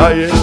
[0.00, 0.39] I am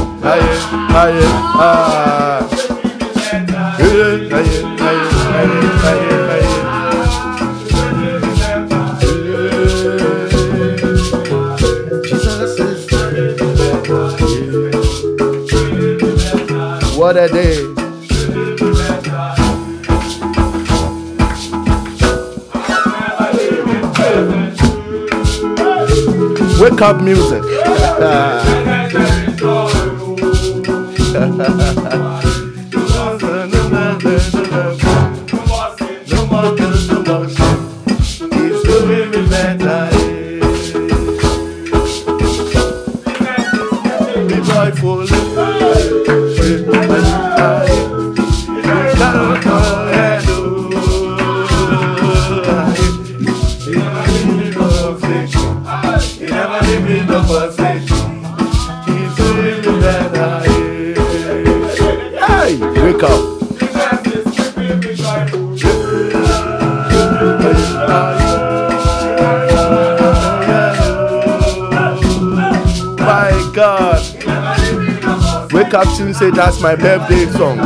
[76.31, 77.56] say that's my birthday song.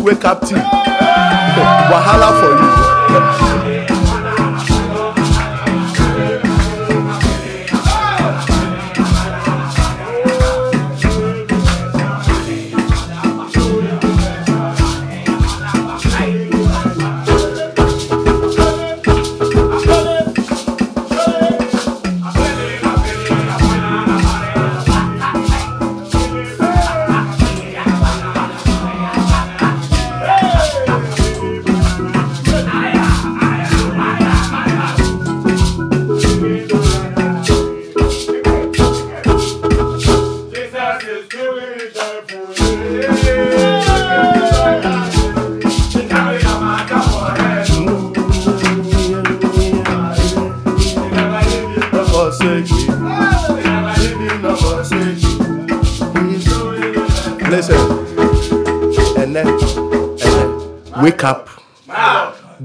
[0.00, 0.58] way captive
[1.90, 2.67] wahala for you.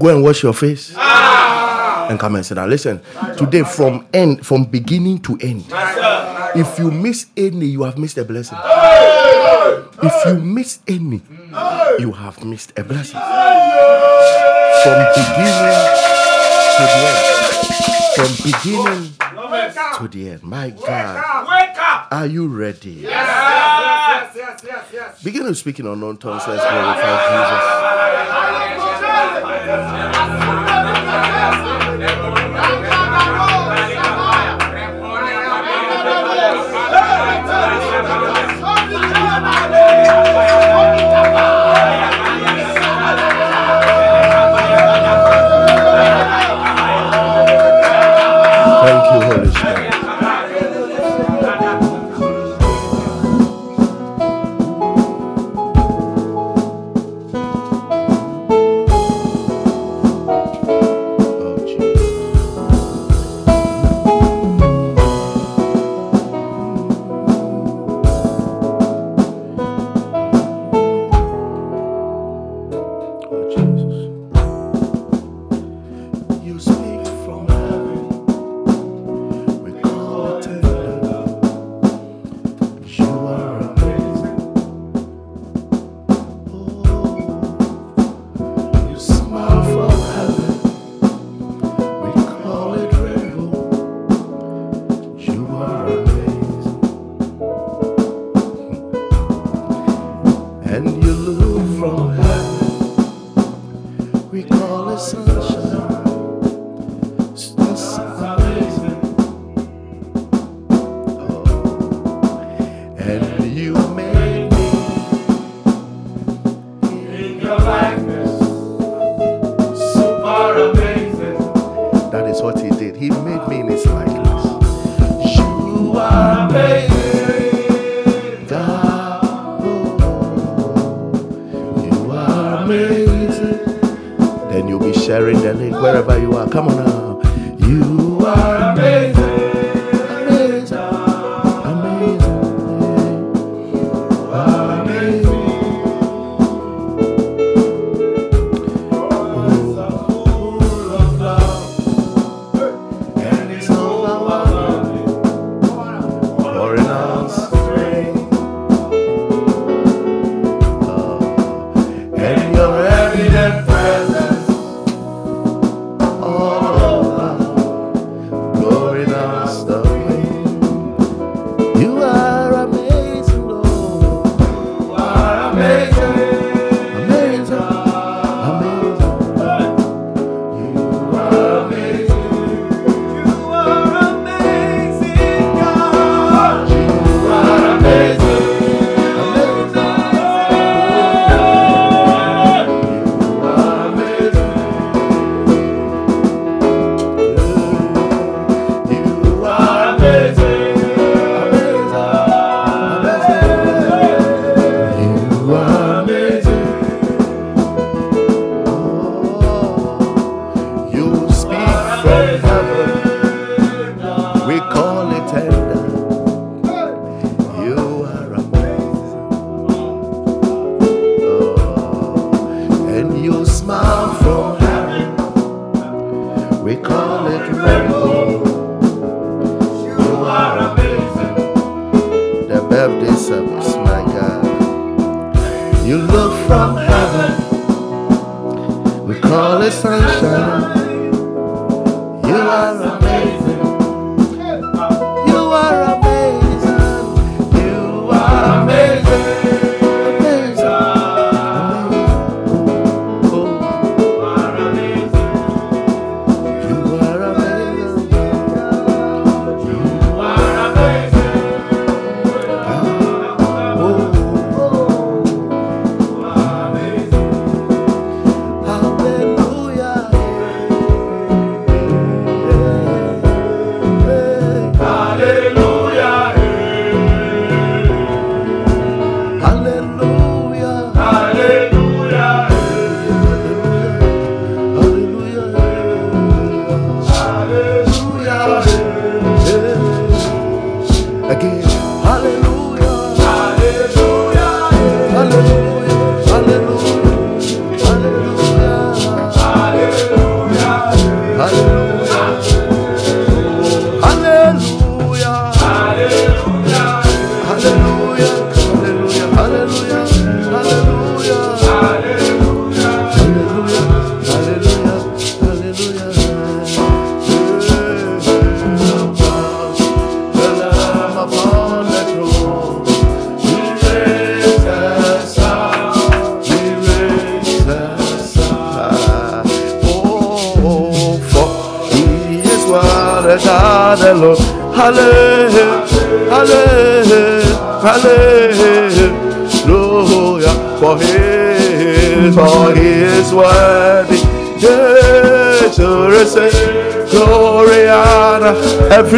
[0.04, 2.08] go and wash your face ah.
[2.10, 2.68] and come and sit down.
[2.68, 3.00] Listen,
[3.38, 5.64] today from end, from beginning to end,
[6.54, 8.58] if you miss any, you have missed a blessing.
[10.02, 11.22] If you miss any,
[11.98, 13.18] you have missed a blessing.
[14.82, 15.72] From beginning
[16.76, 17.24] to the end.
[18.14, 19.12] From beginning
[19.96, 20.42] to the end.
[20.42, 21.24] My God.
[22.10, 22.90] Are you ready?
[22.90, 24.36] Yes.
[24.36, 25.22] yes, yes, yes.
[25.22, 26.42] Begin to speak in unknown tongues.
[26.46, 27.93] Let's glorify Jesus.
[29.74, 30.23] Yes.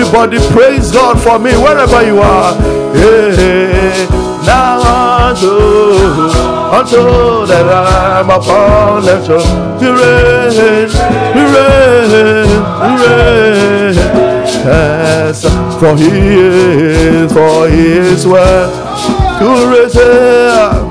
[0.07, 2.55] Everybody praise God for me wherever you are.
[2.95, 4.07] Hey,
[4.47, 5.49] now unto,
[6.71, 9.81] unto that I'm upon the throne.
[9.81, 10.95] He reigns,
[11.35, 12.53] he reigns,
[12.87, 13.97] he reigns.
[14.65, 15.43] Yes,
[15.81, 16.07] for he
[16.39, 18.71] is, for he is well
[19.41, 20.87] to return.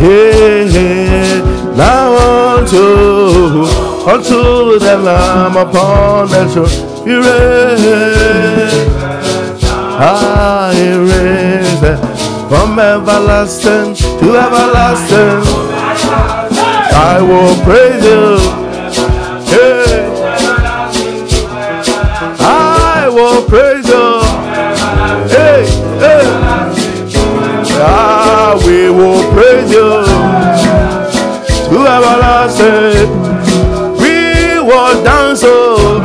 [0.00, 0.33] Yeah.
[4.34, 7.06] to the Lamb upon the throne.
[7.06, 8.70] You reign.
[10.06, 11.78] Ah, you reign
[12.48, 15.38] from everlasting to everlasting.
[17.12, 18.26] I will praise you.
[19.52, 20.02] Hey.
[22.40, 24.08] I will praise you.
[25.34, 25.62] Hey,
[26.02, 26.24] hey.
[27.86, 29.90] Ah, we will praise you
[31.70, 33.23] to everlasting
[34.74, 36.02] will dance, oh.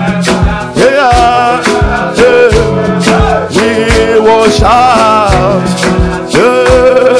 [0.75, 1.61] Yeah,
[2.21, 2.49] yeah.
[3.55, 5.65] We will shout.
[6.35, 7.17] Yeah.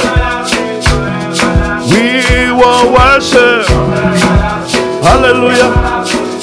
[1.90, 2.06] We
[2.60, 3.66] will worship.
[5.02, 5.72] Hallelujah.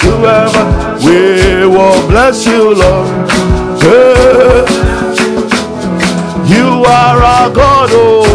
[0.02, 0.64] Whoever.
[1.06, 3.30] We will bless you, Lord.
[3.82, 4.66] Yeah.
[6.52, 8.26] You are our God, oh.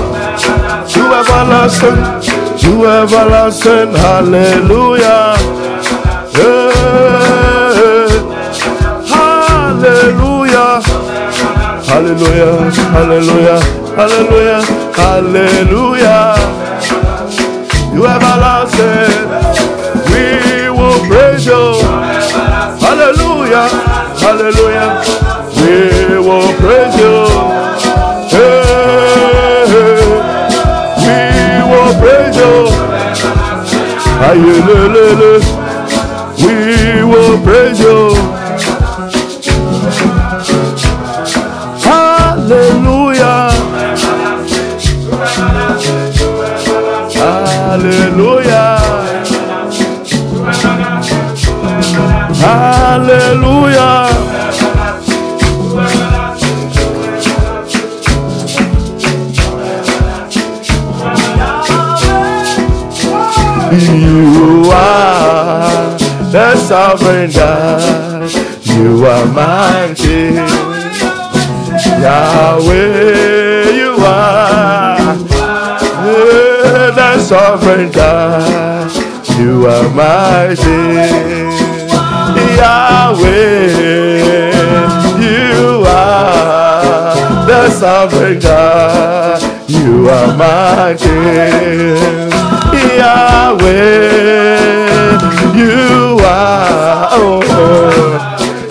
[0.96, 2.00] You everlasting.
[2.64, 3.94] You everlasting.
[3.94, 5.61] Hallelujah.
[12.02, 12.58] Hallelujah,
[12.98, 13.60] hallelujah,
[13.96, 14.62] hallelujah,
[14.98, 16.34] hallelujah.
[17.94, 19.30] You have everlasting,
[20.10, 20.26] we
[20.72, 21.78] will praise you.
[22.82, 23.70] Hallelujah,
[24.18, 24.88] hallelujah,
[25.62, 27.30] we will praise you.
[28.34, 29.62] Hey,
[30.98, 31.14] we
[31.70, 32.66] will praise you.
[34.26, 35.34] Ayelelele,
[77.52, 78.90] sovereign God.
[79.38, 80.62] You are mighty.
[82.56, 83.68] Yahweh,
[85.20, 87.14] you are
[87.46, 89.42] the sovereign God.
[89.68, 91.10] You are my mighty.
[92.98, 94.00] Yahweh,
[95.54, 97.10] you are.
[97.12, 97.42] Oh,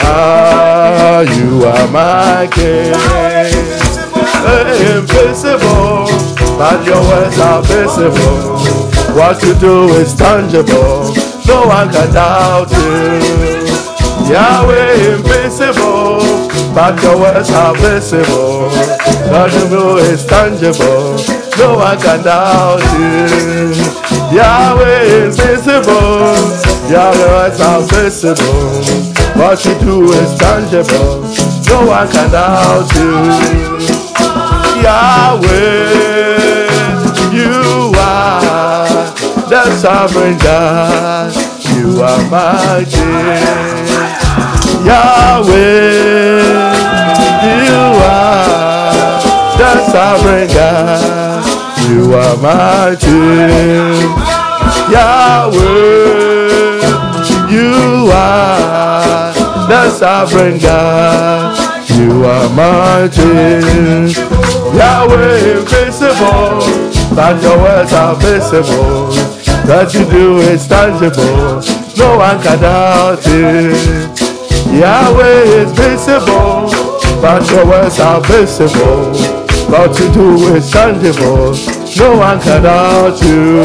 [0.00, 2.94] Ah, you are my king.
[4.80, 6.06] Invisible,
[6.61, 8.61] but your words are visible.
[9.17, 11.09] What you do is tangible.
[11.49, 13.64] No one can doubt you.
[14.29, 16.21] Yahweh, invisible,
[16.75, 18.69] but your words are visible.
[19.33, 21.17] What you do is tangible.
[21.57, 23.73] No one can doubt you.
[24.37, 26.37] Yahweh, is invisible,
[26.93, 28.85] your words are visible.
[29.35, 31.25] What you do is tangible.
[31.71, 33.79] No one can doubt you.
[34.82, 35.90] Yahweh,
[37.32, 38.88] you are
[39.49, 41.34] the sovereign God.
[41.76, 43.87] You are my King.
[44.87, 46.40] Yahweh,
[47.60, 49.20] you are
[49.58, 51.44] the sovereign God.
[51.88, 54.00] You are my King.
[54.90, 55.60] Yahweh,
[57.50, 59.32] you are
[59.68, 61.58] the sovereign God.
[61.90, 64.50] You are mighty.
[64.77, 66.61] Yahweh, is invisible,
[67.15, 69.11] but your words are visible.
[69.67, 71.61] What you do is tangible.
[71.97, 74.21] No one can doubt it.
[74.73, 76.71] Yahweh is visible,
[77.21, 79.12] but your words are visible.
[79.71, 81.55] What you do is tangible.
[81.99, 83.62] No one can doubt you.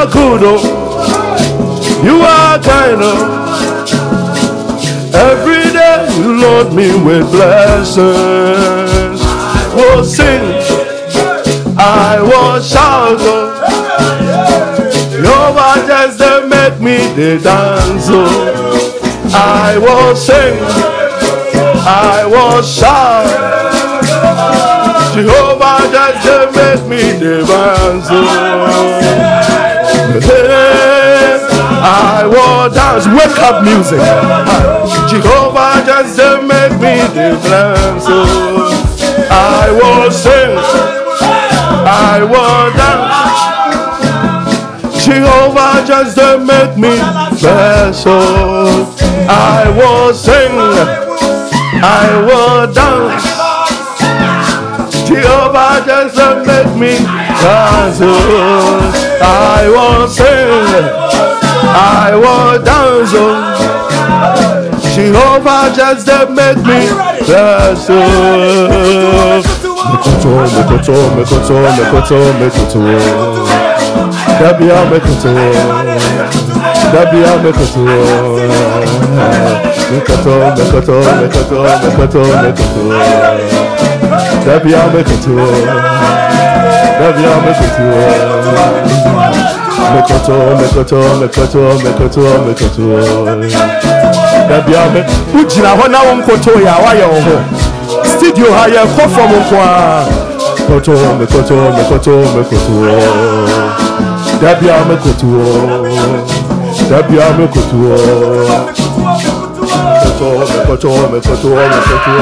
[0.06, 0.62] You are good, oh.
[2.04, 3.16] You are kind, oh.
[5.12, 9.20] Every day you load me with blessings.
[9.74, 10.62] Oh, sing.
[11.76, 13.50] I will shout, oh.
[15.10, 15.52] Your
[15.88, 18.28] just they make me the dance, oh.
[19.34, 20.56] I will sing.
[21.84, 23.26] I will shout.
[25.14, 29.65] Jehovah just they make me the dance,
[31.88, 33.98] I will dance, wake up music.
[35.10, 38.70] Jehovah just make me dance, oh.
[39.30, 40.58] I will sing.
[41.88, 43.16] I will dance.
[45.04, 46.96] Jehovah just make me
[47.36, 48.86] special.
[49.28, 50.52] I will sing,
[51.82, 53.24] I will dance.
[55.08, 56.16] Jehovah just
[56.46, 56.98] make me
[57.40, 59.05] dance.
[59.20, 59.26] Oh.
[59.26, 60.26] I will sing,
[61.74, 63.12] I will dance.
[63.14, 63.52] oh.
[64.96, 66.86] Jehovah just to make me
[67.20, 68.00] special.
[69.86, 72.80] Mekoto, mekoto, mekoto, mekoto, mekoto.
[74.40, 75.30] Dabia mekoto.
[76.92, 77.82] Dabia mekoto.
[79.92, 82.82] Mekoto, mekoto, mekoto, mekoto, mekoto.
[84.46, 85.34] Dabia mekoto.
[86.98, 87.84] Dabia mekoto.
[89.94, 92.84] Mekoto, mekoto, mekoto, mekoto, mekoto.
[94.48, 95.00] Dabia me.
[95.34, 97.36] Wogyina hɔ na wo nkoto yɛ a woayɛ wo ho.
[98.16, 100.04] studio ha yɛkɔ fam nko a
[100.66, 102.74] koto mekoto mekoto mekoto
[104.40, 105.30] dabia mekoto
[106.90, 107.78] dabia mekoto
[110.02, 112.12] mekoto mekoto mekoto mekoto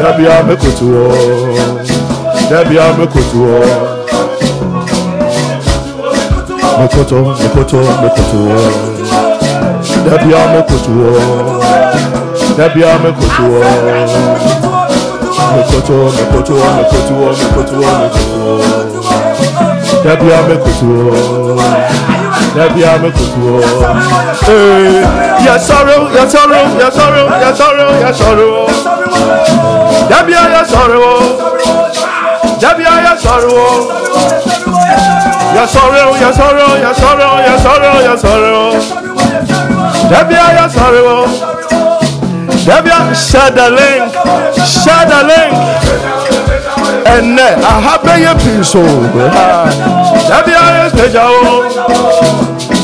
[0.00, 0.88] dabia mekoto
[2.50, 3.42] dabia mekoto
[6.80, 8.40] mekoto mekoto mekoto
[10.10, 10.94] dabia mekoto
[12.56, 13.46] dabia mekoto
[15.56, 18.60] mekoto mekoto mekoto mekoto mekoto
[20.04, 20.90] dabia mekoto
[22.56, 23.46] dabia mekoto
[24.48, 25.02] ee
[25.46, 28.48] yasọrọ yasọrọ yasọrọ yasọrọ yasọrọ
[30.10, 31.04] dabia yasọrọ
[32.60, 33.66] dabia yasọrọ
[35.56, 38.64] yasọrọ yasọrọ yasọrọ yasọrọ yasọrọ
[40.10, 41.16] dabia yasọrọ
[42.66, 44.12] dabia share the link
[44.66, 45.54] share the link
[47.14, 48.82] ẹnẹ ahabẹyẹ pinso
[50.28, 51.62] dabia yẹ pẹja o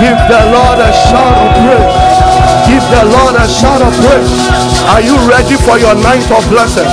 [0.00, 2.14] Give the Lord a shout of praise.
[2.66, 4.32] Give the Lord a shout of praise.
[4.90, 6.88] Are you ready for your night of blessing?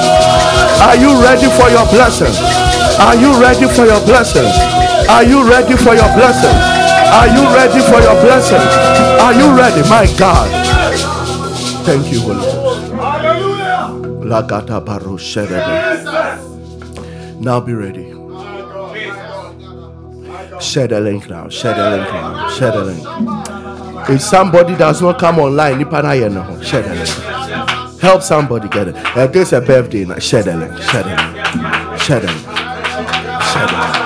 [0.82, 2.34] Are you ready for your blessing?
[3.02, 4.46] Are you ready for your blessing?
[5.10, 6.56] Are you ready for your blessing?
[7.12, 8.62] Are you ready for your blessing?
[9.20, 10.48] Are you ready, my God?
[11.86, 12.92] Thank you, Holy Ghost.
[17.42, 18.20] Now be ready.
[20.62, 21.50] Share the link now.
[21.50, 22.50] Share the link now.
[22.50, 24.10] Share the link.
[24.10, 26.62] If somebody does not come online, nipa na yɛ ne ho.
[26.62, 28.02] share the link.
[28.02, 28.95] Help somebody get it.
[29.17, 30.06] Uh, this a birthday.
[30.06, 30.19] Now.
[30.19, 30.78] Share the link.
[30.82, 32.00] Share the link.
[32.00, 32.45] Share the link.
[33.52, 34.02] Share the link.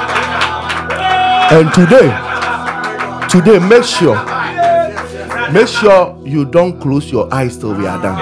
[1.51, 2.09] And today,
[3.29, 4.15] today, make sure,
[5.51, 8.17] make sure you don't close your eyes till we are done.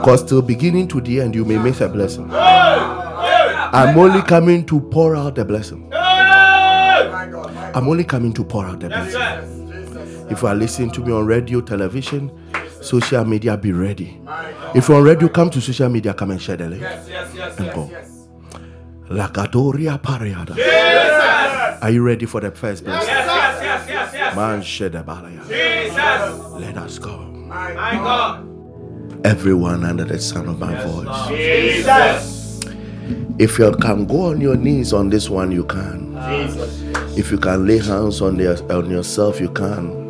[0.00, 2.30] Because till beginning to the end, you may miss a blessing.
[2.30, 5.88] I'm only coming to pour out the blessing.
[7.74, 10.28] I'm only coming to pour out the blessing.
[10.30, 12.30] If you are listening to me on radio, television,
[12.82, 14.20] social media, be ready.
[14.74, 16.82] If you're on radio, come to social media, come and share the link.
[16.82, 17.90] Yes, yes, and go.
[19.08, 20.56] Lakadoria Pariada.
[21.80, 23.08] Are you ready for the first blessing?
[23.08, 23.26] Yes,
[23.62, 24.36] yes, yes, yes.
[24.36, 25.48] Man, share the balaya.
[26.60, 27.16] Let us go.
[27.18, 28.44] My God.
[29.24, 32.37] Everyone under the sound of my voice.
[33.38, 36.14] If you can go on your knees on this one, you can.
[37.16, 40.06] If you can lay hands on, your, on yourself, you can.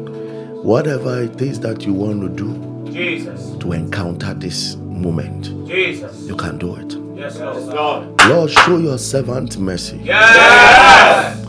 [0.63, 3.53] Whatever it is that you want to do Jesus.
[3.61, 6.23] to encounter this moment, Jesus.
[6.23, 6.95] you can do it.
[7.17, 8.21] Yes, Lord.
[8.29, 11.45] Lord, show your servant mercy Yes.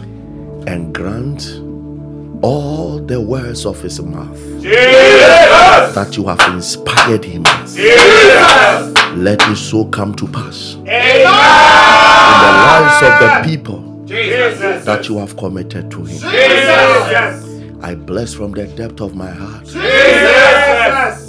[0.68, 1.60] and grant
[2.42, 5.96] all the words of his mouth Jesus.
[5.96, 7.44] that you have inspired him.
[7.66, 8.99] Jesus.
[9.16, 10.92] Let it so come to pass in the
[12.62, 14.86] lives of the people Jesus.
[14.86, 16.20] that you have committed to him.
[16.20, 17.46] Jesus.
[17.82, 19.66] I bless from the depth of my heart.
[19.66, 19.82] Jesus.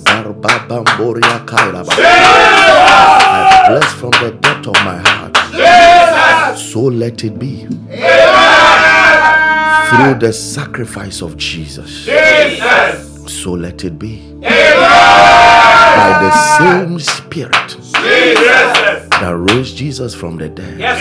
[0.07, 0.23] I
[3.69, 5.35] bless from the depth of my heart.
[5.53, 6.73] Jesus.
[6.73, 7.67] So let it be.
[9.91, 12.05] Through the sacrifice of Jesus.
[12.05, 13.09] Jesus.
[13.27, 14.37] So let it be.
[15.97, 19.09] By the same Spirit Jesus.
[19.21, 20.99] that rose Jesus from the dead, Yes,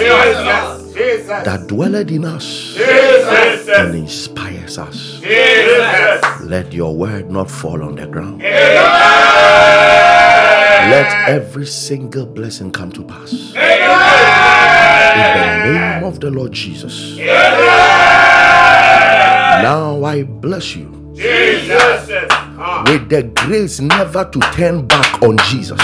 [0.93, 1.27] Jesus.
[1.45, 3.67] that dwelleth in us Jesus.
[3.77, 5.19] and inspires us.
[5.21, 6.41] Jesus.
[6.41, 8.41] Let your word not fall on the ground.
[8.41, 8.85] Amen.
[10.91, 13.53] Let every single blessing come to pass.
[13.55, 13.69] Amen.
[15.19, 17.17] In the name of the Lord Jesus.
[19.61, 22.09] Now I bless you Jesus.
[22.85, 25.79] With the grace never to turn back on Jesus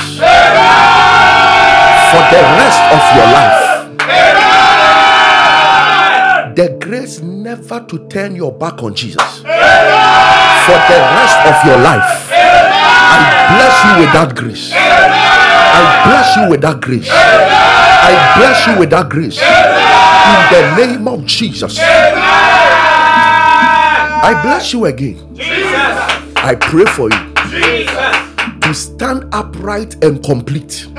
[2.11, 3.61] for the rest of your life.
[6.55, 12.31] The grace never to turn your back on Jesus for the rest of your life.
[12.31, 13.19] I
[13.55, 14.71] bless you with that grace.
[14.73, 17.09] I bless you with that grace.
[17.09, 19.39] I bless you with that grace.
[20.25, 21.77] In the name of Jesus.
[24.27, 25.21] I bless you again.
[26.45, 27.89] I pray for you Jesus.
[28.61, 30.93] to stand upright and complete in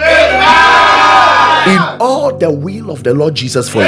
[2.00, 3.84] all the will of the Lord Jesus for you.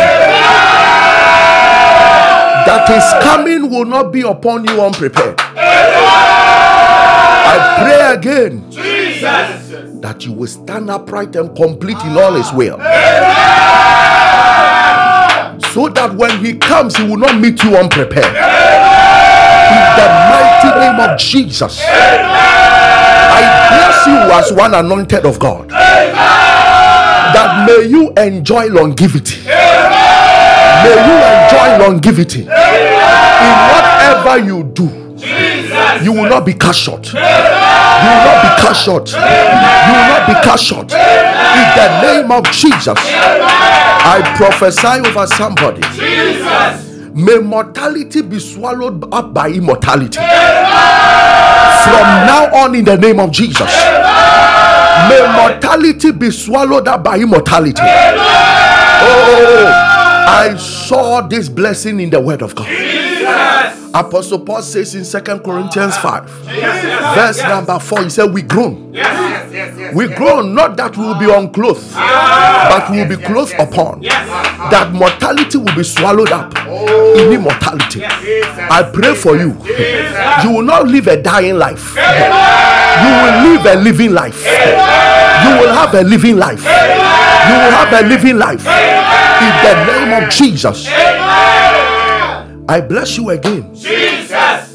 [2.66, 5.34] That his coming will not be upon you unprepared.
[7.50, 9.20] I pray again Jesus.
[10.00, 12.78] that you will stand upright and complete in all his will.
[15.72, 18.36] So that when he comes, he will not meet you unprepared.
[19.68, 20.27] In the
[20.64, 23.40] mighty name of Jesus, I
[23.70, 25.68] bless you as one anointed of God.
[25.70, 29.40] That may you enjoy longevity.
[29.46, 32.48] May you enjoy longevity in
[33.70, 34.88] whatever you do.
[36.02, 37.12] You will not be cut short.
[37.12, 39.10] You will not be cut short.
[39.12, 40.92] You will not be cut short.
[40.92, 45.82] In the name of Jesus, I prophesy over somebody.
[47.14, 50.18] May mortality be swallowed up by immortality.
[50.18, 53.72] From now on, in the name of Jesus,
[55.08, 57.80] may mortality be swallowed up by immortality.
[59.00, 59.70] Oh,
[60.28, 62.68] I saw this blessing in the word of God.
[63.94, 66.28] Apostle Paul says in Second Corinthians 5,
[67.14, 68.92] verse number 4, he said, We groan.
[68.92, 69.94] Yes, yes, yes.
[69.94, 74.02] We groan not that we will be unclothed, but we will be clothed upon.
[74.02, 76.54] That mortality will be swallowed up
[77.16, 78.02] in immortality.
[78.04, 79.56] I pray for you.
[80.44, 81.96] You will not live a dying life.
[81.96, 84.44] You will live a living life.
[84.44, 86.60] You will have a living life.
[86.62, 88.64] You will have a living life.
[89.40, 90.86] In the name of Jesus.
[92.68, 94.74] I bless you again Jesus.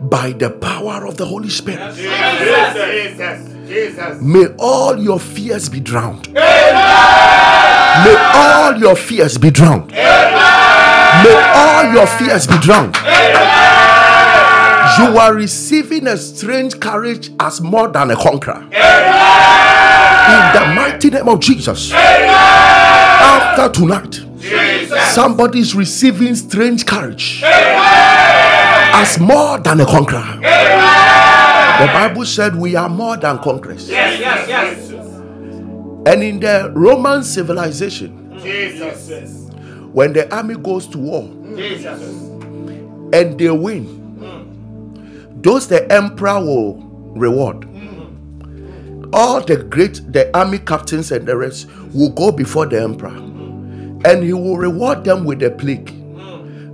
[0.00, 1.94] by the power of the Holy Spirit.
[1.96, 2.06] Jesus.
[2.74, 3.68] Jesus.
[3.68, 4.22] Jesus.
[4.22, 6.28] May all your fears be drowned.
[6.28, 6.44] Amen.
[8.04, 9.90] May all your fears be drowned.
[9.90, 11.24] Amen.
[11.24, 12.94] May all your fears be drowned.
[12.96, 13.34] Amen.
[14.98, 18.64] You are receiving a strange courage as more than a conqueror.
[18.72, 19.44] Amen.
[20.30, 21.90] In the mighty name of Jesus.
[21.92, 22.28] Amen.
[22.30, 24.20] After tonight,
[25.12, 30.38] somebody is receiving strange courage as more than a conqueror.
[30.40, 33.88] The Bible said we are more than conquerors.
[33.88, 34.90] Yes, yes, yes.
[36.06, 39.50] And in the Roman civilization, Jesus.
[39.92, 41.22] when the army goes to war
[41.56, 42.02] Jesus.
[43.12, 44.02] and they win,
[45.40, 46.74] those the emperor will
[47.16, 47.60] reward.
[47.62, 49.10] Mm.
[49.12, 53.18] All the great, the army captains and the rest will go before the emperor
[54.04, 55.92] and he will reward them with a plague.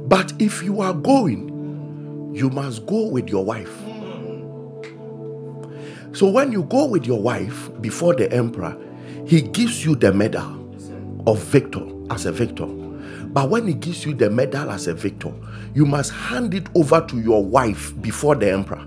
[0.09, 3.77] But if you are going, you must go with your wife.
[6.13, 8.77] So when you go with your wife before the emperor,
[9.27, 10.59] he gives you the medal
[11.27, 12.67] of victor as a victor.
[12.67, 15.33] But when he gives you the medal as a victor,
[15.73, 18.85] you must hand it over to your wife before the emperor.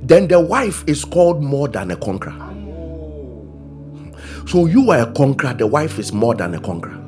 [0.00, 2.32] Then the wife is called more than a conqueror.
[4.48, 7.01] So you are a conqueror, the wife is more than a conqueror.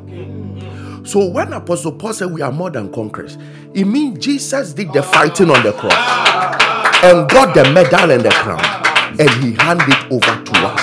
[1.04, 3.36] So when Apostle Paul said we are more than conquerors,
[3.74, 5.92] it means Jesus did the fighting on the cross
[7.04, 8.64] and got the medal and the crown,
[9.20, 10.80] and he handed it over to us.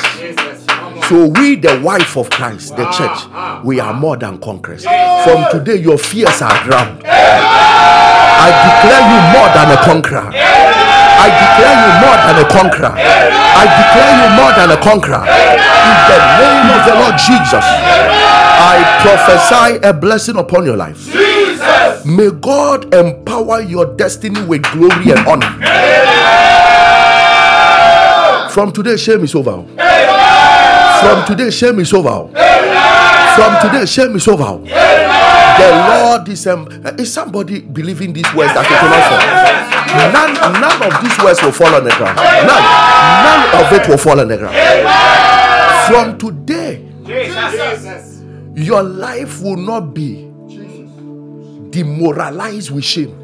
[1.10, 4.86] So we, the wife of Christ, the church, we are more than conquerors.
[4.86, 7.02] From today, your fears are drowned.
[7.04, 10.30] I declare you more than a conqueror.
[10.32, 12.94] I declare you more than a conqueror.
[12.94, 15.26] I declare you more than a conqueror.
[15.26, 17.66] In the name of the Lord Jesus,
[18.64, 20.98] I prophesy a blessing upon your life.
[21.12, 22.06] Jesus.
[22.06, 25.50] May God empower your destiny with glory and honor.
[28.52, 29.64] From today, shame is over.
[31.02, 32.28] From today, shame is over.
[33.36, 34.60] From today, shame is over.
[34.62, 36.68] The Lord is um,
[37.00, 39.22] is somebody believing these words that it will not fall.
[40.14, 42.16] None, none of these words will fall on the ground.
[42.18, 42.66] None,
[43.26, 44.56] none of it will fall on the ground.
[45.88, 48.11] From today, Jesus.
[48.62, 50.30] Your life will not be
[51.72, 53.16] demoralized with shame.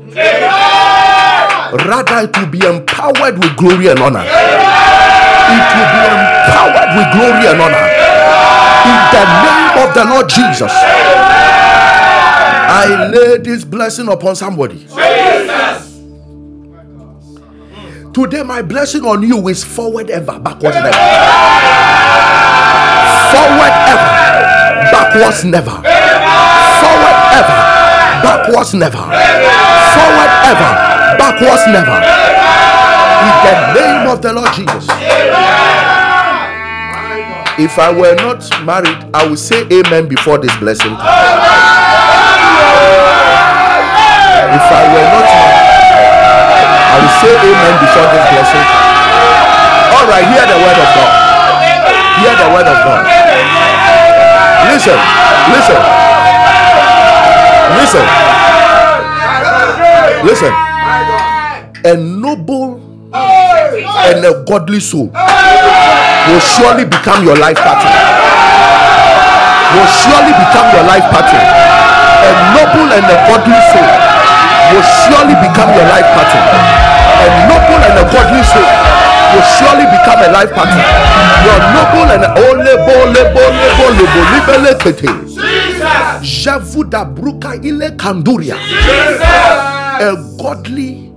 [1.85, 4.23] Rather, it will be empowered with glory and honor.
[4.23, 7.87] It will be empowered with glory and honor.
[8.87, 10.71] In the name of the Lord Jesus.
[12.69, 14.87] I lay this blessing upon somebody.
[18.13, 20.91] Today, my blessing on you is forward ever, backwards never.
[23.29, 24.16] Forward ever,
[24.97, 25.77] backwards never.
[26.81, 27.59] Forward ever,
[28.25, 28.97] backwards never.
[29.93, 30.71] Forward ever,
[31.21, 31.97] backwards never.
[33.27, 34.85] In the name of the Lord Jesus.
[37.57, 40.93] If I were not married, I would say amen before this blessing.
[40.93, 41.05] comes.
[44.47, 45.65] If I were not married,
[46.89, 48.65] I will say amen before this blessing.
[49.97, 51.11] All right, hear the word of God.
[52.21, 53.26] Hear the word of God.
[54.67, 54.99] Listen,
[55.47, 55.79] listen,
[57.79, 58.05] listen,
[60.27, 60.53] listen.
[61.85, 67.95] A noble and a godly soul will surely become your life partner.
[69.71, 71.39] Will surely become your life partner.
[72.27, 73.87] A noble and a godly soul
[74.75, 76.43] will surely become your life partner.
[77.23, 80.83] A noble and a godly soul will surely become a life partner.
[81.45, 85.09] Your noble and ole bole bole bole bole bele kete.
[86.21, 88.55] Javu da bruka ile kanduria.
[89.99, 91.11] A godly,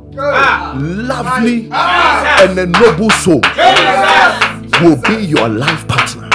[0.77, 3.43] lovely, and a noble soul
[4.81, 6.29] will be your life partner.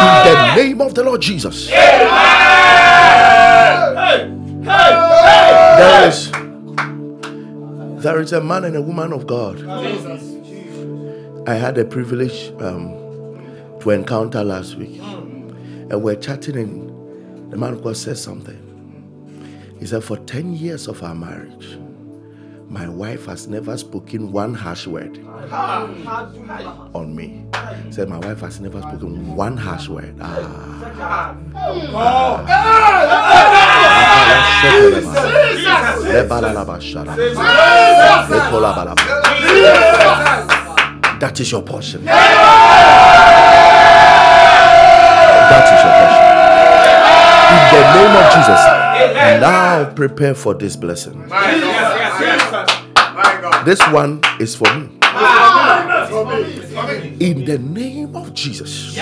[0.00, 1.68] In the name of the Lord Jesus.
[5.78, 6.30] There is
[7.98, 9.66] there is a man and a woman of God.
[11.48, 12.92] I had a privilege um,
[13.80, 15.00] to encounter last week.
[15.00, 18.64] And we're chatting and the man of God said something.
[19.80, 21.78] He said, For 10 years of our marriage,
[22.70, 25.18] my wife has never spoken one harsh word
[26.94, 27.44] on me.
[27.90, 30.14] Said, My wife has never spoken one harsh word.
[30.20, 31.34] Ah.
[41.20, 42.04] That is your portion.
[42.04, 42.18] That
[45.64, 46.28] is your portion.
[47.48, 48.62] In the name of Jesus,
[49.40, 51.28] now prepare for this blessing.
[53.64, 54.88] This one is for me.
[55.02, 56.08] Ah.
[57.20, 58.96] In the name of Jesus.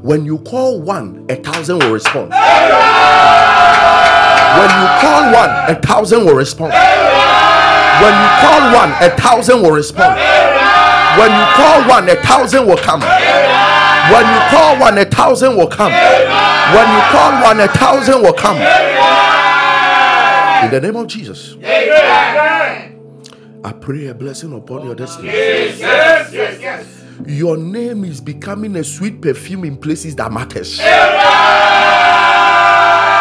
[0.00, 2.30] When you call one, a thousand will respond.
[2.30, 2.40] When
[4.70, 6.72] you call one, a thousand will respond.
[6.72, 10.14] When you call one, a thousand will respond.
[11.18, 13.00] When you call one, a thousand will come.
[13.00, 15.92] When you call one, a thousand will come.
[15.92, 18.56] When you call one, a thousand will come.
[20.64, 21.56] In the name of Jesus.
[23.62, 25.28] I pray a blessing upon your destiny.
[25.28, 25.78] Yes,
[26.32, 26.84] yes, yes.
[27.26, 30.80] Your name is becoming a sweet perfume in places that matters.
[30.80, 31.18] Amen.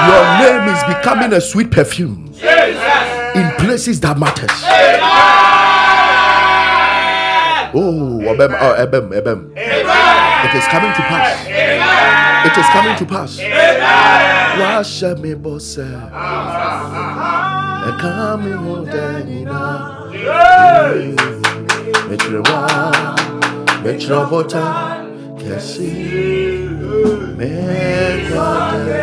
[0.07, 4.51] Your name is becoming a sweet perfume in places that matters.
[7.73, 9.51] Oh, Ebem, uh, oh, Ebem, Ebem.
[9.55, 11.45] It is coming to pass.
[11.47, 12.47] Amen.
[12.47, 13.39] It is coming to pass.
[14.59, 15.77] Wash me, boss.
[15.77, 15.97] A
[17.99, 18.57] coming
[22.09, 23.15] Metrowa,
[23.83, 24.63] Metrobota,
[25.37, 25.91] Kessi,
[27.37, 28.97] Mekwada,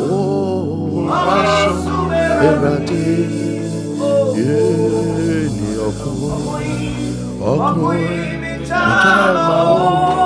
[0.00, 2.10] Oh, Maso,
[2.46, 3.06] Erade,
[4.36, 6.12] Yeni Oku,
[7.40, 7.86] Oku,
[8.70, 10.25] Mutama, Oh,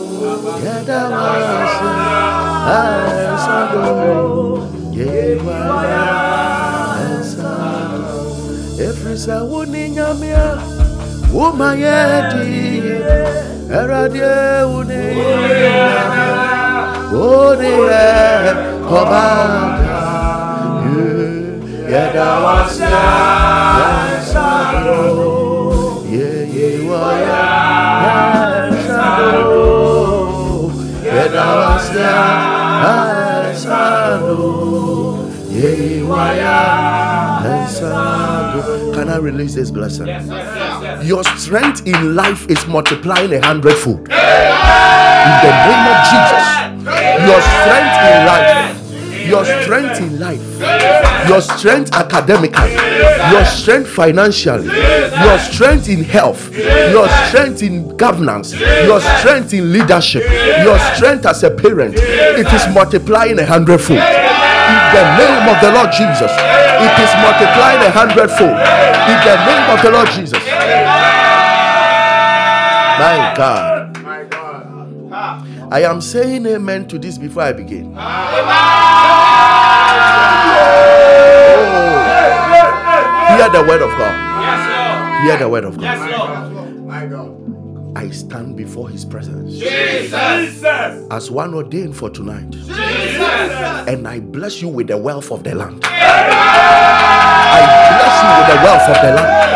[0.21, 2.77] Yeah, that was ya.
[2.77, 4.61] And Sando.
[4.93, 6.05] Yeah, you are ya.
[7.01, 8.77] And Sando.
[8.77, 10.61] Every Sawuni Nyamia.
[11.33, 12.29] Woman, yeah,
[13.71, 15.15] Erade uni
[17.15, 18.51] Uni e
[18.83, 20.01] Kobada
[21.87, 22.27] Yeda
[31.11, 32.13] Yeda wasya
[33.43, 34.47] Yansado
[35.51, 36.55] Ye ye waya
[37.43, 40.07] Yansado Can I release this blessing?
[41.03, 43.99] Your strength in life is multiplying a hundredfold.
[43.99, 46.47] In the name of Jesus.
[47.27, 49.27] Your strength in life.
[49.27, 51.10] Your strength in life.
[51.27, 52.73] Your strength academically.
[53.31, 54.65] Your strength financially.
[54.67, 56.53] Your strength in health.
[56.55, 58.53] Your strength in governance.
[58.59, 60.23] Your strength in leadership.
[60.63, 61.95] Your strength as a parent.
[61.97, 63.99] It is multiplying a hundredfold.
[63.99, 66.31] In the name of the Lord Jesus.
[66.31, 68.57] It is multiplying a hundredfold.
[69.11, 70.43] In the name of the Lord Jesus.
[72.99, 73.97] My God.
[74.03, 75.47] My God.
[75.71, 77.95] I am saying amen to this before I begin.
[81.63, 83.37] Oh.
[83.37, 84.13] Hear the word of God.
[84.41, 85.23] Yes, Lord.
[85.23, 85.83] Hear the word of God.
[85.83, 86.85] Yes, Lord.
[86.85, 87.37] My God.
[87.95, 91.05] I stand before his presence Jesus.
[91.11, 92.49] as one ordained for tonight.
[92.51, 92.77] Jesus.
[93.87, 95.83] And I bless you with the wealth of the land.
[95.85, 99.51] I bless you with the wealth of the land.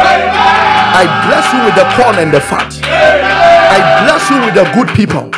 [0.96, 2.72] I bless you with the corn and the fat.
[2.84, 5.30] I bless you with the good people.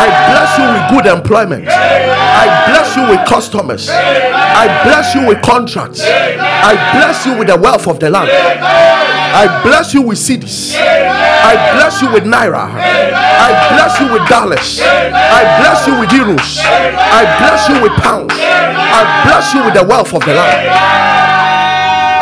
[0.00, 1.68] I bless you with good employment.
[1.68, 3.88] I bless you with customers.
[3.90, 6.00] I bless you with contracts.
[6.02, 8.30] I bless you with the wealth of the land.
[8.30, 10.74] I bless you with cities.
[10.76, 12.66] I bless you with naira.
[12.72, 14.80] I bless you with dollars.
[14.82, 16.58] I bless you with euros.
[16.64, 18.32] I bless you with pounds.
[18.34, 20.68] I bless you with the wealth of the land.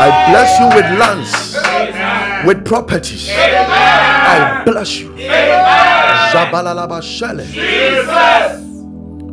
[0.01, 3.31] I bless you with lands, with properties.
[3.33, 5.13] I bless you.
[6.33, 7.45] Shabalalaba shele.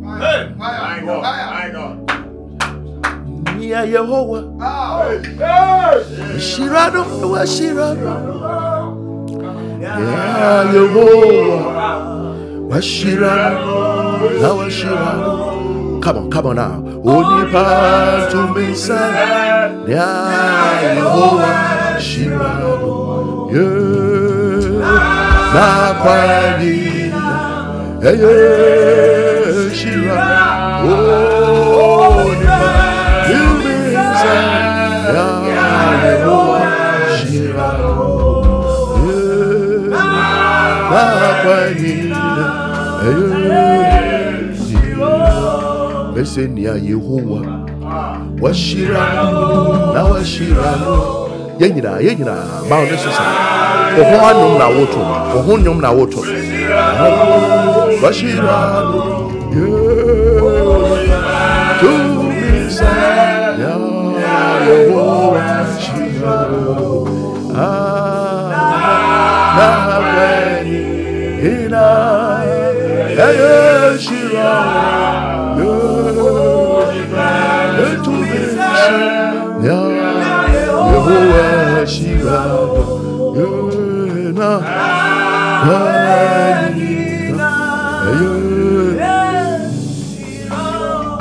[0.02, 1.22] My My God.
[1.22, 1.22] God.
[1.54, 1.96] My God.
[3.58, 4.44] Nia Yehovah.
[6.38, 8.14] Shirado, wa Shirado.
[9.80, 9.94] Ya
[10.72, 11.60] Yehovah.
[12.70, 16.00] Wa Shirado, na wa Shirado.
[16.02, 16.80] Come on, come on now.
[17.04, 18.94] Onipa to me say,
[19.88, 20.08] Ya
[20.96, 21.98] Yehovah.
[21.98, 23.50] Shirado.
[23.52, 23.96] Yeah.
[25.54, 26.85] Na kwani.
[28.06, 29.66] Yeah, yeah.
[29.74, 30.94] Shirado.
[32.06, 32.70] Onipa.
[33.26, 35.26] You be Ya
[36.06, 36.70] Yehovah.
[37.18, 37.90] Shirado.
[39.02, 39.98] Yeah.
[40.94, 41.94] Na kwani.
[46.14, 47.66] Mese ni ya Yehowa
[48.40, 48.98] washira
[49.94, 50.74] na washira
[51.60, 53.24] yɛn nyinaa yɛn nyinaa ma ɔno so sa
[54.00, 55.00] ɔho anum na woto
[55.36, 55.90] ɔho nnwom na
[57.96, 58.82] woto washira
[61.80, 62.84] tumi sa
[63.60, 63.76] ya
[64.66, 66.38] Yehowa shira
[67.56, 68.48] ah
[69.56, 70.78] na kwani
[71.40, 71.86] ina
[73.16, 74.54] ya shira
[84.36, 84.66] Yehovah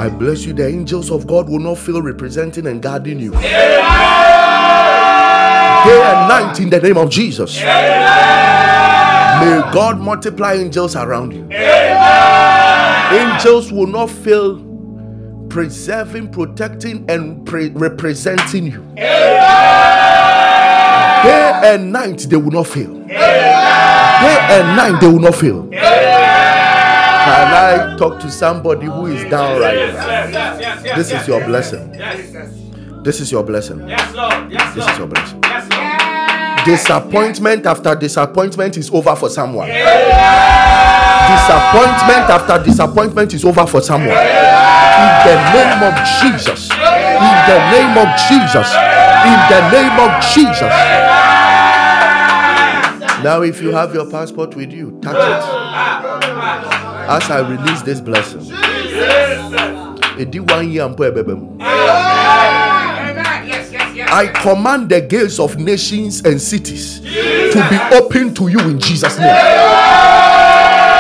[0.06, 0.53] I bless you.
[0.53, 3.32] The angels of God will not fail representing and guarding you.
[3.32, 3.39] Day
[5.88, 7.56] and night in the name of Jesus.
[7.58, 7.64] May
[9.74, 11.49] God multiply angels around you.
[13.18, 14.64] Angels will not fail
[15.49, 18.86] preserving, protecting, and pre- representing you.
[18.95, 19.41] Day
[21.64, 22.93] and night they will not fail.
[23.08, 25.68] Day and night they will not fail.
[27.26, 29.84] Can I talk to somebody who is down right now?
[29.84, 30.97] Yes, yes, yes, yes.
[30.97, 31.93] This is your blessing.
[31.93, 32.53] Yes.
[33.03, 33.88] This is your blessing.
[33.88, 34.51] Yes, Lord.
[34.51, 35.39] Yes, This is your blessing.
[35.43, 36.65] Yes, Lord.
[36.65, 39.67] Disappointment after disappointment is over for someone.
[41.26, 44.09] Disappointment after disappointment is over for someone.
[44.09, 46.69] In the name of Jesus.
[46.69, 48.69] In the name of Jesus.
[49.26, 50.73] In the name of Jesus.
[53.23, 55.21] Now, if you have your passport with you, touch it.
[55.21, 56.05] Ah.
[57.08, 58.41] As I release this blessing.
[60.20, 61.60] Edi one year and.
[64.08, 69.18] I command the gates of nations and cities to be open to you in Jesus'
[69.20, 69.28] name.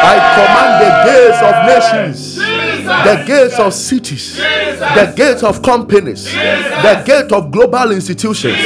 [0.07, 7.03] I command the gates of nations, the gates of cities, the gates of companies, the
[7.05, 8.57] gate of global institutions.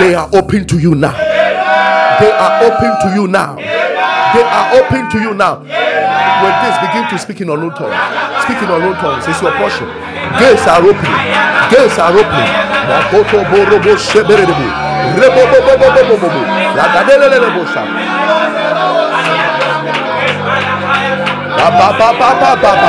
[0.00, 1.12] They are open to you now.
[2.20, 3.56] They are open to you now.
[4.38, 5.58] They are open to you now.
[5.66, 7.98] With this, begin to speak in unknown tongues.
[8.46, 9.26] Speak in unknown tongues.
[9.26, 9.90] It's your portion.
[10.38, 11.10] Gates are open.
[11.74, 12.46] Gates are open.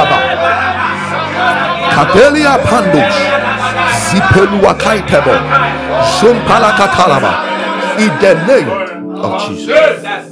[0.05, 0.17] Ba.
[1.95, 3.15] Kadelia pandos.
[4.05, 5.33] Zipelua kaitebo.
[6.19, 7.33] Zumpala katalaba.
[7.97, 8.69] In the name
[9.17, 10.28] of Jesus.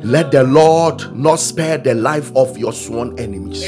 [0.00, 0.10] Jesus.
[0.10, 3.64] Let the Lord not spare the life of your sworn enemies.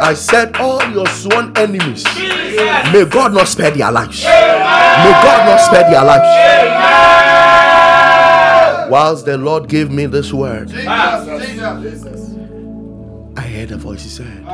[0.00, 2.04] I said, all your sworn enemies,
[2.92, 4.22] may God not spare their lives.
[4.24, 6.24] May God not spare their lives.
[8.90, 10.86] Whilst the Lord gave me this word, Jesus.
[13.36, 14.02] I heard a voice.
[14.02, 14.44] He said,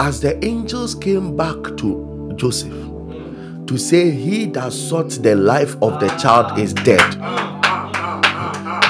[0.00, 2.72] As the angels came back to Joseph
[3.68, 7.00] to say, He that sought the life of the child is dead,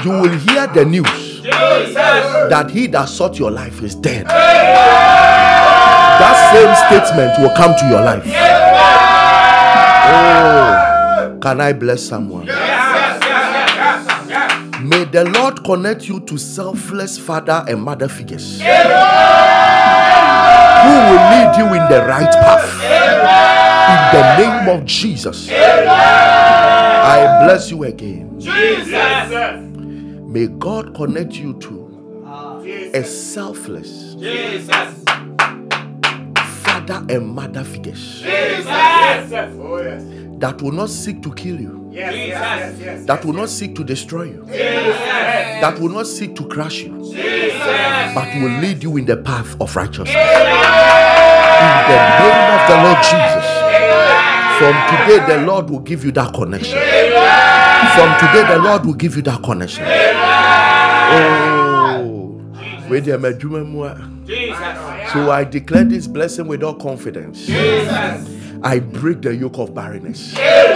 [0.05, 1.95] you will hear the news Jesus.
[1.95, 4.27] that he that sought your life is dead.
[6.19, 8.25] That same statement will come to your life.
[10.11, 12.47] Oh, can I bless someone?
[12.47, 13.23] Yes,
[14.29, 14.83] yes.
[14.83, 18.67] May the Lord connect you to selfless father and mother figures who
[20.95, 22.65] will lead you in the right path.
[23.89, 28.41] In the name of Jesus, I bless you again.
[28.41, 29.68] Jesus.
[30.29, 32.61] May God connect you to ah.
[32.61, 35.05] a selfless Jesus.
[36.63, 38.29] father and mother figures Jesus.
[39.33, 44.45] Oh, that will not seek to kill you, that will not seek to destroy you,
[44.45, 44.99] Jesus.
[45.63, 48.15] that will not seek to crush you, Jesus.
[48.15, 50.11] but will lead you in the path of righteousness.
[50.11, 50.15] In
[51.89, 53.59] the name of the Lord Jesus.
[54.59, 56.98] From today, the Lord will give you that connection.
[57.95, 59.85] From today, the Lord will give you that connection.
[61.11, 62.41] Oh,
[62.89, 63.97] wait there, my Juma mua.
[64.27, 64.59] Jesus.
[65.13, 67.47] so I declare this blessing with all confidence.
[67.47, 68.29] Jesus.
[68.63, 70.37] I break the yoke of barrenness.
[70.37, 70.69] Amen.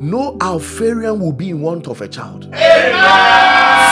[0.00, 2.46] No Alpharian will be in want of a child.
[2.46, 2.92] Amen.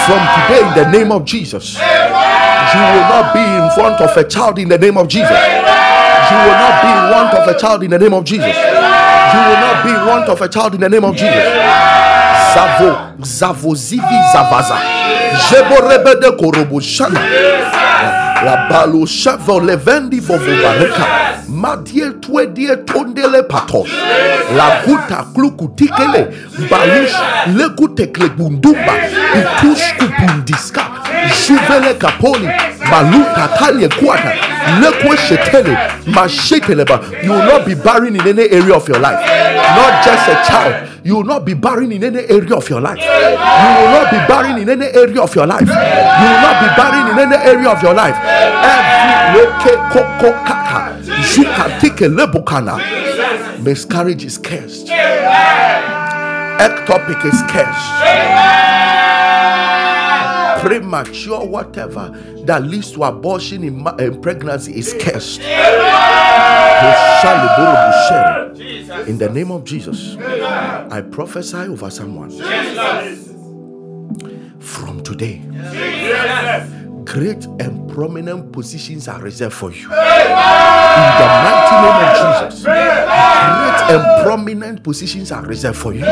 [0.07, 4.25] From today, in the name of Jesus, you will not be in front of a
[4.29, 5.31] child in the name of Jesus.
[5.31, 8.57] You will not be in want of a child in the name of Jesus.
[9.33, 11.45] You will not be want of a child in the name of Jesus.
[12.55, 14.77] Zavo, Zavo, Zivi, Zavaza.
[15.49, 17.21] Jeborebede koroboshana.
[18.45, 21.07] La balo shavo levendi vovo bareka.
[21.49, 23.89] Madie tue die tondele patos.
[24.57, 26.29] La guta kluku tikele.
[26.71, 27.15] Balush
[27.55, 28.93] legute klebundumba.
[29.35, 30.83] Itush kupundiska.
[31.47, 32.49] Juvele kapoli.
[32.89, 33.49] Maluta
[35.17, 35.75] shetele.
[36.07, 37.23] Masheteleba.
[37.23, 39.21] You will not be barren in any area of your life.
[39.77, 40.89] Not just a child.
[41.05, 42.99] You will not be barren in any area of your life.
[42.99, 45.61] You will not be barren in any area of your life.
[45.63, 48.17] You will not be barren in any area of your life.
[48.21, 49.47] Every
[49.93, 51.01] koko kaka.
[52.01, 52.79] Lebukana.
[53.63, 54.89] Miscarriage is cursed.
[56.59, 57.91] Ectopic is cursed.
[60.61, 62.11] Premature whatever
[62.45, 65.41] that leads to abortion in, ma- in pregnancy is cursed.
[69.09, 72.31] In the name of Jesus, I prophesy over someone
[74.61, 75.43] from today.
[77.05, 79.85] Great and prominent positions are reserved for you.
[79.85, 82.63] In the mighty name of Jesus.
[82.65, 86.05] Great and prominent positions are reserved for you.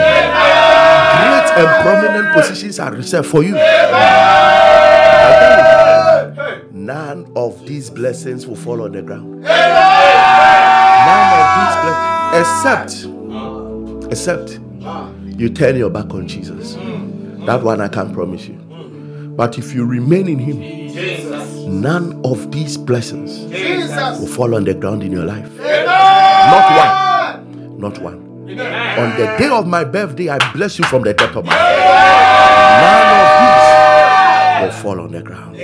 [1.18, 3.56] Great and prominent positions are reserved for you.
[3.56, 3.60] I
[5.40, 9.42] tell you, None of these blessings will fall on the ground.
[9.42, 9.50] None
[11.38, 12.08] of these blessings,
[12.40, 12.92] except,
[14.12, 14.60] except
[15.38, 16.76] you turn your back on Jesus.
[17.46, 18.54] That one I can promise you.
[19.36, 21.54] But if you remain in Him, Jesus.
[21.66, 24.18] none of these blessings Jesus.
[24.18, 25.48] will fall on the ground in your life.
[25.58, 27.78] Not one.
[27.78, 28.27] Not one.
[28.48, 31.76] On the day of my birthday, I bless you from the depth of my heart.
[32.80, 35.56] None of these will fall on the ground.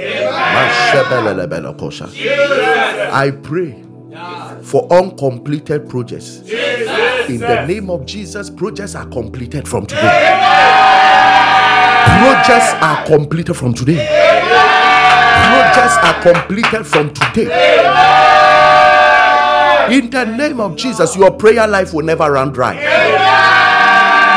[3.12, 3.82] I pray
[4.62, 6.42] for uncompleted projects.
[7.28, 10.36] In the name of Jesus, projects are completed from today.
[12.20, 14.06] Projects are completed from today.
[15.48, 17.48] Projects are completed from today.
[19.94, 22.76] In the name of Jesus, your prayer life will never run dry.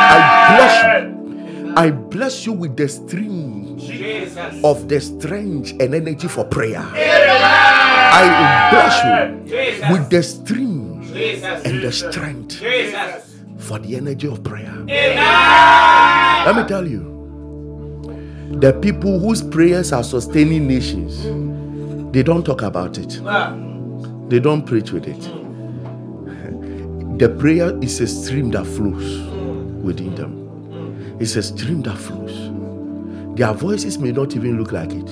[0.05, 1.73] I bless you.
[1.75, 3.79] I bless you with the stream
[4.63, 6.83] of the strength and energy for prayer.
[8.13, 11.01] I bless you with the stream
[11.65, 12.57] and the strength
[13.57, 14.71] for the energy of prayer.
[16.45, 17.15] Let me tell you,
[18.59, 21.23] the people whose prayers are sustaining nations,
[22.13, 23.19] they don't talk about it.
[24.29, 25.46] They don't preach with it.
[27.18, 29.22] The prayer is a stream that flows
[29.84, 31.18] within them.
[31.20, 32.51] It's a stream that flows.
[33.36, 35.07] Their voices may not even look like it,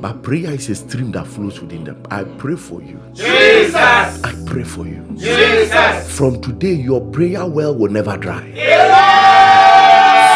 [0.00, 2.02] But prayer is a stream that flows within them.
[2.10, 2.98] I pray for you.
[3.14, 3.76] Jesus.
[3.76, 5.06] I pray for you.
[5.14, 6.16] Jesus.
[6.16, 8.40] From today, your prayer well will never dry.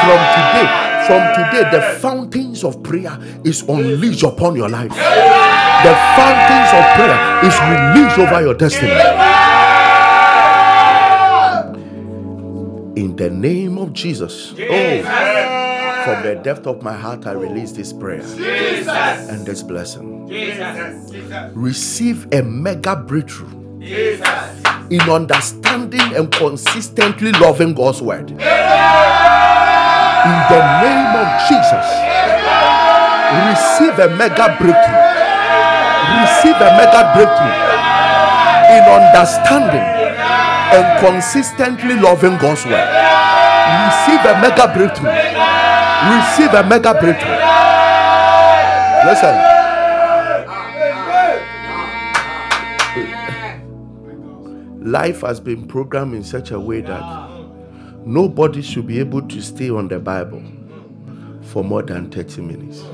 [0.05, 0.69] From today,
[1.09, 4.91] from today, the fountains of prayer is unleashed upon your life.
[4.91, 9.34] The fountains of prayer is released over your destiny.
[12.97, 14.53] In the name of Jesus.
[14.53, 15.03] Oh,
[16.05, 18.89] from the depth of my heart, I release this prayer Jesus.
[18.89, 20.29] and this blessing.
[20.29, 21.11] Jesus.
[21.11, 21.53] Jesus.
[21.55, 24.63] Receive a mega breakthrough Jesus.
[24.91, 28.31] in understanding and consistently loving God's word.
[28.31, 28.45] In the
[30.87, 31.87] name of Jesus,
[33.51, 35.03] receive a mega breakthrough.
[36.23, 37.59] Receive a mega breakthrough
[38.71, 39.94] in understanding
[40.73, 42.89] and consistently loving God's word.
[43.85, 45.11] Receive a mega breakthrough.
[46.15, 47.39] Receive a mega breakthrough.
[49.11, 49.55] Listen.
[54.85, 57.31] life has been programmed in such a way that
[58.05, 60.43] nobody should be able to stay on the Bible
[61.41, 62.85] for more than 30 minutes.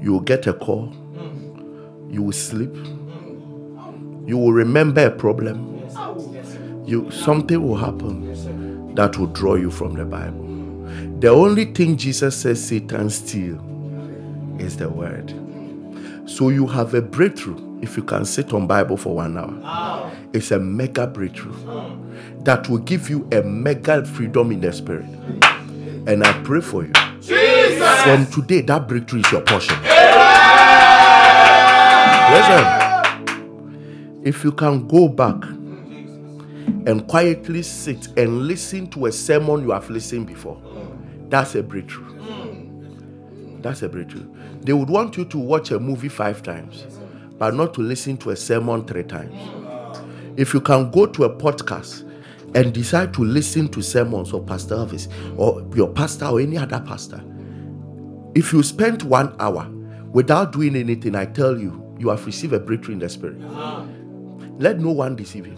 [0.00, 0.94] You will get a call,
[2.08, 2.74] you will sleep,
[4.26, 5.73] you will remember a problem,
[6.86, 10.44] you something will happen that will draw you from the Bible.
[11.20, 13.58] The only thing Jesus says Satan steal
[14.58, 15.32] is the word.
[16.26, 20.10] So you have a breakthrough if you can sit on Bible for one hour.
[20.32, 21.54] It's a mega breakthrough
[22.40, 25.06] that will give you a mega freedom in the spirit.
[26.06, 26.92] And I pray for you.
[28.02, 29.76] From today, that breakthrough is your portion.
[32.34, 32.64] Listen,
[34.24, 35.42] if you can go back
[36.86, 40.60] and quietly sit and listen to a sermon you have listened before,
[41.28, 42.12] that's a breakthrough.
[43.60, 44.28] That's a breakthrough.
[44.60, 46.86] They would want you to watch a movie five times,
[47.38, 49.34] but not to listen to a sermon three times.
[50.36, 52.02] If you can go to a podcast
[52.54, 55.08] and decide to listen to sermons or Pastor Elvis
[55.38, 57.22] or your pastor or any other pastor,
[58.34, 59.68] if you spend one hour
[60.12, 63.38] without doing anything, I tell you, you have received a breakthrough in the spirit.
[64.58, 65.56] Let no one deceive you.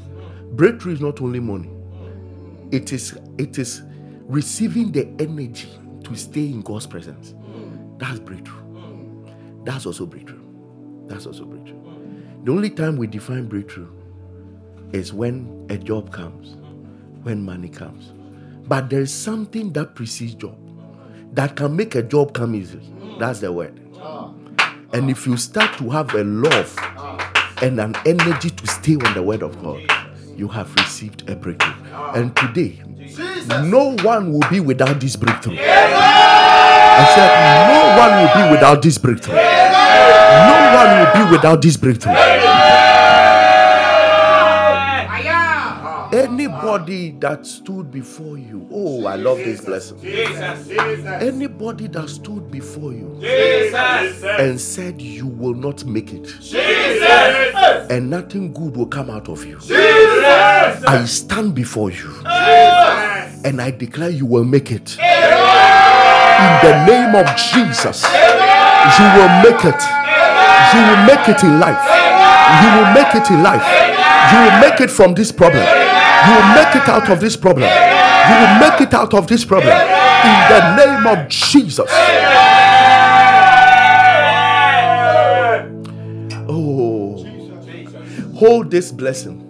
[0.52, 1.70] Breakthrough is not only money,
[2.70, 3.82] it is it is
[4.26, 5.68] receiving the energy
[6.04, 7.34] to stay in God's presence.
[7.98, 8.62] That's breakthrough.
[9.64, 10.42] That's also breakthrough.
[11.06, 11.80] That's also breakthrough.
[12.44, 13.88] The only time we define breakthrough
[14.92, 16.56] is when a job comes,
[17.22, 18.12] when money comes.
[18.68, 20.56] But there is something that precedes job
[21.32, 22.92] that can make a job come easily.
[23.18, 23.80] That's the word.
[24.92, 26.74] And if you start to have a love
[27.62, 29.82] and an energy to stay on the word of God,
[30.36, 31.74] you have received a breakthrough.
[32.14, 32.82] And today,
[33.64, 35.56] no one will be without this breakthrough.
[35.58, 37.30] I said,
[37.72, 39.34] no one will be without this breakthrough.
[39.34, 42.12] No one will be without this breakthrough.
[46.12, 50.00] Anybody that stood before you, oh, I love this blessing.
[50.00, 50.66] Jesus.
[50.68, 51.04] Jesus.
[51.04, 56.30] Anybody that stood before you and said you will not make it
[57.90, 59.58] and nothing good will come out of you,
[60.26, 60.84] Jesus.
[60.86, 62.10] I stand before you
[63.44, 64.98] and I declare you will make it.
[64.98, 69.80] In the name of Jesus, you will make it.
[70.74, 71.82] You will make it in life.
[72.62, 73.64] You will make it in life.
[74.32, 75.62] You will make it from this problem.
[75.62, 77.68] You will make it out of this problem.
[77.68, 79.72] You will make it out of this problem.
[79.72, 81.88] In the name of Jesus.
[86.48, 87.24] Oh,
[88.34, 89.45] hold this blessing.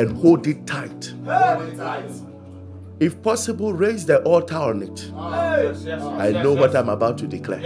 [0.00, 1.12] And hold it tight.
[3.00, 5.10] If possible, raise the altar on it.
[5.14, 7.60] I know what I'm about to declare.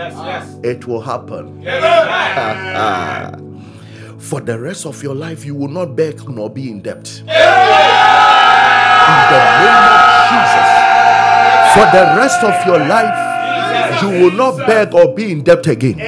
[0.65, 1.63] It will happen.
[4.19, 7.21] For the rest of your life, you will not beg nor be in debt.
[7.21, 7.35] In the
[9.63, 10.69] name of Jesus.
[11.75, 13.17] For the rest of your life,
[14.03, 16.01] you will not beg or be in debt again.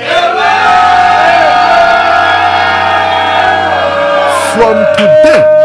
[4.56, 5.55] From today,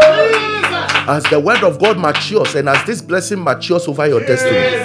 [1.12, 4.80] as the word of God matures and as this blessing matures over your destiny,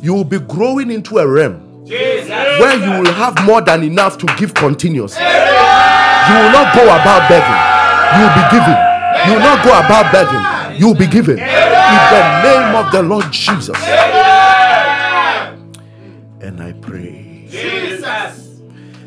[0.00, 2.28] you will be growing into a realm Jesus.
[2.60, 5.22] where you will have more than enough to give continuously.
[5.22, 7.60] You will not go about begging.
[8.14, 8.80] You will be giving.
[9.26, 10.80] You will not go about begging.
[10.80, 11.38] You will be giving.
[11.38, 13.76] In the name of the Lord Jesus.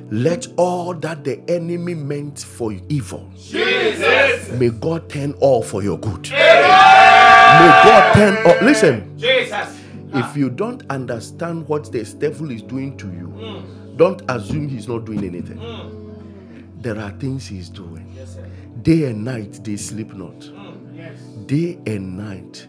[0.10, 4.50] Let all that the enemy meant for evil, Jesus.
[4.52, 6.30] may God turn all for your good.
[6.32, 8.66] May God turn all.
[8.66, 9.78] Listen, Jesus.
[10.14, 13.64] if you don't understand what the devil is doing to you,
[13.98, 15.60] don't assume he's not doing anything.
[16.80, 18.16] There are things he's doing.
[18.84, 20.40] Day and night they sleep not.
[20.40, 21.20] Mm, yes.
[21.48, 22.68] Day and night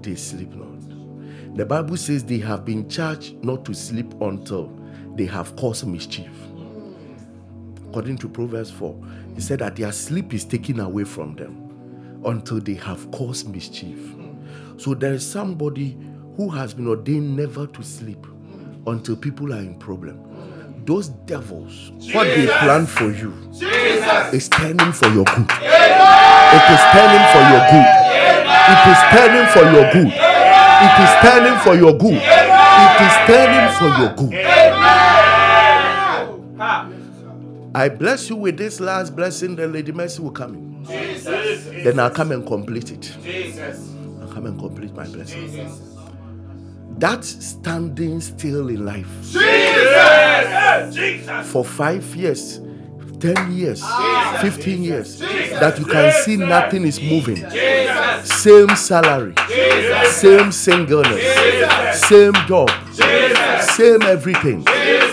[0.00, 1.56] they sleep not.
[1.56, 4.72] The Bible says they have been charged not to sleep until
[5.14, 6.30] they have caused mischief.
[7.90, 8.94] According to Proverbs 4,
[9.34, 13.98] he said that their sleep is taken away from them until they have caused mischief.
[14.76, 15.98] So there is somebody
[16.36, 18.24] who has been ordained never to sleep
[18.86, 20.22] until people are in problem.
[20.86, 24.34] Those devils, what they plan for you Jesus.
[24.34, 25.50] is turning for your good.
[25.50, 27.90] It is turning for your good.
[28.70, 30.14] It is turning for your good.
[30.86, 32.22] It is turning for your good.
[32.22, 34.49] It is turning for your good.
[37.74, 40.82] I bless you with this last blessing, then Lady Mercy will come in.
[40.84, 43.16] Then I'll come and complete it.
[43.22, 43.94] Jesus.
[44.20, 45.70] I'll come and complete my blessing.
[46.98, 49.08] That's standing still in life
[50.92, 51.50] Jesus.
[51.50, 52.60] for five years,
[53.20, 53.84] 10 years,
[54.40, 57.36] 15 years, that you can see nothing is moving.
[58.24, 59.34] Same salary,
[60.10, 61.22] same singleness,
[62.08, 62.70] same job,
[63.60, 64.64] same everything.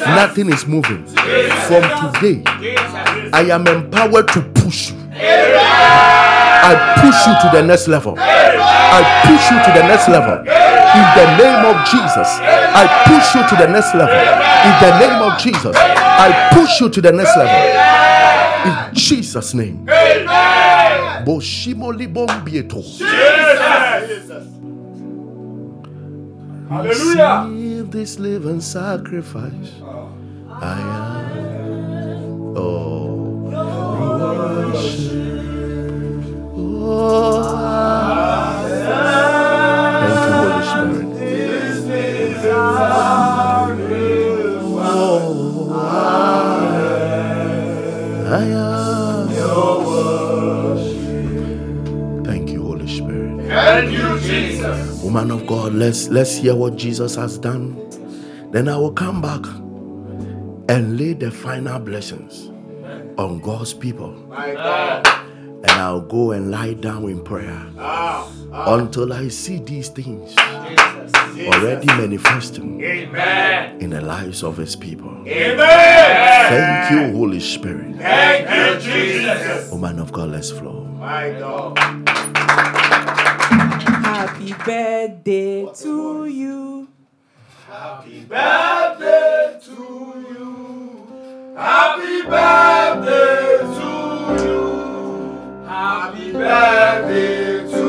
[0.07, 1.05] Nothing is moving.
[1.05, 1.83] From
[2.13, 2.43] today,
[3.33, 4.97] I am empowered to push you.
[5.13, 8.15] I push you to the next level.
[8.17, 10.66] I push you to the next level.
[10.95, 14.15] In the name of Jesus, I push you to the next level.
[14.15, 17.55] In the name of Jesus, I push you to the next level.
[18.67, 19.85] In Jesus' name.
[21.25, 22.81] Boshimoli bombieto.
[26.69, 27.47] Hallelujah.
[27.47, 29.71] Receive this living sacrifice.
[30.49, 32.57] I am.
[32.57, 33.51] Oh,
[34.71, 35.13] worship.
[36.55, 37.36] Oh,
[55.07, 57.79] Woman of God, let's let's hear what Jesus has done.
[58.51, 59.39] Then I will come back
[60.67, 62.49] and lay the final blessings
[63.17, 64.11] on God's people.
[64.33, 67.65] And I'll go and lie down in prayer
[68.51, 73.79] until I see these things already manifesting Amen.
[73.79, 75.23] in the lives of his people.
[75.25, 76.49] Amen.
[76.49, 77.95] Thank you, Holy Spirit.
[77.95, 79.71] Thank you, Jesus.
[79.71, 80.83] Woman of God, let's flow.
[80.99, 82.16] My God.
[84.27, 86.87] Happy birthday to you.
[87.65, 89.71] Happy birthday to
[90.27, 91.55] you.
[91.55, 93.89] Happy birthday to
[94.43, 95.63] you.
[95.65, 97.85] Happy birthday to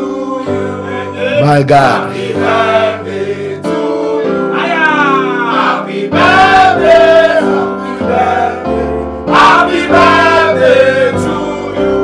[0.46, 1.44] you.
[1.44, 2.12] My God.
[2.16, 4.54] Happy birthday to you.
[5.58, 7.42] Happy birthday.
[7.42, 8.62] Happy birthday.
[9.34, 11.34] Happy birthday to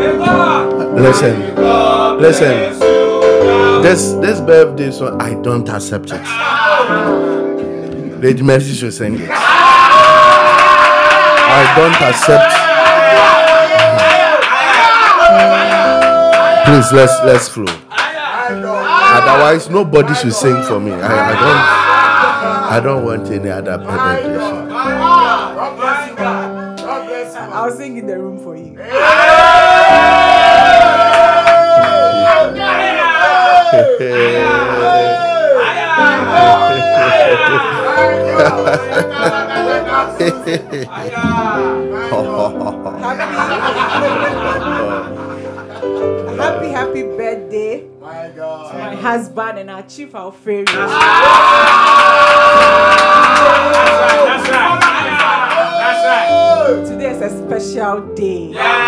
[0.02, 1.02] you.
[1.02, 1.34] Listen,
[2.20, 3.03] listen.
[3.84, 6.24] This this birthday song, I don't accept it.
[8.18, 9.28] Lady Mercy should sing it.
[11.52, 12.48] I don't accept.
[16.64, 17.68] Please let's let's flow.
[19.20, 20.92] Otherwise, nobody should sing for me.
[20.92, 21.60] I, I don't
[22.72, 24.14] I don't want any other bless.
[27.36, 28.78] I'll sing in the room for you.
[45.34, 48.74] Happy, happy birthday My to God.
[48.74, 50.72] my husband and our chief Alfredo.
[50.72, 50.92] That's
[54.50, 54.50] right.
[54.50, 54.80] That's right.
[55.80, 56.86] That's right.
[56.86, 58.50] Today is a special day.
[58.52, 58.83] Yes.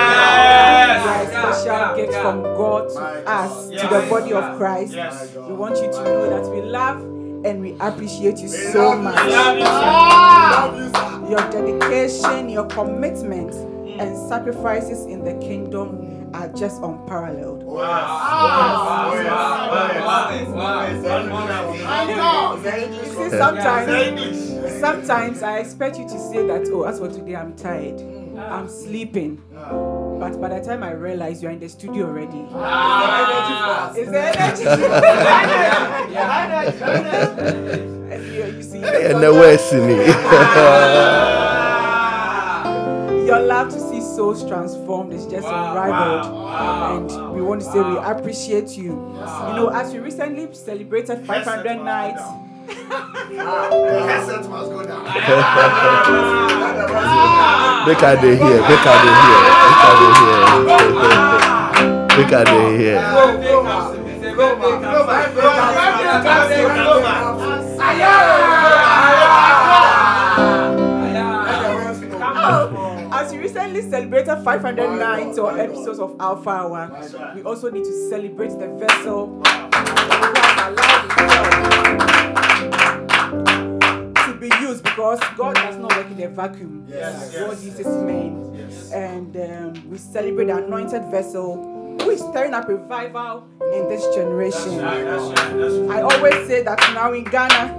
[1.06, 4.92] You are a special gift from God to us, to the body of Christ.
[4.92, 5.32] Yes.
[5.36, 7.00] We want you to know that we love
[7.44, 9.24] and we appreciate you so I much.
[9.24, 9.36] you, sir.
[10.50, 11.30] Love you, sir.
[11.30, 13.54] Your dedication, your commitment,
[14.00, 17.62] and sacrifices in the kingdom are just unparalleled.
[23.30, 28.00] Sometimes, sometimes I expect you to say that, oh, as for today, I'm tired,
[28.38, 29.42] I'm sleeping.
[29.52, 32.38] But by the time I realize you're in the studio already,
[34.00, 34.64] is there energy?
[38.12, 40.06] And you, you see, And the West in it.
[43.26, 46.26] your love to see souls transformed is just unrivaled.
[47.12, 48.92] And we want to say we appreciate you.
[48.92, 52.22] You know, as we recently celebrated 500 nights,
[52.66, 55.04] Cassette must go down.
[57.86, 58.60] Make her dey here.
[58.68, 59.42] Make her dey here.
[59.66, 60.44] Make her dey here.
[62.16, 64.06] Make her dey here.
[71.98, 78.08] As we recently celebrated 500 nights or episodes of Alpha Hour, we also need to
[78.10, 82.55] celebrate the vessel who has allowed himself
[83.44, 86.86] to be used because God does not work in a vacuum.
[86.88, 88.42] God uses men.
[88.92, 91.56] And um, we celebrate the anointed vessel
[92.00, 94.80] who is stirring up revival in this generation.
[94.84, 97.74] I always say that now in Ghana,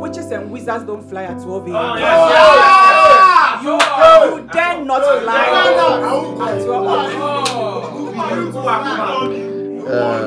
[0.00, 1.74] witches and wizards don't fly at 12 a.m.
[3.64, 3.78] You,
[4.40, 5.44] you dare not fly
[6.48, 6.86] at 12
[9.86, 10.26] Uh,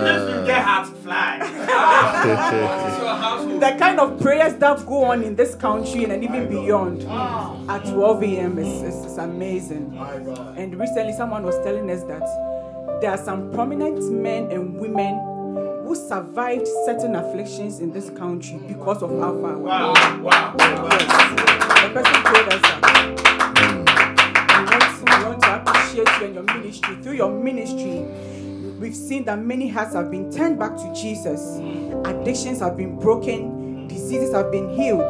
[3.59, 7.01] the kind of prayers that go on in this country and even beyond
[7.69, 8.57] at 12 a.m.
[8.59, 9.97] is, is, is amazing.
[10.57, 12.21] And recently, someone was telling us that
[13.01, 15.15] there are some prominent men and women
[15.85, 19.47] who survived certain afflictions in this country because of Alpha.
[19.47, 19.67] Hour.
[20.59, 21.83] Yes.
[21.83, 22.85] The person told us that.
[24.59, 26.95] We want, we want to appreciate you and your ministry.
[27.01, 28.05] Through your ministry,
[28.89, 31.59] we've seen that many hearts have been turned back to Jesus.
[32.05, 33.87] Addictions have been broken.
[33.87, 35.07] Diseases have been healed.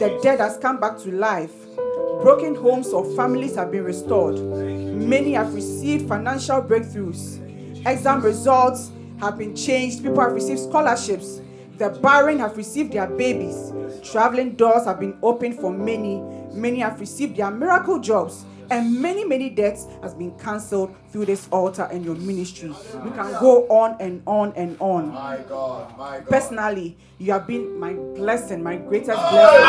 [0.00, 1.52] The dead has come back to life.
[2.20, 4.40] Broken homes or families have been restored.
[4.40, 7.38] Many have received financial breakthroughs.
[7.86, 10.02] Exam results have been changed.
[10.02, 11.40] People have received scholarships.
[11.78, 13.72] The barren have received their babies.
[14.02, 16.20] Traveling doors have been opened for many.
[16.52, 18.44] Many have received their miracle jobs.
[18.72, 22.70] And many, many deaths has been cancelled through this altar and your ministry.
[23.04, 25.12] We can go on and on and on.
[25.12, 26.26] My God, my God.
[26.26, 29.60] Personally, you have been my blessing, my greatest oh, blessing.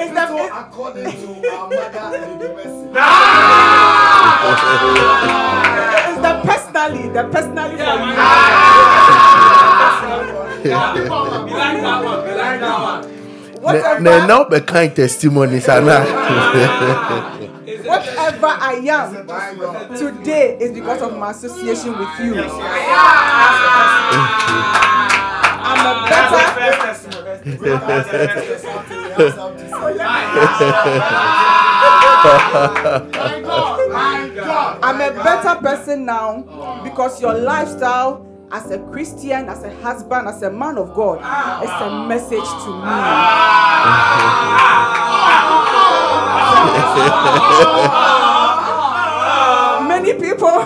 [0.00, 0.16] And
[0.56, 2.88] according to our mother, Lady Mercy.
[2.96, 5.37] Ah!
[7.18, 7.90] It's the personally, the for
[10.62, 10.70] you.
[10.70, 10.94] Na
[13.58, 15.98] Whatever, na now be kind testimonies ana.
[17.82, 19.26] whatever I am
[19.98, 22.34] today is because of my association with you.
[25.58, 26.38] I'm a better,
[34.38, 34.78] We have something to say.
[34.78, 34.80] My God, my God.
[34.82, 40.42] I'm a better person now because your lifestyle as a Christian, as a husband, as
[40.42, 41.18] a man of God
[41.64, 42.84] is a message to me.
[49.88, 50.64] many people,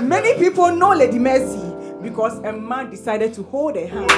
[0.02, 1.72] many people know Lady Mercy
[2.02, 4.10] because a man decided to hold her hand.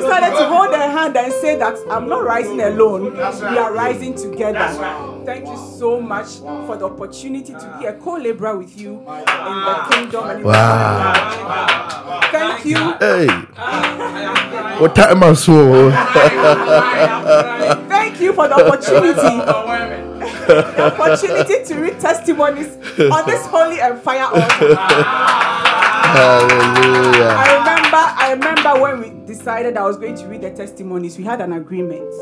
[0.00, 3.12] Decided to hold her hand and say that I'm not rising alone.
[3.14, 4.68] We are rising together.
[5.24, 6.36] Thank you so much
[6.66, 10.30] for the opportunity to be a co-laborer with you in the kingdom.
[10.30, 12.20] And in Wow.
[12.30, 12.94] Thank you.
[12.98, 13.26] Hey.
[14.80, 15.90] What time I saw?
[17.88, 19.36] Thank you for the opportunity.
[20.46, 25.82] the opportunity to read testimonies on this holy and fire altar.
[26.06, 27.34] Hallelujah.
[27.36, 31.24] I remember, I remember when we decided I was going to read the testimonies, we
[31.24, 32.12] had an agreement.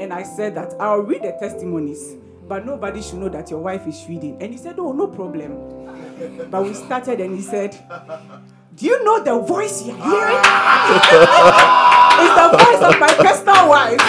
[0.00, 2.16] And I said that I'll read the testimonies,
[2.48, 4.42] but nobody should know that your wife is reading.
[4.42, 5.56] And he said, Oh, no problem.
[6.50, 7.72] But we started and he said,
[8.74, 10.42] Do you know the voice you're hearing?
[12.22, 14.00] it's the voice of my personal wife.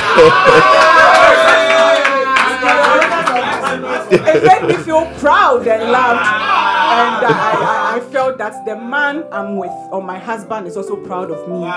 [3.82, 6.19] it made me feel proud and loved.
[6.19, 10.95] And I, I, I felt that the man I'm with, or my husband, is also
[10.95, 11.61] proud of me.
[11.63, 11.69] Thank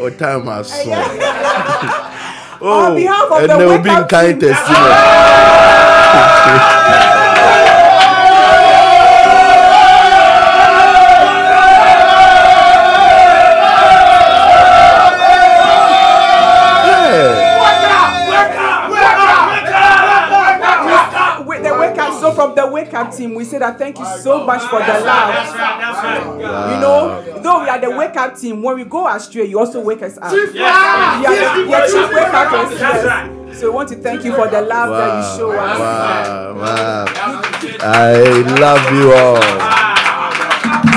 [0.00, 2.02] What time I saw?
[2.58, 4.94] Oh, On behalf of and the they will Wake be kind testimony.
[22.96, 25.46] from the team, we say that thank you so much for the love.
[26.70, 29.80] You know, though we are the wake up team, when we go astray, you also
[29.80, 30.32] wake us up.
[30.32, 30.54] Yes.
[30.54, 33.58] You are the, your chief wake up is yes.
[33.60, 35.78] So we want to thank you for the love that you show us.
[35.78, 37.06] wow, wow.
[37.80, 38.20] I
[38.60, 39.86] love you all.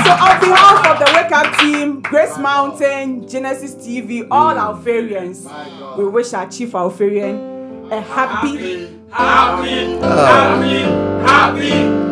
[0.04, 5.46] So on behalf of the Wake Up team, Grace Mountain, Genesis TV, all our Alpharians,
[5.96, 10.82] we wish our chief Alpharian a happy, Happy, happy,
[11.26, 11.70] happy,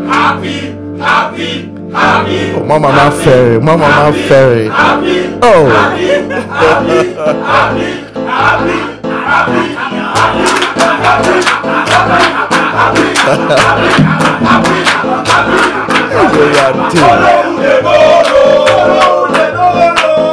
[0.09, 0.57] happy,
[0.99, 4.69] happy, happy, Oh, Mama Ma Ferry, Mama Ma Ferry.
[4.69, 6.09] happy, Oh, happy,
[6.59, 7.15] happy,
[8.27, 9.49] happy,
[16.19, 17.01] Olúwadé.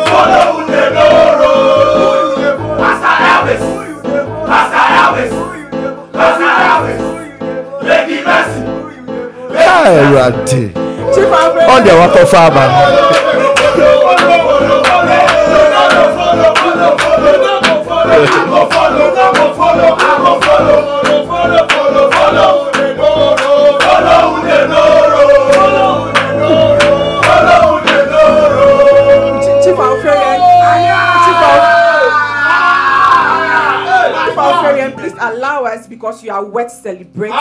[0.09, 1.75] follow the Lord.
[2.79, 3.63] Pastor Elvis,
[4.47, 5.33] Pastor Elvis,
[29.79, 30.45] Alpharian.
[31.25, 31.85] Chief Al-
[34.25, 37.35] Chief Alpharian, please allow us because you are worth celebrating.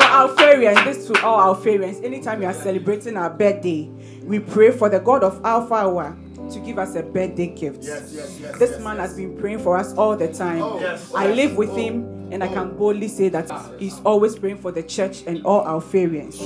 [0.00, 3.90] Know, Alpharian, this to all Alpharians, anytime you are celebrating our birthday,
[4.24, 6.16] we pray for the God of Alpha Hour
[6.50, 7.82] to give us a birthday gift.
[7.84, 10.58] Yes, yes, yes, This man has been praying for us all the time.
[10.80, 11.12] yes.
[11.14, 14.82] I live with him and I can boldly say that he's always praying for the
[14.82, 16.38] church and all Alpharians.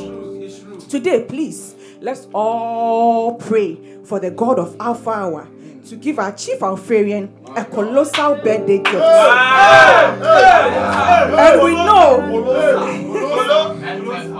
[0.88, 5.48] Today, please, let's all pray for the God of Alpha Hour
[5.86, 8.96] to give our chief Alpharian a colossal birthday gift.
[11.36, 12.18] And we know,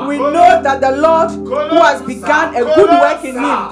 [0.08, 3.70] we know that the Lord who has begun a good work in him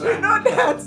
[0.00, 0.78] we know that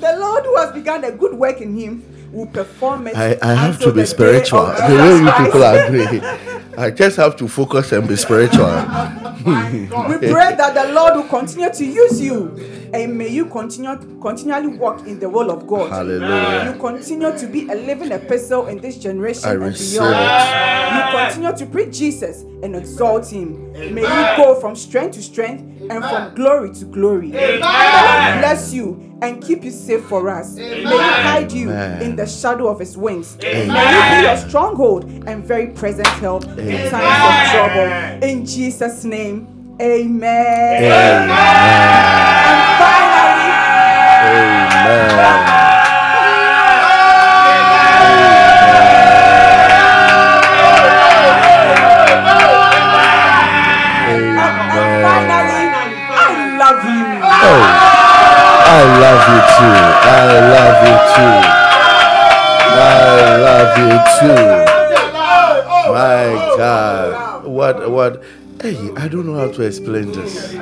[0.00, 2.02] the Lord who has begun a good work in him
[2.32, 3.16] will perform it.
[3.16, 4.66] I, I have to be spiritual.
[4.66, 6.20] The way you people agree.
[6.76, 8.66] I just have to focus and be spiritual.
[9.40, 12.54] We pray that the Lord will continue to use you
[12.92, 15.90] and may you continue continually walk in the will of God.
[15.90, 16.72] Hallelujah.
[16.72, 20.14] You continue to be a living epistle in this generation I and receive beyond.
[20.14, 20.94] it.
[20.94, 23.72] You continue to preach Jesus and exalt him.
[23.72, 27.28] May you go from strength to strength and from glory to glory.
[27.28, 30.56] May the Lord bless you and keep you safe for us.
[30.56, 32.02] May He hide you Amen.
[32.02, 33.36] in the shadow of His wings.
[33.38, 37.88] May you be your stronghold and very present help in times of trouble.
[38.28, 39.46] In Jesus' name,
[39.80, 40.82] Amen.
[40.82, 41.30] Amen.
[41.30, 43.48] And finally,
[44.28, 45.40] Amen.
[54.10, 55.66] and finally,
[56.12, 57.06] I love you.
[57.48, 57.62] Oh,
[58.66, 59.78] I love you too.
[60.06, 61.38] I love you too.
[62.72, 63.92] I love you
[64.66, 64.69] too.
[66.00, 67.44] My God.
[67.44, 68.22] What, what?
[68.62, 70.54] Hey, I don't know how to explain this.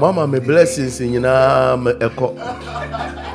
[0.00, 2.36] Mama, my blessings in echo.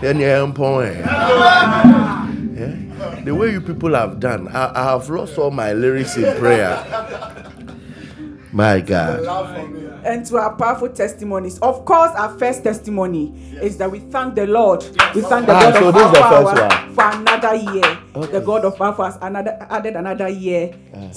[0.01, 0.99] Any employee.
[0.99, 2.75] Yeah?
[3.23, 6.77] The way you people have done, I, I have lost all my lyrics in prayer.
[8.53, 9.21] My God.
[10.03, 11.57] and to our powerful testimonies.
[11.59, 13.31] Of course, our first testimony
[13.61, 14.81] is that we thank the Lord.
[15.15, 16.95] We thank the Ah, God so of this is the Alpha first Hour one.
[16.95, 17.97] for another year.
[18.15, 18.31] Okay.
[18.31, 20.73] The God of Alpha has another, added another year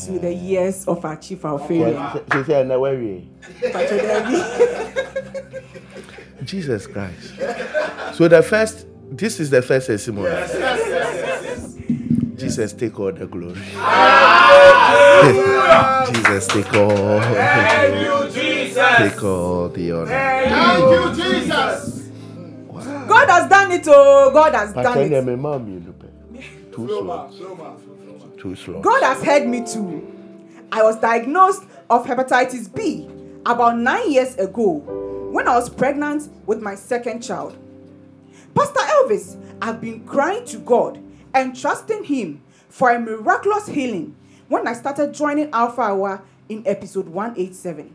[0.07, 1.99] to the years of our chief Alpharian.
[2.33, 3.29] She said, "No, where we?"
[6.45, 7.35] Jesus Christ.
[8.15, 10.29] So the first, this is the first testimony.
[12.37, 13.55] Jesus take all the glory.
[16.13, 18.97] Jesus take all, Thank you, Jesus.
[18.99, 20.07] take all the honor.
[20.07, 22.11] Thank you, Jesus.
[23.07, 25.25] God has done it, oh, God has done Pastor, it.
[25.25, 26.01] my mom, you look
[26.73, 28.39] too Slow slow, slow man, slow man.
[28.39, 28.81] too slow.
[28.81, 30.11] God has heard me too.
[30.73, 33.09] I was diagnosed of hepatitis B
[33.47, 34.79] about nine years ago
[35.31, 37.57] when I was pregnant with my second child.
[38.55, 40.99] Pastor Elvis, I've been crying to God
[41.35, 44.17] and trusting Him for a miraculous healing
[44.49, 47.95] when I started joining Alpha Hour in episode 187.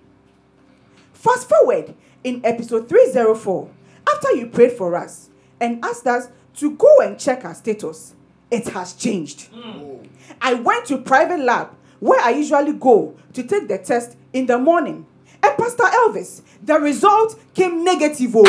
[1.13, 3.69] Fast forward in episode 304,
[4.07, 5.29] after you prayed for us
[5.59, 8.15] and asked us to go and check our status,
[8.51, 9.51] it has changed.
[9.51, 10.07] Mm.
[10.41, 14.57] I went to private lab where I usually go to take the test in the
[14.57, 15.05] morning.
[15.41, 18.35] And Pastor Elvis, the result came negative.
[18.35, 18.43] Oh.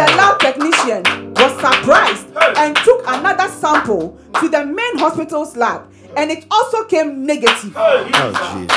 [0.00, 2.26] the lab technician was surprised
[2.56, 7.72] and took another sample to the main hospital's lab and it also came negative.
[7.76, 8.70] Oh, Jesus.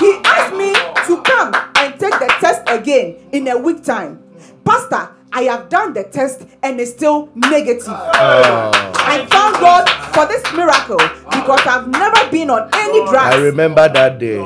[0.00, 0.72] He asked me
[1.06, 4.22] to come and take the test again in a week time.
[4.64, 7.84] Pastor, I have done the test and it's still negative.
[7.88, 8.70] Oh.
[8.96, 10.98] I thank God for this miracle
[11.30, 13.34] because I've never been on any drugs.
[13.34, 14.40] I remember that day.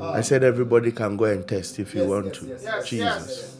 [0.00, 2.82] I said everybody can go and test if you want to.
[2.84, 3.57] Jesus.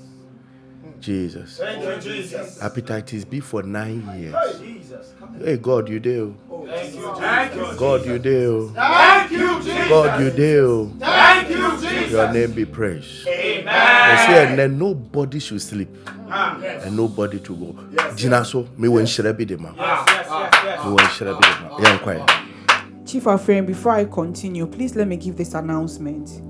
[1.01, 1.59] Jesus.
[1.59, 2.59] Thank you, Jesus.
[2.59, 4.61] Hepatitis B for nine years.
[4.61, 5.13] Jesus.
[5.43, 6.37] Hey, God, you do.
[6.51, 6.67] Oh.
[6.67, 8.73] Thank you, Thank you, God, you do.
[8.75, 9.89] Thank you, Jesus.
[9.89, 10.37] God, you oh.
[10.37, 10.93] do.
[10.95, 10.99] Oh.
[10.99, 12.11] Thank you, Jesus.
[12.11, 13.27] Your name be praised.
[13.27, 14.11] Amen.
[14.11, 15.89] You see, and then nobody should sleep
[16.31, 18.15] ah, and nobody to go.
[18.15, 19.75] Gina, so me when should I be the man?
[19.77, 20.27] Yes, yes,
[20.65, 21.83] yes, Me when should I be the man?
[21.83, 23.07] Yeah, quiet.
[23.07, 26.48] Chief Afrain, before I continue, please let me give this announcement.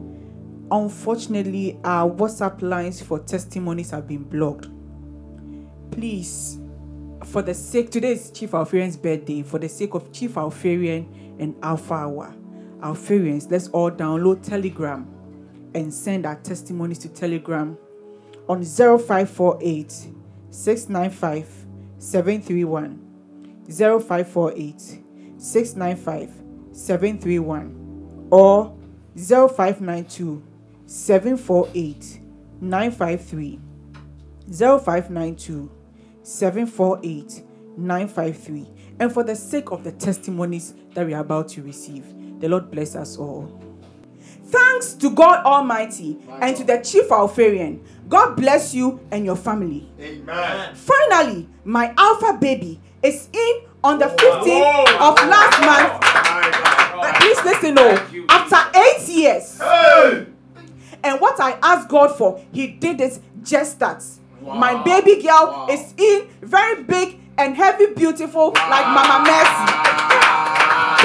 [0.71, 4.69] Unfortunately, our WhatsApp lines for testimonies have been blocked.
[5.91, 6.59] Please,
[7.25, 9.43] for the sake, today is Chief Alpharian's birthday.
[9.43, 12.35] For the sake of Chief Alpharian and Alpha Hour,
[12.83, 15.09] Alpharians, let's all download Telegram
[15.75, 17.77] and send our testimonies to Telegram
[18.49, 19.91] on 0548
[20.51, 21.67] 695
[21.99, 23.09] 731.
[23.71, 24.81] 0548
[25.39, 26.33] 695
[26.73, 28.75] 731 or
[29.17, 30.43] 0592
[30.89, 32.21] 748
[32.63, 33.61] 953
[34.51, 35.71] 0592
[36.23, 37.43] 748
[37.77, 38.67] 953
[38.99, 42.07] and for the sake of the testimonies that we are about to receive
[42.41, 43.63] the lord bless us all.
[44.45, 47.85] Thanks to god almighty and to the chief alpharian.
[48.09, 49.91] God bless you and your family.
[50.01, 50.75] Amen.
[50.75, 56.03] finally my alpha baby is in on the 15th of last month.
[56.03, 59.61] Uh, please listen oh after eight years
[61.05, 64.03] and what i asked god for he did it just that.
[64.43, 70.58] My baby girl is in very big and heavy beautiful like mama mercy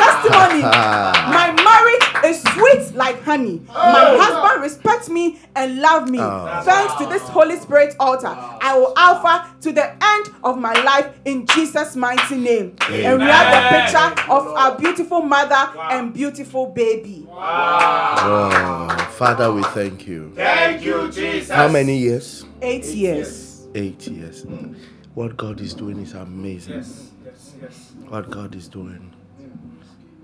[0.03, 0.61] testimony.
[1.35, 3.61] My marriage is sweet like honey.
[3.67, 4.19] My oh.
[4.19, 6.19] husband respects me and love me.
[6.19, 6.61] Oh.
[6.63, 11.13] Thanks to this holy spirit altar i will alpha to the end of my life
[11.25, 12.75] in jesus mighty name.
[12.89, 17.27] And we have the picture of our beautiful mother and beautiful baby.
[17.29, 20.31] Oh, Father, we thank you.
[20.35, 21.49] Thank you, Jesus.
[21.49, 22.45] How many years?
[22.61, 23.67] eight years.
[23.75, 24.45] Eight years.
[24.45, 24.75] Mm.
[25.13, 26.75] What God is doing is amazing.
[26.75, 27.91] Yes, yes, yes.
[28.09, 29.12] What God is doing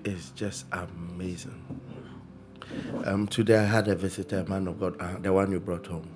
[0.09, 1.63] is just amazing.
[3.05, 5.87] Um, today I had a visitor, a man of God, uh, the one you brought
[5.87, 6.09] home.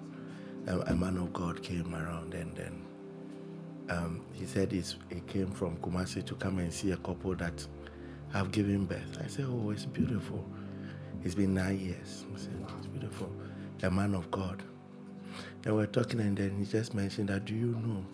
[0.68, 2.84] A, a man of God came around and then
[3.90, 4.84] um, he said he
[5.28, 7.66] came from Kumasi to come and see a couple that
[8.34, 9.20] have given birth.
[9.24, 10.46] I said, Oh, it's beautiful.
[11.24, 12.26] It's been nine years.
[12.34, 13.32] I said, It's beautiful.
[13.84, 14.64] A man of God.
[15.66, 18.06] And we're talking, and then he just mentioned that, Do you know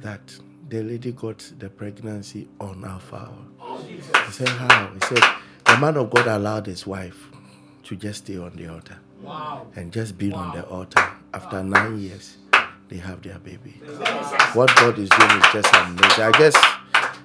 [0.00, 0.34] that
[0.68, 3.46] the lady got the pregnancy on Alpha Hour?
[3.88, 4.90] He said, How?
[4.92, 5.22] He said,
[5.64, 7.28] The man of God allowed his wife
[7.84, 8.98] to just stay on the altar
[9.76, 11.04] and just be on the altar.
[11.34, 12.36] After nine years,
[12.88, 13.72] they have their baby.
[14.54, 16.24] What God is doing is just amazing.
[16.24, 16.58] I just,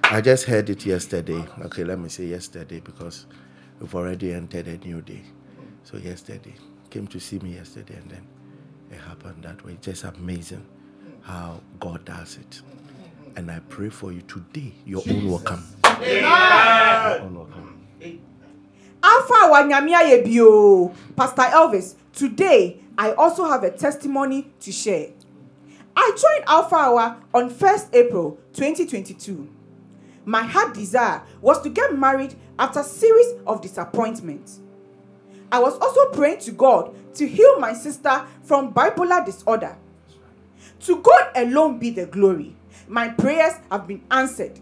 [0.04, 1.44] I just heard it yesterday.
[1.64, 3.26] Okay, let me say yesterday because
[3.80, 5.22] we've already entered a new day.
[5.84, 6.54] So yesterday,
[6.90, 8.26] came to see me yesterday, and then
[8.90, 9.78] it happened that way.
[9.80, 10.64] Just amazing
[11.22, 12.62] how God does it.
[13.36, 14.72] And I pray for you today.
[14.86, 15.64] Your own will come.
[16.06, 17.84] Your own will come.
[19.02, 21.94] Alpha Yebio, Pastor Elvis.
[22.12, 25.10] Today, I also have a testimony to share.
[25.96, 29.48] I joined Alpha Hour on 1st April 2022.
[30.24, 34.60] My heart desire was to get married after a series of disappointments.
[35.50, 39.76] I was also praying to God to heal my sister from bipolar disorder.
[40.80, 42.54] To God alone be the glory.
[42.86, 44.60] My prayers have been answered.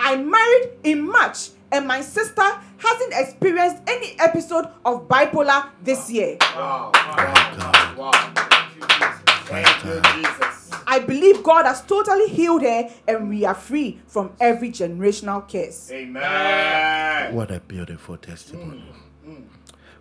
[0.00, 2.42] I married in March, and my sister
[2.78, 6.36] hasn't experienced any episode of bipolar this year.
[6.40, 6.90] Wow.
[6.94, 7.96] God.
[7.96, 8.10] Wow.
[8.12, 9.20] Thank you, Jesus.
[9.48, 10.70] Thank you, Jesus.
[10.86, 15.90] I believe God has totally healed her, and we are free from every generational curse.
[15.92, 17.34] Amen.
[17.34, 18.84] What a beautiful testimony.
[19.26, 19.44] Mm, mm.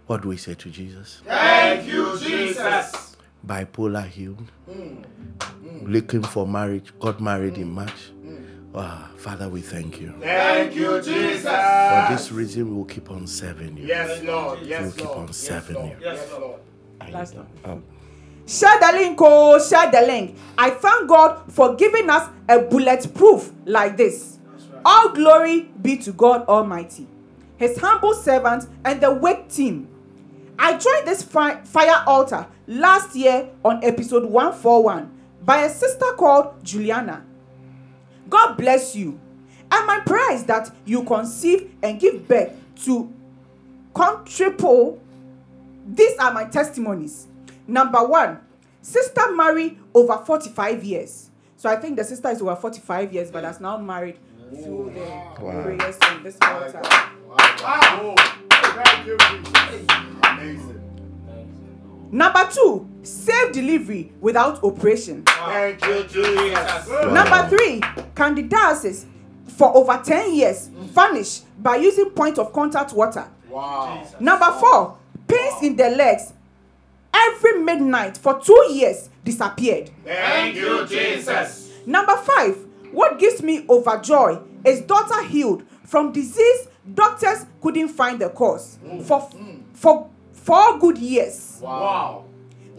[0.06, 1.22] What do we say to Jesus?
[1.26, 3.18] Thank you, Jesus.
[3.46, 4.44] Bipolar healed.
[4.70, 5.04] Mm,
[5.84, 6.94] Looking for marriage.
[7.00, 8.12] Got married in March.
[8.78, 10.14] Wow, Father, we thank you.
[10.22, 11.42] Thank you, Jesus.
[11.42, 13.88] For this reason, we will keep on serving you.
[13.88, 14.60] Yes, Lord.
[14.62, 15.18] Yes, We'll Yes, keep Lord.
[15.18, 15.90] on Yes, serving Lord.
[15.90, 15.96] you.
[16.00, 16.60] Yes, Lord.
[17.12, 17.84] Last Um,
[18.46, 20.36] Share the link, oh, share the link.
[20.60, 24.38] I thank God for giving us a bulletproof like this.
[24.86, 27.08] All glory be to God Almighty,
[27.58, 29.88] His humble servant, and the WAKE team.
[30.60, 35.10] I joined this fi- fire altar last year on episode 141
[35.44, 37.24] by a sister called Juliana.
[38.30, 39.20] God bless you.
[39.72, 42.52] And my prayer is that you conceive and give birth
[42.86, 43.14] to
[43.94, 45.02] quadruple.
[45.86, 47.28] These are my testimonies.
[47.68, 48.40] Number one,
[48.82, 51.30] sister married over 45 years.
[51.58, 54.18] So I think the sister is over 45 years, but has now married
[54.64, 55.64] through the Wow.
[55.64, 56.82] prayers on this altar.
[56.84, 58.16] Wow.
[58.50, 59.88] Thank you, Jesus.
[60.24, 60.77] Amazing.
[62.12, 65.24] Number two, safe delivery without operation.
[65.26, 66.90] Thank you, Jesus.
[66.90, 67.82] Number three,
[68.16, 69.06] candidiasis
[69.48, 70.84] for over 10 years mm.
[70.90, 73.28] vanished by using point of contact water.
[73.50, 74.06] Wow.
[74.20, 74.98] Number four,
[75.28, 76.34] pains in the legs
[77.14, 79.90] every midnight for two years disappeared.
[80.06, 81.72] Thank you, Jesus.
[81.86, 82.56] Number five,
[82.92, 89.04] what gives me overjoy is daughter healed from disease doctors couldn't find the cause mm.
[89.04, 89.62] for mm.
[89.74, 90.10] for
[90.48, 91.60] four good years.
[91.62, 92.24] Wow.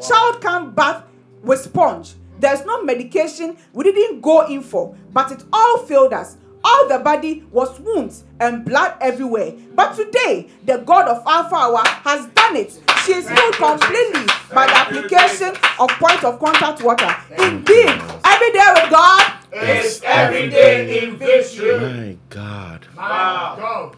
[0.01, 1.05] Child can bath
[1.43, 2.15] with sponge.
[2.41, 6.39] There's no medication we didn't go in for, but it all failed us.
[6.65, 9.53] All the body was wounds and blood everywhere.
[9.75, 12.73] But today, the God of Alpha Hour has done it.
[13.05, 17.15] She is healed completely by the application of point of contact water.
[17.39, 17.89] Indeed,
[18.25, 21.79] every day with God It's every day in victory.
[21.79, 22.87] My God.
[22.97, 23.93] Wow.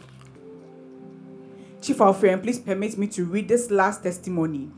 [1.90, 4.70] Chief Alfred, please permit me to read this last testimony.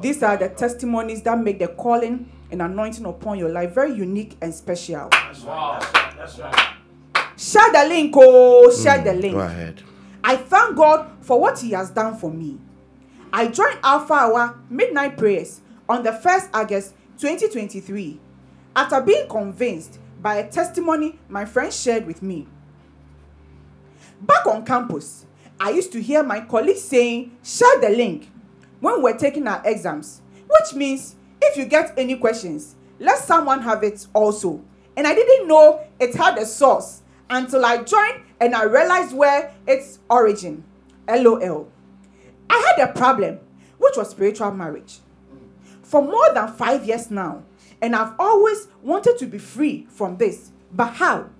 [0.00, 4.36] These are the testimonies that make the calling and anointing upon your life very unique
[4.42, 5.08] and special.
[5.44, 5.78] Wow.
[6.16, 6.74] That's right.
[7.36, 9.34] Share the link, oh, share the hmm, link.
[9.34, 9.82] Go ahead.
[10.24, 12.58] I thank God for what He has done for me.
[13.32, 18.18] I joined Alpha Hour Midnight Prayers on the 1st August 2023
[18.74, 22.48] after being convinced by a testimony my friend shared with me.
[24.20, 25.24] Back on campus,
[25.60, 28.30] I used to hear my colleagues saying, share the link
[28.80, 33.82] when we're taking our exams, which means if you get any questions, let someone have
[33.82, 34.62] it also.
[34.96, 39.52] And I didn't know it had a source until I joined and I realized where
[39.66, 40.64] its origin.
[41.08, 41.68] LOL.
[42.50, 43.40] I had a problem,
[43.78, 44.98] which was spiritual marriage.
[45.82, 47.44] For more than five years now,
[47.80, 50.50] and I've always wanted to be free from this.
[50.72, 51.30] But how?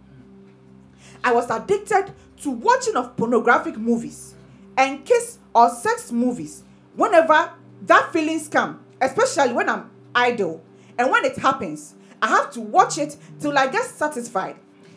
[1.22, 4.34] I was addicted to watching of pornographic movies
[4.76, 6.62] and kiss or sex movies
[6.94, 7.52] whenever
[7.82, 10.62] that feelings come, especially when I'm idle.
[10.98, 14.56] And when it happens, I have to watch it till I get satisfied.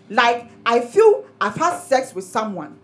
[0.09, 2.77] Like I feel I've had sex with someone.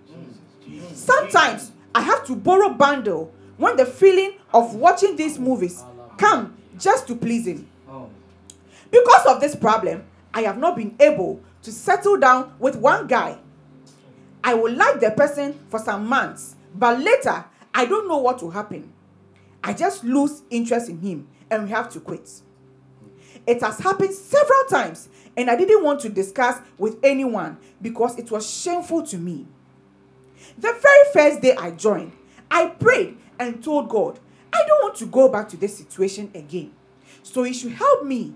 [0.94, 5.84] Sometimes I have to borrow bundle when the feeling of watching these movies
[6.18, 7.68] come just to please him.
[8.92, 10.04] Because of this problem,
[10.34, 13.38] I have not been able to settle down with one guy.
[14.48, 17.44] I will like the person for some months, but later
[17.74, 18.94] I don't know what will happen.
[19.62, 22.32] I just lose interest in him and we have to quit.
[23.46, 28.32] It has happened several times and I didn't want to discuss with anyone because it
[28.32, 29.48] was shameful to me.
[30.58, 32.14] The very first day I joined,
[32.50, 34.18] I prayed and told God,
[34.54, 36.72] I don't want to go back to this situation again.
[37.22, 38.34] So He should help me.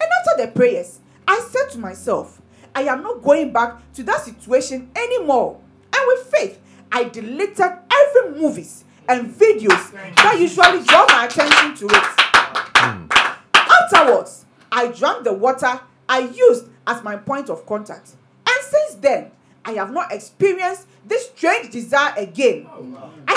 [0.00, 0.98] And after the prayers,
[1.28, 2.41] I said to myself,
[2.74, 5.60] I am not going back to that situation anymore.
[5.94, 11.94] And with faith, I deleted every movies and videos that usually draw my attention to
[11.94, 12.04] it.
[13.54, 18.14] Afterwards, I drank the water I used as my point of contact.
[18.46, 19.30] And since then,
[19.64, 22.66] I have not experienced this strange desire again.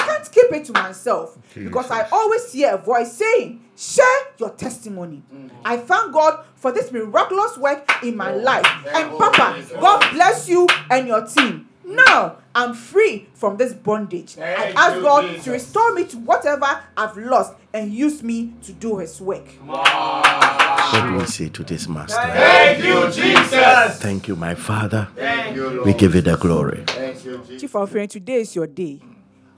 [0.05, 4.05] Can't keep it to myself because I always hear a voice saying, Share
[4.37, 5.21] your testimony.
[5.33, 5.49] Mm.
[5.65, 8.65] I thank God for this miraculous work in my oh, life.
[8.87, 11.67] And Papa, God bless you and your team.
[11.83, 14.37] Now I'm free from this bondage.
[14.37, 15.43] I ask you, God Jesus.
[15.43, 19.47] to restore me to whatever I've lost and use me to do His work.
[19.65, 22.21] What do we say to this master?
[22.21, 23.99] Thank you, Jesus.
[23.99, 25.09] Thank you, my Father.
[25.15, 25.85] Thank you, Lord.
[25.85, 26.83] We give you the glory.
[26.87, 27.61] Thank you, Jesus.
[27.61, 29.01] Chief Alfred, today is your day.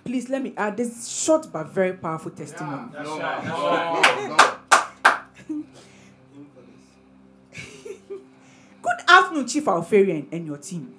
[0.07, 2.87] Please let me add this short but very powerful testimony.
[2.93, 3.43] That's right.
[3.43, 4.37] No,
[5.49, 5.63] no.
[8.81, 10.95] Good afternoon, Chief Alpharian and your team.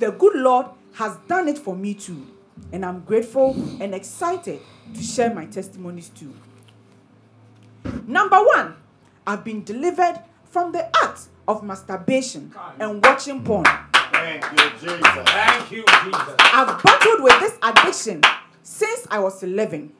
[0.00, 2.26] The good Lord has done it for me too,
[2.72, 4.58] and I'm grateful and excited
[4.92, 6.34] to share my testimonies too.
[8.04, 8.74] Number one,
[9.24, 10.20] I've been delivered
[10.50, 13.64] from the act of masturbation and watching porn.
[14.14, 15.24] Thank you, Jesus.
[15.26, 16.34] Thank you, Jesus.
[16.38, 18.22] I've battled with this addiction
[18.62, 19.92] since I was 11.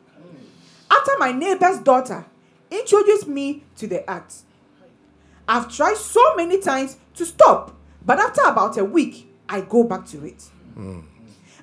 [0.90, 2.24] After my neighbor's daughter
[2.70, 4.34] introduced me to the act,
[5.48, 10.06] I've tried so many times to stop, but after about a week, I go back
[10.08, 10.42] to it.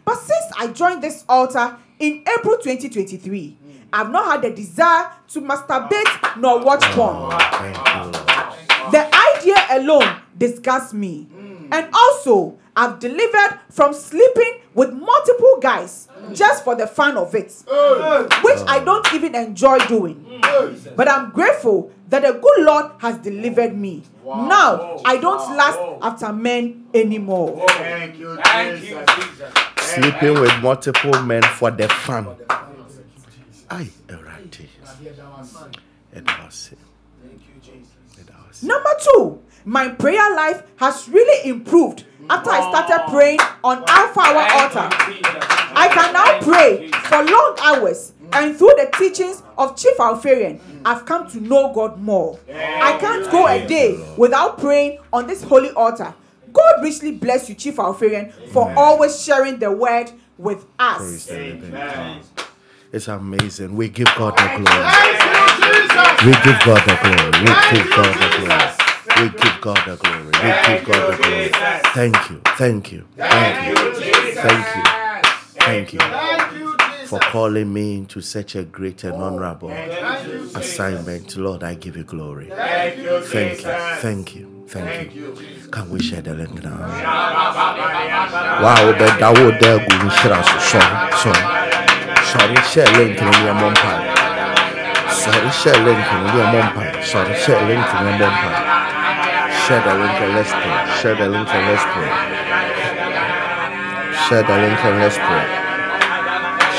[0.06, 3.58] But since I joined this altar in April 2023,
[3.94, 7.32] I've not had the desire to masturbate nor watch porn.
[7.32, 7.78] Thank.
[8.92, 11.28] The idea alone disgusts me.
[11.72, 17.52] And also, I've delivered from sleeping with multiple guys just for the fun of it,
[18.44, 20.26] which I don't even enjoy doing.
[20.96, 24.04] But I'm grateful that the good Lord has delivered me.
[24.26, 27.66] Now, I don't last after men anymore.
[27.68, 29.16] Thank you, Thank you, Jesus.
[29.16, 29.54] Jesus.
[29.82, 32.28] Sleeping with multiple men for the fun.
[33.70, 34.68] Aye, Erati.
[36.16, 36.76] Edawase.
[38.20, 38.64] Edawase.
[38.64, 44.48] Number two, my prayer life has really improved after I started praying on Alpha Hour
[44.62, 44.90] Altar.
[45.74, 51.06] I can now pray for long hours, and through the teachings of Chief Alpharian, I've
[51.06, 52.40] come to know God more.
[52.50, 56.14] I can't go a day without praying on this holy altar.
[56.54, 61.26] God richly bless you, Chief Alpharian, for always sharing the word with us.
[61.28, 62.22] the living God.
[62.92, 63.76] It's amazing.
[63.78, 64.66] We give God the glory.
[64.66, 66.26] Thank you, Jesus.
[66.26, 67.32] We give God the glory.
[67.40, 68.81] We give God the glory.
[69.22, 70.26] We give God the glory.
[70.26, 71.50] We give God the glory.
[71.94, 72.42] Thank you.
[72.58, 73.06] Thank you.
[73.18, 73.76] Thank you.
[74.34, 74.84] Thank you.
[75.62, 77.10] Thank you Thank you, Jesus.
[77.10, 80.56] for calling me into such a great and honorable Thank you, Jesus.
[80.56, 81.38] assignment.
[81.38, 82.48] Lord, I give you glory.
[82.50, 83.70] Thank you, Thank you.
[84.02, 84.66] Thank you.
[84.68, 85.28] Thank Thank you.
[85.28, 85.68] you, Jesus.
[85.68, 86.80] Can we share the link now?
[88.64, 91.44] Wow, that would there go shira sorry, sorry.
[92.26, 93.76] Sorry, share link in your mom.
[95.12, 97.04] Sorry, share link in your mom.
[97.04, 98.71] Sorry, share link in your mom
[104.84, 105.46] and let's pray.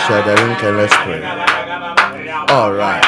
[0.06, 1.22] Share the link and let's pray.
[2.48, 3.04] All right.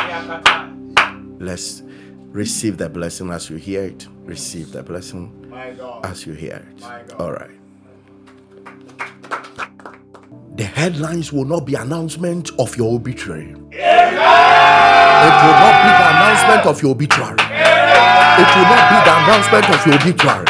[1.41, 1.83] Let's
[2.29, 4.07] receive the blessing as you hear it.
[4.25, 5.53] Receive the blessing
[6.05, 6.83] as you hear it.
[7.19, 7.51] All right.
[10.57, 13.51] The headlines will not be announcement of your obituary.
[13.51, 13.57] It
[15.43, 17.54] will not be the announcement of your obituary.
[18.41, 20.47] It will not be the announcement of your obituary.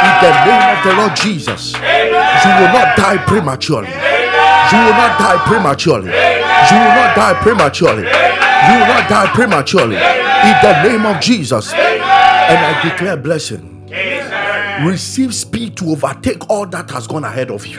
[0.00, 3.88] In the name of the Lord Jesus, you will not die prematurely.
[3.88, 6.10] You will not die prematurely.
[6.10, 8.04] You will not die prematurely.
[8.04, 9.96] You will not die prematurely.
[9.96, 11.72] In the name of Jesus.
[11.72, 13.70] And I declare blessing
[14.86, 17.78] receive speed to overtake all that has gone ahead of you.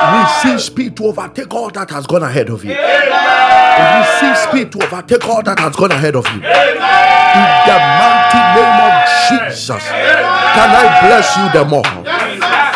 [0.00, 2.72] Receive speed to overtake all that has gone ahead of you.
[2.72, 6.40] Receive speed to overtake all that has gone ahead of you.
[6.40, 8.92] In the mighty name of
[9.28, 11.84] Jesus, can I bless you the more?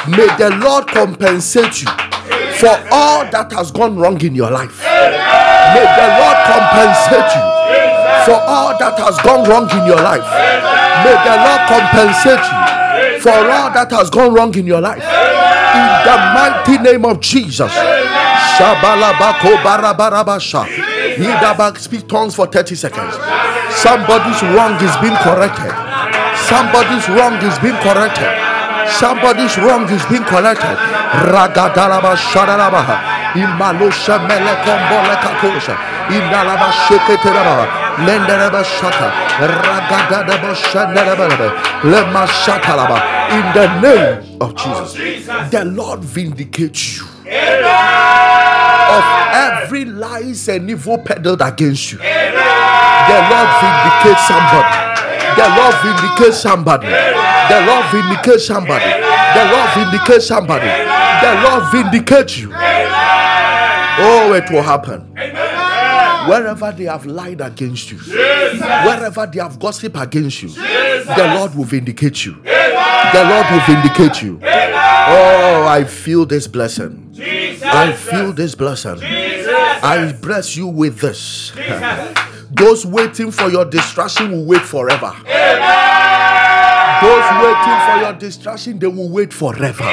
[0.06, 1.88] May the Lord compensate you
[2.60, 4.80] for all that has gone wrong in your life.
[4.82, 7.44] May the Lord compensate you
[8.24, 10.24] for all that has gone wrong in your life.
[11.04, 15.02] May the Lord compensate you for all that has gone wrong in your life.
[15.74, 17.72] In the mighty name of Jesus.
[18.54, 20.64] Shabalabako barabarabasha.
[21.18, 23.14] Hidabak speak tongues for 30 seconds.
[23.82, 25.74] Somebody's wrong is being corrected.
[26.46, 28.30] Somebody's wrong is being corrected.
[29.00, 30.76] Somebody's wrong is being corrected.
[31.34, 32.14] Ragadalaba
[33.34, 33.42] shadalabaha.
[33.42, 35.76] Imalosha melekombole katosha.
[36.10, 37.66] Indalaba sheketeraba.
[38.06, 39.12] Lendereba shaka.
[39.40, 41.52] Ragadadaba shandaraba.
[41.82, 43.02] Lema shakalaba.
[43.30, 45.50] In the name of Jesus.
[45.50, 47.04] The Lord vindicates you
[48.94, 49.04] of
[49.34, 51.98] every lies and evil peddled against you.
[51.98, 52.04] The
[53.30, 54.76] Lord vindicates somebody.
[55.36, 56.86] The Lord vindicates somebody.
[56.86, 58.84] The Lord vindicates somebody.
[59.34, 60.68] The Lord vindicates somebody.
[60.68, 62.52] The Lord vindicates you.
[63.98, 65.14] Oh, it will happen.
[66.28, 71.64] Wherever they have lied against you, wherever they have gossiped against you, the Lord will
[71.64, 72.34] vindicate you.
[72.42, 74.40] The Lord will vindicate you.
[74.42, 77.12] Oh, I feel this blessing.
[77.64, 78.98] I feel this blessing.
[79.02, 81.52] I bless you with this.
[82.50, 85.12] Those waiting for your distraction will wait forever.
[87.02, 89.84] Those waiting for your distraction, they will wait forever.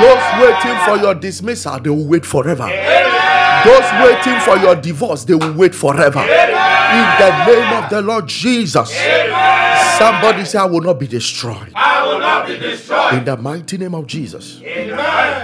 [0.00, 2.66] Those waiting for your dismissal, they will wait forever.
[3.64, 6.20] Those waiting for your divorce, they will wait forever.
[6.20, 6.26] In
[7.18, 8.90] the name of the Lord Jesus.
[9.98, 11.72] Somebody say, I will not be destroyed.
[11.74, 13.14] I will not be destroyed.
[13.14, 14.60] In the mighty name of Jesus.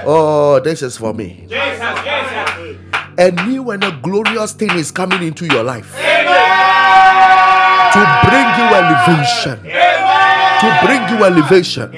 [0.05, 1.47] Oh, this is for me.
[1.49, 2.77] Jesus, Jesus.
[3.19, 5.95] A new and a glorious thing is coming into your life
[7.93, 9.59] to bring you elevation.
[10.61, 11.93] To bring you elevation.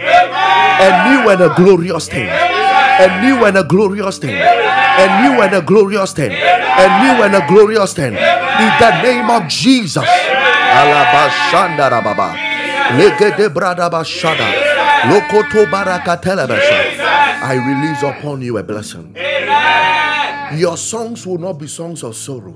[0.83, 2.29] A new and a glorious thing.
[2.29, 4.35] A new and a glorious thing.
[4.35, 6.33] A new and a glorious thing.
[6.33, 8.15] A new and a glorious thing.
[8.15, 10.09] In the name of Jesus.
[10.75, 12.35] Alabashandara baba.
[12.99, 13.89] Legede brada.
[15.09, 17.03] Lokoto barakatelebesha.
[17.45, 19.17] I release upon you a blessing.
[20.55, 22.55] Your songs will not be songs of sorrow,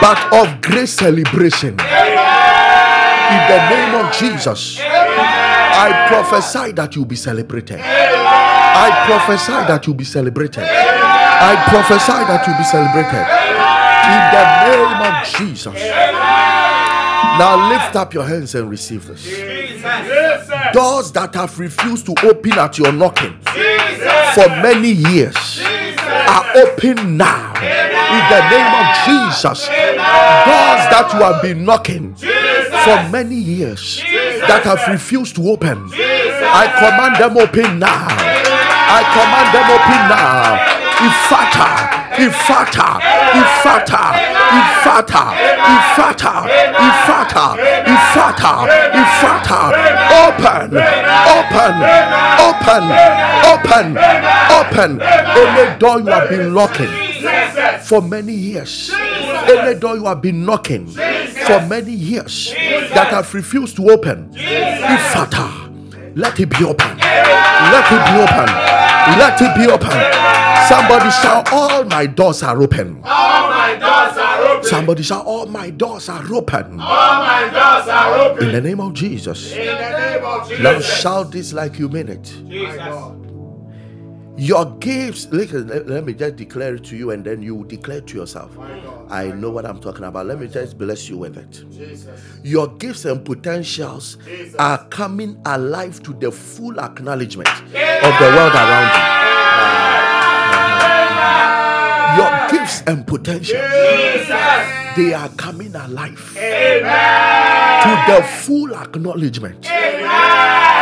[0.00, 1.78] but of great celebration.
[3.28, 4.80] In the name of Jesus,
[5.78, 7.78] I prophesy that you'll be celebrated.
[7.80, 10.64] I prophesy that you'll be celebrated.
[10.64, 13.22] I prophesy that you'll be celebrated.
[14.10, 15.78] In the name of Jesus.
[17.38, 19.24] Now lift up your hands and receive this.
[20.72, 23.38] Doors that have refused to open at your knocking
[24.34, 25.60] for many years
[26.26, 27.54] are open now.
[27.54, 29.68] In the name of Jesus.
[29.68, 34.02] Doors that you have been knocking for many years
[34.46, 35.78] that have refused to open.
[35.94, 38.06] I command them open now.
[38.08, 40.58] I command them open now.
[40.98, 41.70] Ifata,
[42.18, 42.98] Ifata,
[43.38, 44.04] Ifata,
[44.58, 45.24] Ifata,
[45.62, 46.34] Ifata,
[46.74, 47.46] Ifata,
[47.86, 48.52] Ifata,
[48.98, 49.60] Ifata.
[50.26, 50.74] Open,
[51.38, 51.74] open,
[52.48, 52.84] open,
[53.46, 53.96] open,
[54.58, 54.90] open.
[55.02, 57.07] Any door you have been locking
[57.84, 58.90] for many years.
[58.94, 62.52] Any door you have been knocking for many years
[62.94, 64.32] that have refused to open.
[65.12, 65.68] Father,
[66.14, 66.98] Let it be open.
[66.98, 68.48] Let it be open.
[69.18, 69.90] Let it be open.
[70.68, 73.00] Somebody shout, All my doors are open.
[73.04, 74.64] All my doors are open.
[74.64, 76.80] Somebody shout, All my doors are open.
[76.80, 78.46] All my doors are open.
[78.46, 79.52] In the name of Jesus.
[79.52, 80.62] In the name of Jesus.
[80.62, 82.24] Now shout this like you mean it.
[82.48, 83.27] Jesus.
[84.38, 88.00] Your gifts, listen, let, let me just declare it to you and then you declare
[88.02, 88.56] to yourself.
[89.10, 90.26] I know what I'm talking about.
[90.26, 91.64] Let me just bless you with it.
[92.44, 94.16] Your gifts and potentials
[94.60, 99.02] are coming alive to the full acknowledgement of the world around you.
[102.22, 103.60] Your gifts and potentials,
[104.96, 109.66] they are coming alive to the full acknowledgement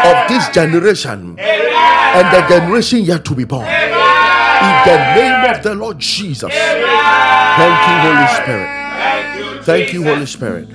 [0.04, 3.66] of this generation and the generation yet to be born.
[3.66, 6.52] In the name of the Lord Jesus.
[6.52, 9.64] Thank you, Holy Spirit.
[9.64, 10.68] Thank you, Holy Spirit.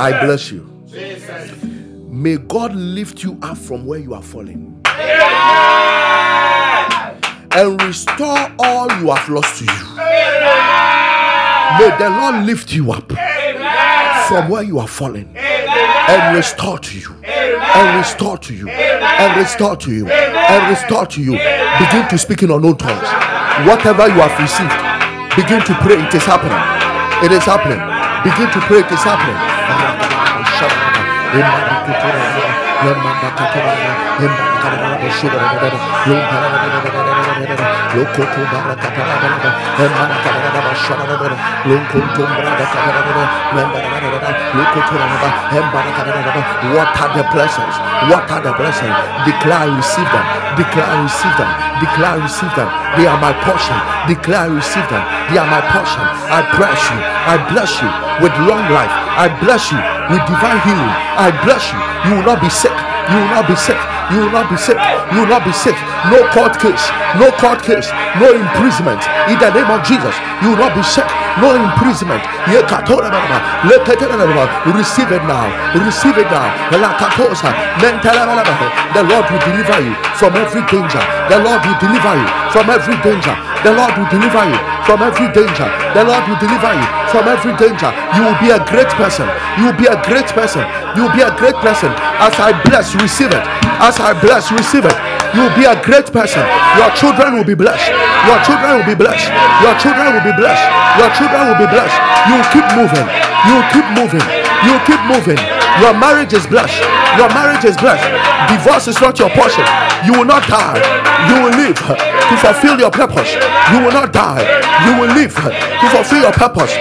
[0.00, 0.70] I bless you.
[2.08, 4.80] May God lift you up from where you are falling
[7.56, 9.96] and restore all you have lost to you.
[11.78, 13.12] May the Lord lift you up
[14.28, 17.14] from where you are falling and restore to you
[17.74, 21.32] and restore to you and restore to you and restore to you.
[21.32, 23.08] Begin to speak in unknown tongues.
[23.66, 24.74] Whatever you have received,
[25.36, 25.98] begin to pray.
[25.98, 26.58] It is happening.
[27.24, 27.80] It is happening.
[28.22, 28.80] Begin to pray.
[28.80, 29.34] It is happening.
[46.74, 47.76] What are the blessings?
[48.10, 48.96] What are the blessings?
[49.28, 50.26] Declare, receive them.
[50.56, 51.50] Declare, receive them.
[51.80, 52.68] Declare, receive them.
[52.96, 53.78] They are my portion.
[54.08, 55.04] Declare, receive them.
[55.30, 56.02] They are my portion.
[56.32, 56.98] I bless you.
[56.98, 57.88] I bless you
[58.20, 58.90] with long life.
[59.16, 59.78] I bless you
[60.10, 60.92] with divine healing.
[61.16, 61.78] I bless you.
[62.10, 62.73] You will not be sick.
[63.10, 63.76] You will not be sick.
[64.10, 64.78] You will not be sick.
[65.12, 65.76] You will not be sick.
[66.08, 66.84] No court case.
[67.20, 67.88] No court case.
[68.20, 69.00] No imprisonment.
[69.28, 71.04] In the name of Jesus, you will not be sick.
[71.40, 72.24] No imprisonment.
[74.72, 75.48] Receive it now.
[75.76, 76.48] Receive it now.
[76.72, 76.78] The
[79.04, 81.02] Lord will deliver you from every danger.
[81.28, 83.34] The Lord will deliver you from every danger.
[83.64, 84.58] The Lord will deliver you
[84.88, 85.68] from every danger.
[85.92, 87.94] The Lord will deliver you from every danger.
[88.18, 89.30] You will be a great person.
[89.54, 90.66] You will be a great person.
[90.98, 91.94] You will be a great person.
[92.18, 93.44] As I bless, receive it.
[93.78, 94.98] As I bless, receive it.
[95.30, 96.42] You will be a great person.
[96.74, 97.86] Your children will be blessed.
[98.26, 99.30] Your children will be blessed.
[99.62, 100.66] Your children will be blessed.
[100.98, 101.96] Your children will be blessed.
[102.26, 103.06] You will keep moving.
[103.46, 104.26] You will keep moving.
[104.66, 105.63] You will keep moving.
[105.80, 106.78] Your marriage is blessed.
[107.18, 108.06] Your marriage is blessed.
[108.50, 109.64] Divorce is not your portion.
[110.06, 110.78] You will not die.
[111.28, 113.32] You will live to fulfill your purpose.
[113.72, 114.42] You will not die.
[114.86, 116.72] You will live to fulfill your purpose.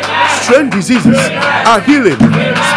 [0.43, 1.17] Strange diseases
[1.65, 2.17] are healing.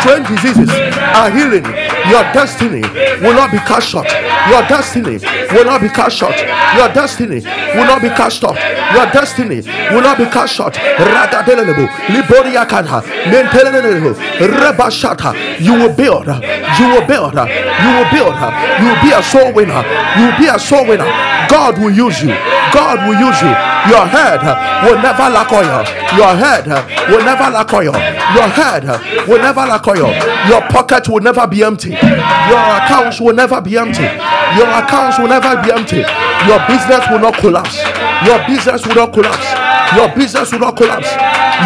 [0.00, 0.70] Strange diseases
[1.16, 1.64] are healing.
[2.08, 2.82] Your destiny
[3.20, 4.06] will not be cut short.
[4.48, 5.18] Your destiny
[5.50, 6.36] will not be cut short.
[6.76, 7.40] Your destiny
[7.74, 8.56] will not be cut short.
[8.94, 10.74] Your destiny will not be cut short.
[12.14, 12.62] Liboria.
[15.60, 16.26] You will build.
[16.78, 17.34] You will build.
[17.34, 17.46] Her.
[17.50, 18.34] You will build.
[18.38, 18.50] Her.
[18.78, 19.82] You will be a soul winner.
[20.16, 21.10] You will be a soul winner.
[21.50, 22.30] God will use you.
[22.70, 23.54] God will use you.
[23.90, 24.54] Your head uh,
[24.86, 25.82] will never lack oil.
[26.18, 27.94] Your head uh, will never lack oil.
[28.34, 30.10] Your head uh, will never lack oil.
[30.48, 31.90] Your pocket will never be empty.
[31.90, 34.02] Your accounts will never be empty.
[34.58, 36.02] Your accounts will never be empty.
[36.46, 37.78] Your business will not collapse.
[38.26, 39.65] Your business will not collapse.
[39.94, 41.10] Your business will not collapse.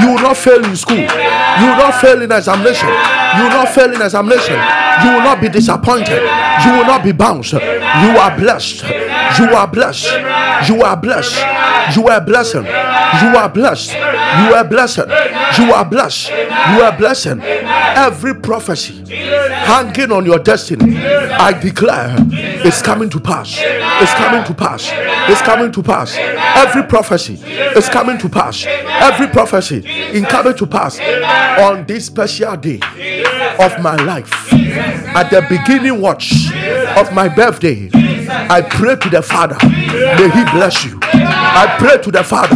[0.02, 0.96] You will not fail in school.
[0.98, 2.88] You will not fail in examination.
[2.88, 4.58] You will not fail in examination.
[5.04, 6.22] You will not be disappointed.
[6.64, 7.52] You will not be bounced.
[7.52, 8.82] You are blessed.
[9.38, 10.10] You are blessed.
[10.68, 11.36] You are blessed.
[11.96, 12.64] You are blessing.
[12.64, 13.92] You are blessed.
[13.94, 15.08] You are blessing.
[15.58, 16.30] You are blessed.
[16.30, 17.40] You are blessing.
[17.42, 19.04] Every prophecy
[19.64, 23.56] hanging on your destiny, I declare, it's coming to pass.
[23.60, 24.90] It's coming to pass.
[25.28, 26.16] It's coming to pass.
[26.16, 27.34] Every prophecy
[27.76, 28.64] is coming to pass.
[28.66, 29.84] Every prophecy
[30.16, 30.98] in coming to pass
[31.58, 32.80] on this special day
[33.58, 34.59] of my life.
[35.12, 36.32] At the beginning watch
[36.96, 40.98] of my birthday, I pray to the Father, may He bless you.
[41.02, 42.54] I pray to the Father,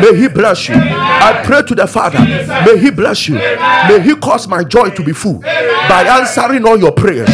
[0.00, 0.76] may He bless you.
[0.76, 3.34] I pray to the Father, may He bless you.
[3.34, 7.28] May He cause my joy to be full by answering all your prayers.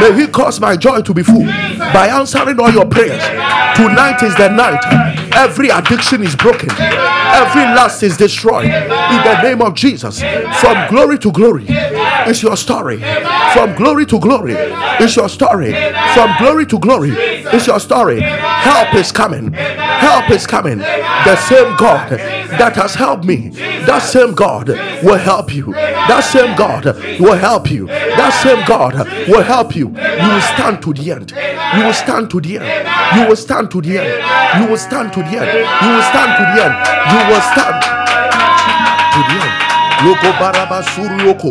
[0.00, 3.22] May He cause my joy to be full by answering all your prayers.
[3.76, 5.29] Tonight is the night.
[5.32, 10.20] Every addiction is broken, every lust is destroyed in the name of Jesus.
[10.60, 11.66] From glory to glory
[12.26, 13.02] is your story.
[13.52, 14.54] From glory to glory
[15.00, 15.72] is your story.
[16.14, 18.20] From glory to glory is your story.
[18.20, 19.52] Help is coming.
[19.52, 20.78] Help is coming.
[20.78, 23.50] The same God that has helped me,
[23.86, 24.68] that same God
[25.02, 25.72] will help you.
[25.72, 26.84] That same God
[27.20, 27.86] will help you.
[27.86, 28.94] That same God
[29.28, 29.88] will help you.
[29.88, 31.32] You will stand to the end.
[31.76, 32.86] You will stand to the end.
[33.16, 34.60] You will stand to the end.
[34.60, 35.50] You will stand to the end.
[35.82, 36.74] You will stand to the end.
[37.12, 37.76] You will stand
[39.14, 39.70] to the end.
[40.04, 41.50] Loko baraba suriyoko.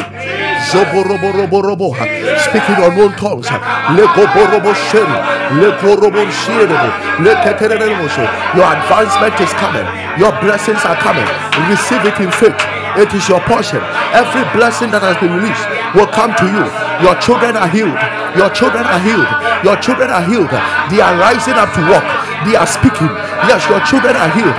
[0.72, 1.94] Zoborobo robo robo.
[2.46, 3.48] Speaking unknown tongues.
[3.96, 5.18] Leko borobo sheri.
[5.62, 6.22] Leko robo.
[8.58, 9.86] Your advancement is coming.
[10.18, 11.28] Your blessings are coming.
[11.70, 12.58] Receive it in faith.
[12.98, 13.82] It is your portion.
[14.18, 15.64] Every blessing that has been released
[15.94, 16.66] will come to you.
[17.06, 17.96] Your children are healed.
[18.36, 19.30] Your children are healed.
[19.64, 20.50] Your children are healed.
[20.90, 22.29] They are rising up to walk.
[22.46, 23.12] They are speaking.
[23.48, 24.56] Yes, your children are healed.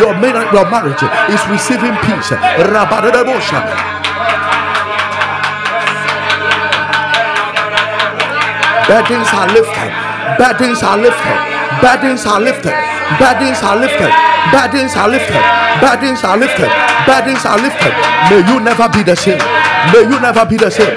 [0.00, 2.30] Your, mar- your marriage is receiving peace.
[8.88, 9.92] Burdens are lifted.
[10.38, 11.32] Burdens are lifted.
[11.80, 12.74] Burdens are lifted.
[13.20, 14.12] Burdens are lifted.
[14.52, 15.42] Burdens are lifted.
[15.80, 16.70] Burdens are lifted.
[17.44, 17.92] Are lifted.
[18.30, 19.38] May you never be the same.
[19.92, 20.94] May you never be the same.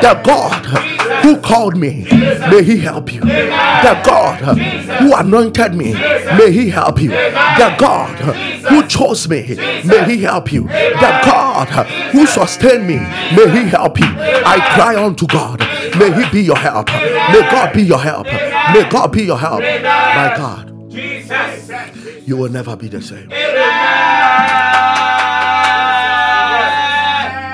[0.00, 2.06] The God who called me,
[2.50, 3.20] may He help you.
[3.20, 7.10] The God uh, who anointed me, may He help you.
[7.10, 8.32] The God uh,
[8.68, 9.42] who chose me,
[9.84, 10.62] may He help you.
[10.62, 12.96] The God uh, who sustained me,
[13.36, 14.06] may He help you.
[14.06, 15.60] I cry unto God,
[15.98, 16.88] may He be your help.
[16.88, 18.26] May God be your help.
[18.26, 19.60] May God be your help.
[19.60, 23.28] My God, you will never be the same.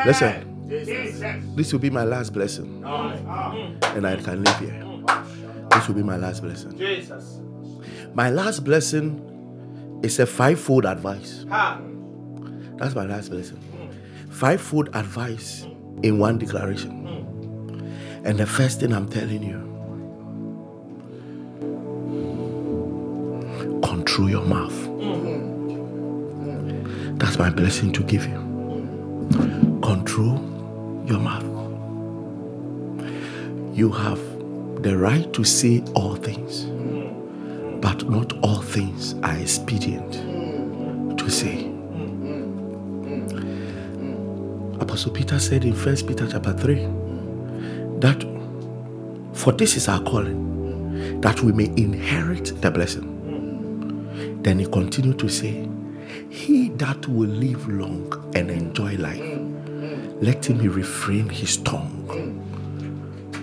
[0.06, 0.56] Listen,
[1.57, 4.85] this will be my last blessing, and I can live here.
[5.70, 6.77] This will be my last blessing.
[6.78, 7.41] Jesus.
[8.15, 9.20] My last blessing
[10.03, 11.45] is a fivefold advice.
[12.77, 13.59] That's my last blessing.
[14.31, 15.66] Fivefold advice
[16.03, 16.93] in one declaration.
[18.24, 19.65] And the first thing I'm telling you
[23.83, 24.77] control your mouth.
[27.19, 28.39] That's my blessing to give you.
[29.83, 30.56] Control
[31.07, 31.45] your mouth.
[33.77, 34.20] You have
[34.83, 36.65] the right to say all things,
[37.81, 40.12] but not all things are expedient
[41.19, 41.73] to say.
[44.81, 46.87] Apostle Peter said in First Peter chapter 3
[48.01, 48.24] that
[49.37, 53.12] for this is our calling, that we may inherit the blessing.
[54.43, 55.69] Then he continued to say,
[56.31, 59.20] He that will live long and enjoy life,
[60.20, 62.02] let him refrain his tongue.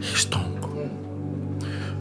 [0.01, 0.49] His tongue.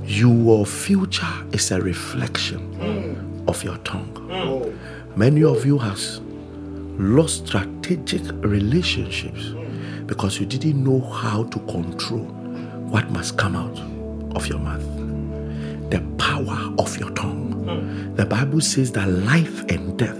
[0.04, 4.78] Your future is a reflection of your tongue.
[5.16, 6.20] Many of you has
[6.98, 9.50] lost strategic relationships
[10.06, 12.24] because you didn't know how to control
[12.90, 13.78] what must come out
[14.36, 14.84] of your mouth.
[15.90, 18.14] The power of your tongue.
[18.16, 20.18] The Bible says that life and death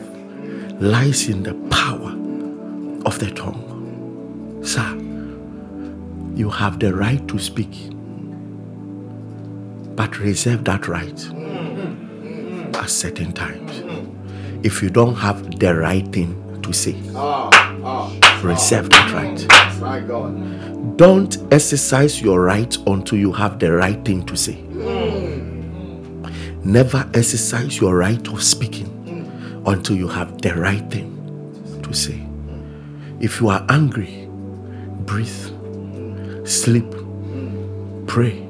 [0.80, 2.10] lies in the power
[3.06, 3.72] of the tongue.
[4.62, 4.97] Sir,
[6.34, 7.90] you have the right to speak,
[9.97, 11.26] but reserve that right
[12.76, 13.82] at certain times.
[14.64, 16.93] If you don't have the right thing to say,
[18.43, 20.97] reserve that right.
[20.97, 24.62] Don't exercise your right until you have the right thing to say.
[26.64, 28.89] Never exercise your right of speaking
[29.66, 32.24] until you have the right thing to say.
[33.18, 34.22] If you are angry,
[35.02, 36.90] breathe, sleep,
[38.06, 38.46] pray.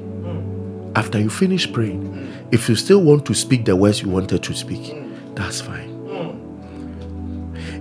[0.95, 4.53] After you finish praying, if you still want to speak the words you wanted to
[4.53, 4.95] speak,
[5.35, 5.89] that's fine.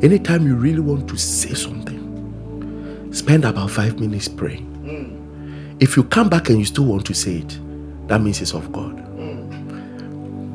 [0.02, 4.68] Anytime you really want to say something, spend about five minutes praying.
[5.80, 7.58] If you come back and you still want to say it,
[8.08, 8.98] that means it's of God.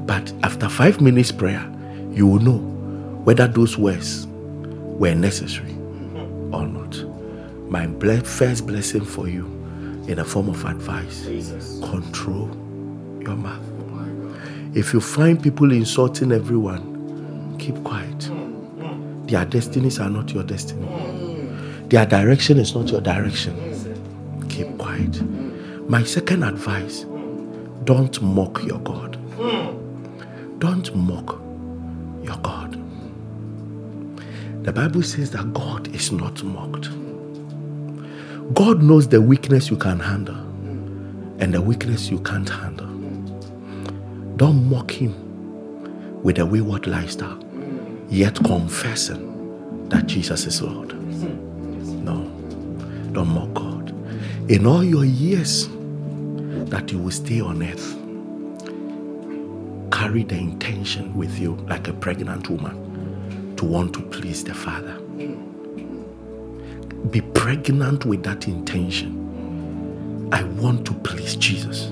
[0.08, 1.66] But after five minutes prayer,
[2.12, 2.58] you will know
[3.24, 5.74] whether those words were necessary
[6.52, 7.07] or not.
[7.70, 7.88] My
[8.22, 9.46] first blessing for you
[10.08, 11.26] in a form of advice
[11.82, 12.50] control
[13.22, 13.64] your mouth.
[14.76, 18.24] If you find people insulting everyone, keep quiet.
[18.26, 19.26] Hmm, hmm.
[19.26, 20.86] Their destinies are not your destiny.
[20.86, 21.90] Hmm.
[21.90, 23.56] Their direction is not your direction.
[24.50, 25.22] Keep quiet.
[25.90, 27.06] My second advice
[27.86, 29.18] don't mock your God.
[30.60, 31.40] Don't mock
[32.24, 32.74] your God.
[34.64, 36.90] The Bible says that God is not mocked.
[38.54, 40.38] God knows the weakness you can handle
[41.40, 42.88] and the weakness you can't handle.
[44.38, 47.44] Don't mock Him with a wayward lifestyle,
[48.10, 50.94] yet confessing that Jesus is Lord.
[52.04, 52.24] No,
[53.12, 53.94] don't mock God.
[54.50, 55.68] In all your years
[56.70, 57.96] that you will stay on earth,
[59.92, 65.02] carry the intention with you like a pregnant woman to want to please the Father.
[67.12, 70.30] Be pregnant with that intention.
[70.34, 71.92] I want to please Jesus.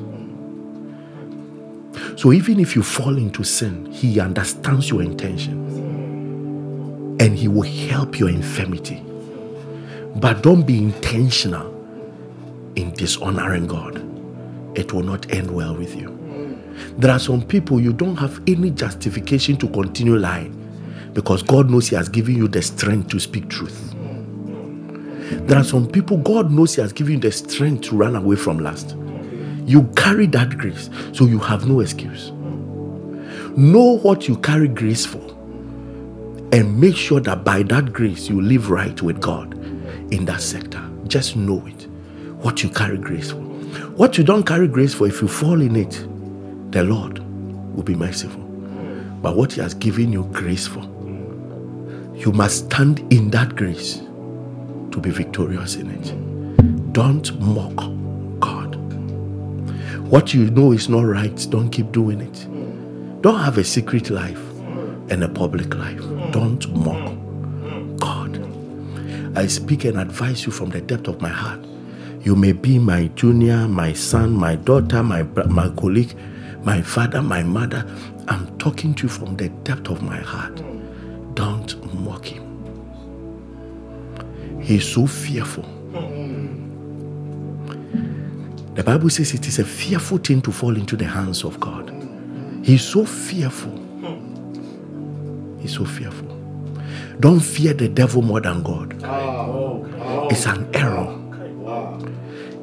[2.17, 5.81] So even if you fall into sin, He understands your intention
[7.19, 9.03] and He will help your infirmity.
[10.15, 11.71] But don't be intentional
[12.75, 13.97] in dishonoring God,
[14.77, 16.11] it will not end well with you.
[16.97, 20.51] There are some people you don't have any justification to continue lying
[21.13, 23.94] because God knows He has given you the strength to speak truth.
[25.31, 28.35] There are some people God knows He has given you the strength to run away
[28.35, 28.95] from lust.
[29.65, 32.31] You carry that grace, so you have no excuse.
[33.57, 35.23] Know what you carry grace for,
[36.51, 39.53] and make sure that by that grace you live right with God
[40.13, 40.81] in that sector.
[41.07, 41.87] Just know it.
[42.43, 43.39] What you carry grace for.
[43.97, 46.05] What you don't carry grace for, if you fall in it,
[46.71, 47.19] the Lord
[47.75, 48.41] will be merciful.
[49.21, 50.81] But what He has given you grace for,
[52.13, 54.04] you must stand in that grace
[54.95, 56.93] to be victorious in it.
[56.93, 57.75] Don't mock
[58.39, 58.75] God.
[60.09, 62.47] What you know is not right, don't keep doing it.
[63.21, 64.39] Don't have a secret life
[65.09, 65.99] and a public life.
[66.31, 68.39] Don't mock God.
[69.37, 71.59] I speak and advise you from the depth of my heart.
[72.21, 76.15] You may be my junior, my son, my daughter, my, my colleague,
[76.63, 77.85] my father, my mother.
[78.29, 80.63] I'm talking to you from the depth of my heart.
[84.65, 85.63] He's so fearful.
[88.73, 91.93] The Bible says it is a fearful thing to fall into the hands of God.
[92.63, 93.71] He's so fearful.
[95.59, 96.27] He's so fearful.
[97.19, 98.93] Don't fear the devil more than God.
[100.31, 101.15] It's an error.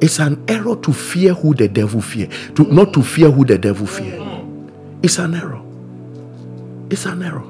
[0.01, 3.57] It's an error to fear who the devil fear, to not to fear who the
[3.57, 4.19] devil fear.
[5.01, 5.61] It's an error.
[6.89, 7.45] It's an error.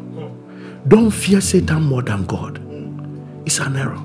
[0.88, 2.62] Don't fear Satan more than God.
[3.48, 4.00] It's an error.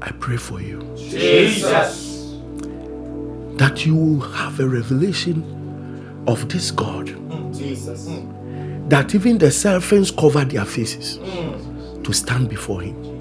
[0.00, 2.36] I pray for you Jesus.
[3.56, 5.42] that you will have a revelation
[6.28, 7.06] of this God.
[7.08, 8.08] Mm, Jesus.
[8.08, 8.88] Mm.
[8.90, 12.04] That even the serpents cover their faces mm.
[12.04, 13.18] to stand before Him.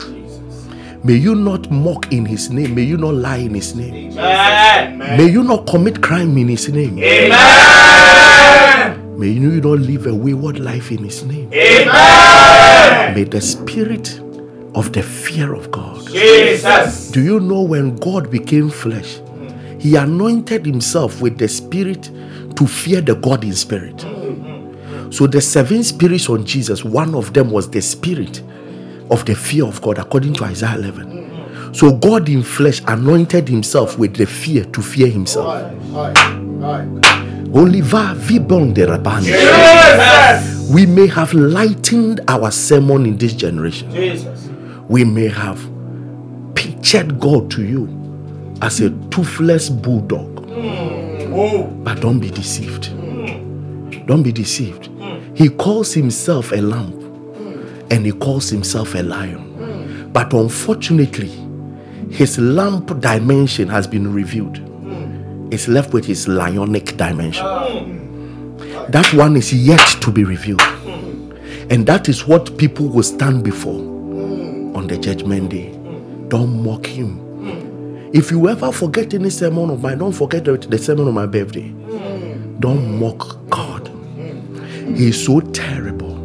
[1.04, 2.76] May you not mock in His name.
[2.76, 4.18] May you not lie in His name.
[4.18, 5.18] Amen.
[5.18, 7.00] May you not commit crime in His name.
[7.00, 7.38] Amen.
[9.18, 11.52] May you not live a wayward life in His name.
[11.54, 13.16] Amen.
[13.16, 14.20] May the spirit
[14.78, 16.08] of the fear of God.
[16.08, 17.10] Jesus.
[17.10, 19.20] Do you know when God became flesh,
[19.80, 22.12] He anointed Himself with the spirit
[22.56, 24.00] to fear the God in spirit.
[25.12, 28.44] So the seven spirits on Jesus, one of them was the spirit
[29.10, 31.74] of the fear of God, according to Isaiah 11.
[31.74, 35.72] So God in flesh anointed Himself with the fear to fear Himself.
[37.50, 39.26] Vibon de rabani.
[39.26, 40.70] Jesus.
[40.70, 43.90] We may have lightened our sermon in this generation.
[43.92, 44.47] Jesus.
[44.90, 45.60] We may have
[46.56, 47.88] pictured God to you
[48.62, 50.48] as a toothless bulldog.
[50.48, 52.90] Mm, but don't be deceived.
[52.90, 54.08] Mm.
[54.08, 54.90] Don't be deceived.
[54.90, 55.38] Mm.
[55.38, 56.94] He calls himself a lamb
[57.92, 60.10] and he calls himself a lion.
[60.14, 61.32] But unfortunately,
[62.10, 64.62] his lamb dimension has been revealed.
[65.52, 67.46] It's left with his lionic dimension.
[67.46, 67.68] Ah.
[67.68, 68.92] Hmm.
[68.92, 70.62] That one is yet to be revealed.
[71.70, 73.97] And that is what people will stand before
[74.88, 75.72] the judgment day.
[76.30, 77.24] Don't mock him.
[78.14, 81.70] If you ever forget any sermon of mine, don't forget the sermon on my birthday.
[82.60, 83.92] Don't mock God.
[84.96, 86.16] He is so terrible.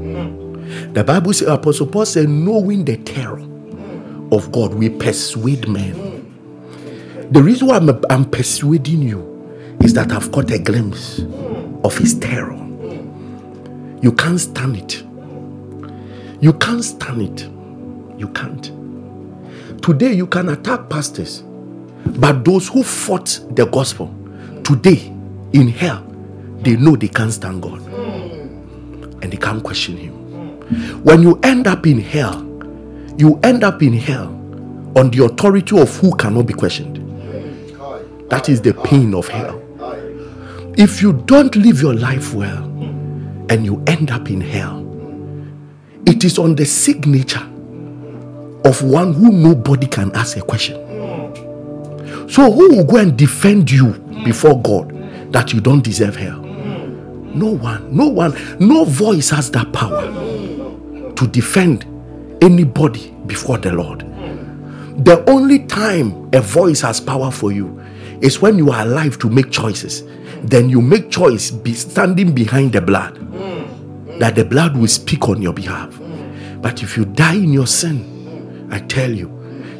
[0.92, 3.40] The Bible says, Apostle Paul said, knowing the terror
[4.30, 6.22] of God, we persuade men.
[7.30, 11.20] The reason why I'm, I'm persuading you is that I've got a glimpse
[11.82, 12.54] of his terror.
[14.00, 15.02] You can't stand it.
[16.40, 17.48] You can't stand it.
[18.22, 18.62] You can't.
[19.82, 21.42] Today, you can attack pastors,
[22.06, 24.14] but those who fought the gospel
[24.62, 25.08] today
[25.52, 26.04] in hell,
[26.60, 30.12] they know they can't stand God and they can't question Him.
[31.02, 32.44] When you end up in hell,
[33.18, 34.28] you end up in hell
[34.96, 36.98] on the authority of who cannot be questioned.
[38.30, 39.60] That is the pain of hell.
[40.78, 42.62] If you don't live your life well
[43.50, 44.78] and you end up in hell,
[46.06, 47.48] it is on the signature
[48.64, 50.76] of one who nobody can ask a question.
[52.28, 53.92] So, who will go and defend you
[54.24, 56.40] before God that you don't deserve hell?
[56.40, 60.02] No one, no one, no voice has that power
[61.14, 61.84] to defend
[62.42, 64.00] anybody before the Lord.
[65.04, 67.80] The only time a voice has power for you
[68.20, 70.04] is when you are alive to make choices.
[70.42, 73.18] Then you make choice be standing behind the blood.
[74.20, 75.98] That the blood will speak on your behalf.
[76.60, 78.11] But if you die in your sin,
[78.72, 79.28] I tell you,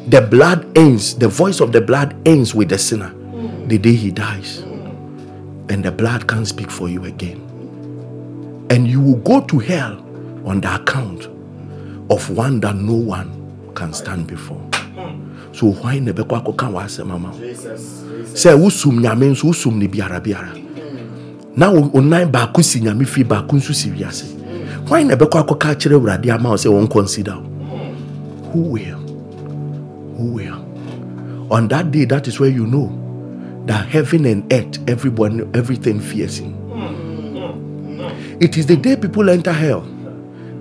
[0.07, 3.13] the blood ends, the voice of the blood ends with the sinner
[3.67, 4.59] the day he dies.
[5.69, 7.39] And the blood can't speak for you again.
[8.69, 9.99] And you will go to hell
[10.45, 11.25] on the account
[12.11, 14.61] of one that no one can stand before.
[15.53, 17.37] So why never akɔka w'asɛm ama wo
[18.33, 20.53] sɛ wosum nyame nso wosum ne biara biara
[21.55, 24.25] na wo wo nan baako si nyame fie baako nso si wiase
[24.87, 27.52] hwan na ɛbɛkɔ akɔka akyerɛ awurade ama wo sɛ wɔn consider wo
[28.53, 28.99] who will?
[30.15, 31.51] Who will?
[31.51, 32.99] On that day that is where you know
[33.65, 36.53] that heaven and earth everyone everything fears him.
[38.39, 39.81] It is the day people enter hell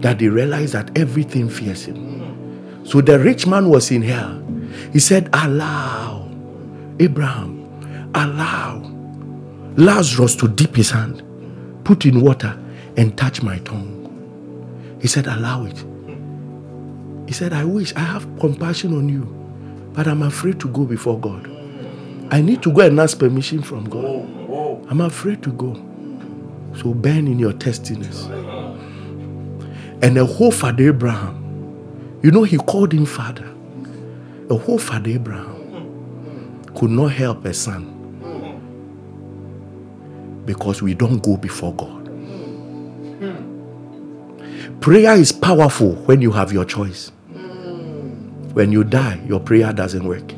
[0.01, 2.83] that they realize that everything fears him.
[2.85, 4.43] So the rich man was in hell.
[4.93, 6.29] He said allow
[6.99, 8.81] abraham allow
[9.77, 11.23] Lazarus to dip his hand,
[11.85, 12.59] put in water,
[12.97, 14.99] and touch my tongue.
[15.01, 15.85] He said, Allow it.
[17.33, 19.23] He said, I wish I have compassion on you,
[19.95, 21.51] but I'm afraid to go before God.
[22.31, 24.29] I need to go and ask permission from God.
[24.91, 25.73] I'm afraid to go.
[26.77, 28.27] So burn in your testiness.
[30.03, 33.49] And the whole father Abraham, you know, he called him father.
[34.49, 37.87] The whole father Abraham could not help a son
[40.45, 42.11] because we don't go before God.
[44.83, 47.11] Prayer is powerful when you have your choice.
[48.55, 50.33] When you die, your prayer doesn't work.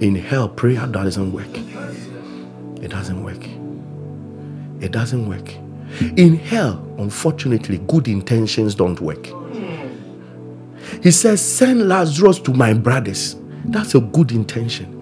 [0.00, 1.54] In hell, prayer doesn't work.
[2.82, 3.46] It doesn't work.
[4.82, 5.52] It doesn't work.
[6.16, 9.28] In hell, unfortunately, good intentions don't work.
[11.02, 13.36] He says, Send Lazarus to my brothers.
[13.66, 14.96] That's a good intention.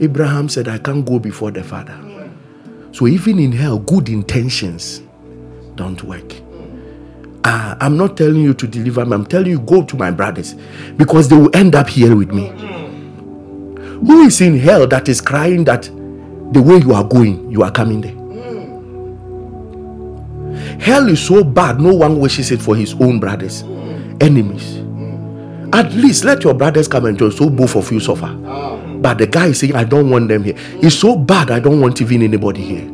[0.00, 1.96] Abraham said, I can't go before the Father.
[2.90, 5.02] So even in hell, good intentions
[5.76, 6.32] don't work.
[7.46, 9.12] Ah, I'm not telling you to deliver me.
[9.12, 10.54] I'm telling you go to my brothers
[10.96, 12.48] because they will end up here with me.
[12.48, 14.06] Mm.
[14.06, 15.82] Who is in hell that is crying that
[16.52, 18.12] the way you are going, you are coming there?
[18.12, 18.40] Mm.
[20.80, 24.22] Hell is so bad, no one wishes it for his own brothers, mm.
[24.22, 24.78] enemies.
[25.74, 28.34] At least let your brothers come and join so both of you suffer.
[28.46, 28.76] Ah.
[29.04, 30.54] But the guy is saying, I don't want them here.
[30.56, 32.93] It's so bad, I don't want even anybody here.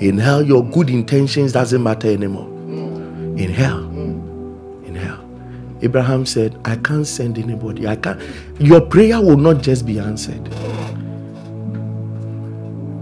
[0.00, 2.46] In hell, your good intentions doesn't matter anymore.
[2.46, 3.38] Mm.
[3.38, 4.86] In hell, mm.
[4.86, 5.22] in hell.
[5.82, 7.86] Abraham said, I can't send anybody.
[7.86, 8.18] I can't.
[8.58, 10.42] Your prayer will not just be answered.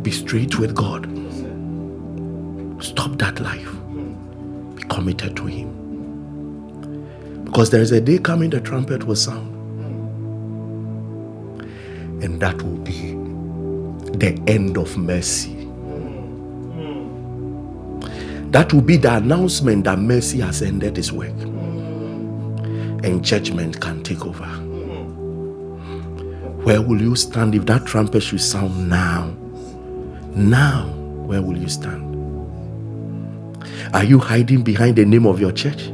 [0.03, 1.07] Be straight with God.
[2.83, 3.73] Stop that life.
[4.75, 5.69] Be committed to Him.
[7.45, 9.55] Because there is a day coming, the trumpet will sound.
[12.25, 13.13] And that will be
[14.19, 15.58] the end of mercy.
[18.51, 21.39] That will be the announcement that mercy has ended its work.
[23.05, 24.47] And judgment can take over.
[26.65, 29.35] Where will you stand if that trumpet should sound now?
[30.35, 30.89] Now,
[31.27, 32.07] where will you stand?
[33.95, 35.91] Are you hiding behind the name of your church?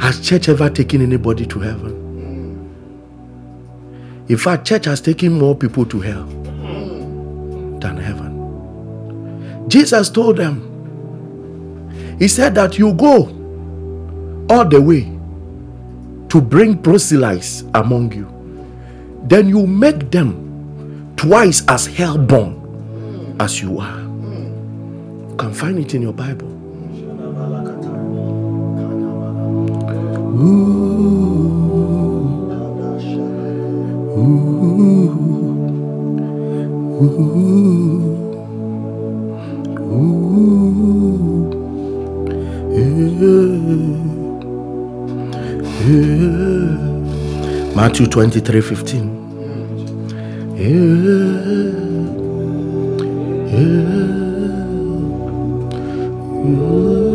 [0.00, 1.96] Has church ever taken anybody to heaven?
[4.28, 6.26] In fact, church has taken more people to hell
[7.80, 9.68] than heaven.
[9.68, 10.67] Jesus told them,
[12.18, 13.26] He said that you go
[14.50, 15.12] all the way
[16.28, 18.26] to bring proselytes among you.
[19.24, 24.00] Then you make them twice as hell-born as you are.
[24.00, 26.48] You can find it in your Bible.
[47.74, 49.18] Matthew 23 15.
[56.48, 57.07] Listen.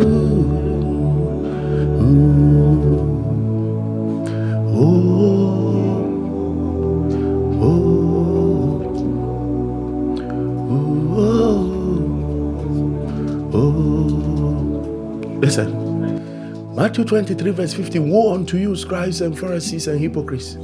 [16.94, 18.08] Matthew 23, verse 15.
[18.08, 20.56] Woe unto you, scribes and Pharisees and hypocrites!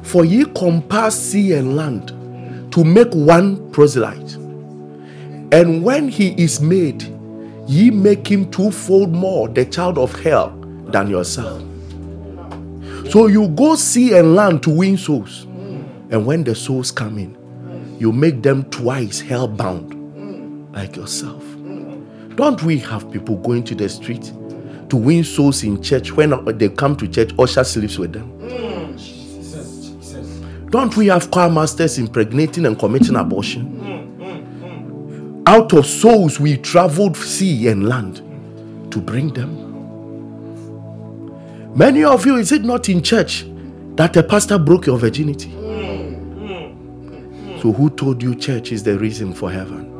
[0.00, 2.08] For ye compass sea and land
[2.72, 4.36] to make one proselyte.
[5.52, 7.02] And when he is made,
[7.66, 11.62] ye make him twofold more the child of hell than yourself.
[13.10, 15.42] So you go sea and land to win souls.
[16.10, 21.44] And when the souls come in, you make them twice hell bound like yourself.
[22.36, 24.32] Don't we have people going to the street
[24.92, 28.28] to win souls in church when they come to church, usher sleeps with them?
[30.68, 33.80] Don't we have choir masters impregnating and committing abortion?
[35.46, 38.16] Out of souls, we traveled sea and land
[38.92, 39.56] to bring them.
[41.74, 43.46] Many of you, is it not in church
[43.96, 45.52] that a pastor broke your virginity?
[47.62, 49.91] So, who told you church is the reason for heaven?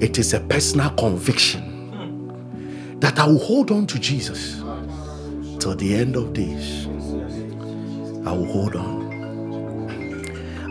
[0.00, 1.72] It is a personal conviction
[3.00, 4.56] that I will hold on to Jesus
[5.58, 6.86] till the end of days.
[8.26, 9.06] I will hold on.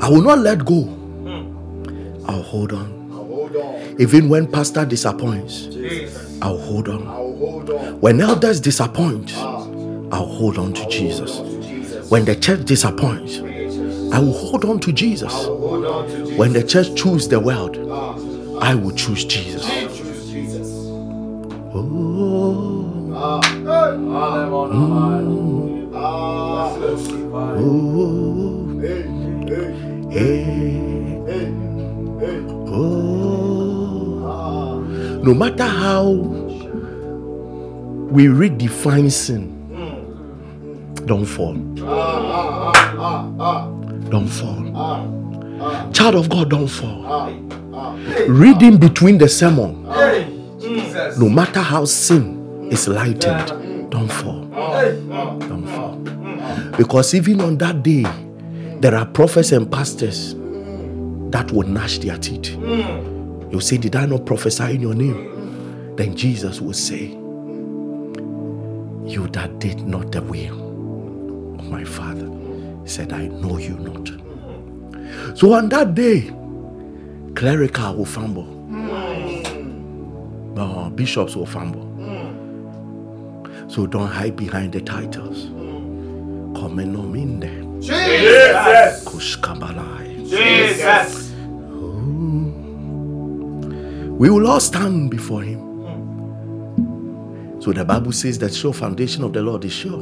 [0.01, 0.87] I will not let go.
[2.27, 2.93] I'll hold on.
[3.99, 5.69] Even when pastor disappoints,
[6.41, 7.99] I'll hold on.
[8.01, 11.39] When elders disappoint, I'll hold on to Jesus.
[12.09, 15.47] When the church disappoints, I will hold on to Jesus.
[16.37, 17.77] When the church choose the world,
[18.61, 19.63] I will choose Jesus.
[21.73, 23.41] Oh, oh,
[30.11, 30.39] hey,
[32.67, 33.25] oh.
[35.23, 36.03] No matter how
[38.11, 39.51] we redefine sin,
[41.05, 41.53] don't fall.
[44.09, 45.91] Don't fall.
[45.91, 47.05] Child of God, don't fall.
[47.05, 47.64] Ah, ah, ah,
[48.27, 49.83] Reading between the sermon,
[51.17, 54.45] no matter how sin is lightened, don't fall.
[54.45, 55.95] Don't fall.
[56.77, 58.05] Because even on that day,
[58.79, 60.35] there are prophets and pastors
[61.31, 62.53] that will gnash their teeth.
[62.55, 63.51] Hmm.
[63.51, 65.95] You'll say, Did I not prophesy in your name?
[65.95, 67.07] Then Jesus will say,
[69.05, 72.29] You that did not the will of my Father
[72.85, 75.37] said, I know you not.
[75.37, 76.31] So on that day,
[77.35, 78.45] clerical will fumble.
[80.55, 80.95] No, hmm.
[80.95, 81.81] bishops will fumble.
[81.81, 83.69] Hmm.
[83.69, 85.45] So don't hide behind the titles.
[85.47, 86.55] Hmm.
[86.55, 87.63] Come in there.
[87.81, 89.03] Jesus.
[89.05, 90.27] Kushkabalai.
[90.29, 91.33] Jesus.
[91.69, 91.95] Oh.
[94.17, 95.61] We will all stand before him.
[97.61, 100.01] So the Bible says that sure foundation of the Lord is sure.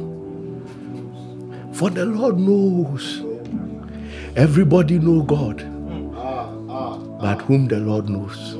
[1.72, 3.22] For the Lord knows.
[4.36, 5.73] Everybody know God.
[7.24, 8.58] But whom the Lord knows.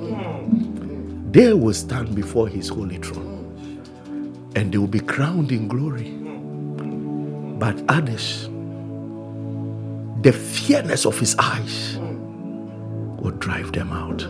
[1.33, 3.45] They will stand before his holy throne.
[4.57, 6.13] And they will be crowned in glory.
[7.59, 8.49] But others,
[10.23, 11.99] the fierceness of his eyes
[13.19, 14.21] will drive them out.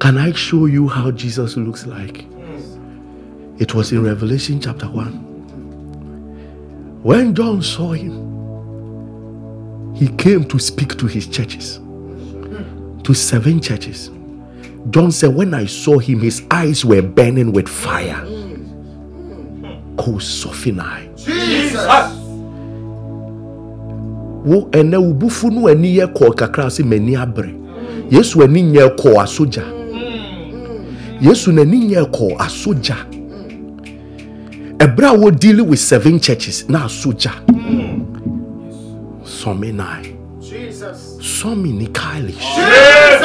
[0.00, 2.24] Can I show you how Jesus looks like?
[3.58, 5.12] It was in Revelation chapter 1.
[7.02, 8.24] When John saw him,
[9.94, 11.80] he came to speak to his churches,
[13.08, 14.10] to seven churches.
[14.90, 18.22] John said, When I saw him, his eyes were burning with fire.
[19.96, 21.16] Kosophinai.
[21.16, 22.14] Jesus.
[24.44, 27.52] wo ɛnɛ wo bufu no ani yɛ kɔɔ kakra se m'ani abere
[28.08, 29.64] yesu ani nyɛ kɔɔ asogya
[31.20, 32.96] yesu n'ani nyɛ kɔɔ asogya
[34.78, 38.06] ɛberɛ a wɔdili with seven churches na asogya hmm.
[39.24, 40.17] sɔme nine
[41.28, 43.22] sɔme ni kailish Jesus.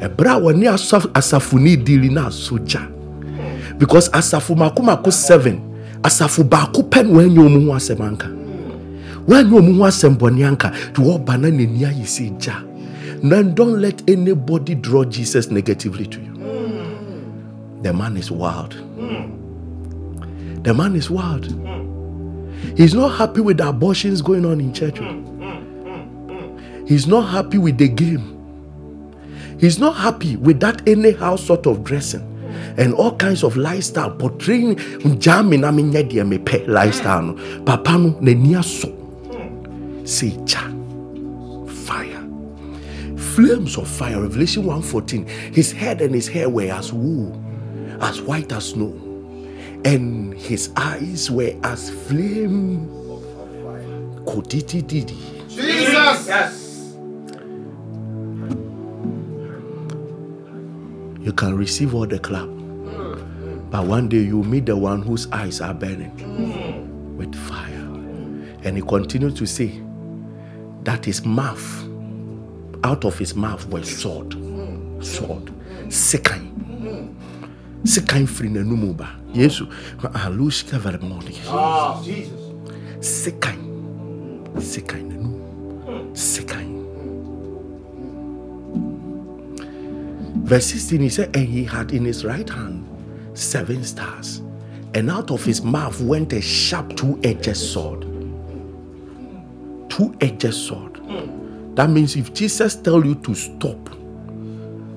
[0.00, 2.80] a wɔne asaf- asafo ne dili na asogya
[3.78, 5.60] because asafo mako mako seven
[6.02, 8.28] asafo baako pɛ na wɔanyɛ ɔmo ho asɛm anka
[9.26, 12.64] wɔanyɛ ɔmo ho asɛm bɔne anka nti wɔba na n'ani ayɛ sɛ gya
[13.54, 16.32] don't let anybody draw Jesus negatively to you.
[17.82, 18.76] The man is wild.
[20.62, 21.46] The man is wild.
[22.76, 25.00] He's not happy with the abortions going on in church.
[26.88, 28.34] He's not happy with the game.
[29.60, 32.22] He's not happy with that anyhow sort of dressing
[32.78, 34.78] and all kinds of lifestyle portraying
[35.20, 37.64] jamming I mean yeah me pe lifestyle no.
[37.64, 38.88] Papa no n'ani so
[40.06, 40.62] say cha
[41.84, 42.24] fire.
[43.18, 44.22] Flames of fire.
[44.22, 47.38] Revelation 114 his head and his hair were as wool
[48.00, 48.92] as white as snow
[49.84, 52.88] and his eyes were as flame.
[54.24, 56.26] Koditi didi Jesus.
[56.26, 56.67] Yes.
[61.28, 62.48] You can receive all the clap.
[63.70, 66.10] But one day you meet the one whose eyes are burning
[67.18, 67.84] with fire.
[68.64, 69.82] And he continued to say
[70.84, 71.84] that his mouth
[72.82, 74.32] out of his mouth was sword
[75.04, 75.50] sword
[75.90, 76.46] sekan
[77.84, 79.66] sekan firi n'anum ba yesu
[80.14, 82.38] alushka vermoni Ah, Jesus.
[83.02, 83.58] sekan
[84.56, 85.18] sekan
[90.48, 92.88] verse 16 he said and he had in his right hand
[93.34, 94.40] seven stars
[94.94, 98.00] and out of his mouth went a sharp two-edged sword.
[99.90, 100.94] Two-edged sword.
[101.76, 103.76] That means if jesus tell you to stop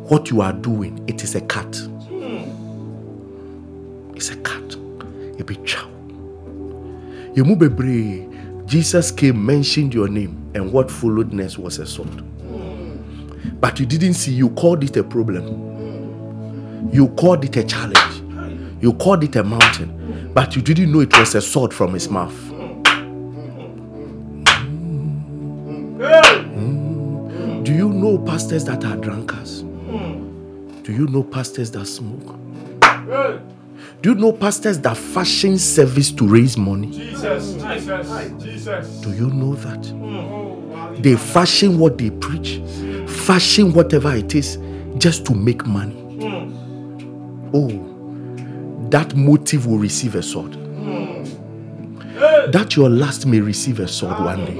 [0.10, 1.76] what you are doing it is a cut.
[4.16, 4.76] It's a cut.
[5.38, 5.90] A bit chow.
[7.36, 12.24] You move bebree jesus came mentioned your name and what followed next was a sword
[13.60, 16.90] but you didn't see you called it a problem.
[16.92, 18.22] You called it a challenge.
[18.82, 20.32] You called it a mountain.
[20.34, 22.34] But you didn't know it was a sword from his mouth.
[26.54, 27.64] Mm.
[27.64, 29.64] Do you know pastors that are drunkards
[30.84, 32.36] do you know pastors that smoke?
[34.02, 36.92] Do you know pastors that fashion service to raise money?
[36.92, 37.54] Jesus.
[37.54, 38.44] Jesus.
[38.44, 38.88] Jesus.
[39.02, 39.80] do you know that?
[39.80, 41.04] Mm.
[41.04, 42.62] They fashion what they preach
[43.32, 44.58] fashion whatever it is
[44.98, 45.94] just to make money?
[46.20, 47.50] Hmm.
[47.54, 47.88] Oh
[48.90, 50.54] that motive will receive a sword.
[50.56, 51.24] Hmm.
[52.52, 54.56] That your last may receive a sword ah, one day.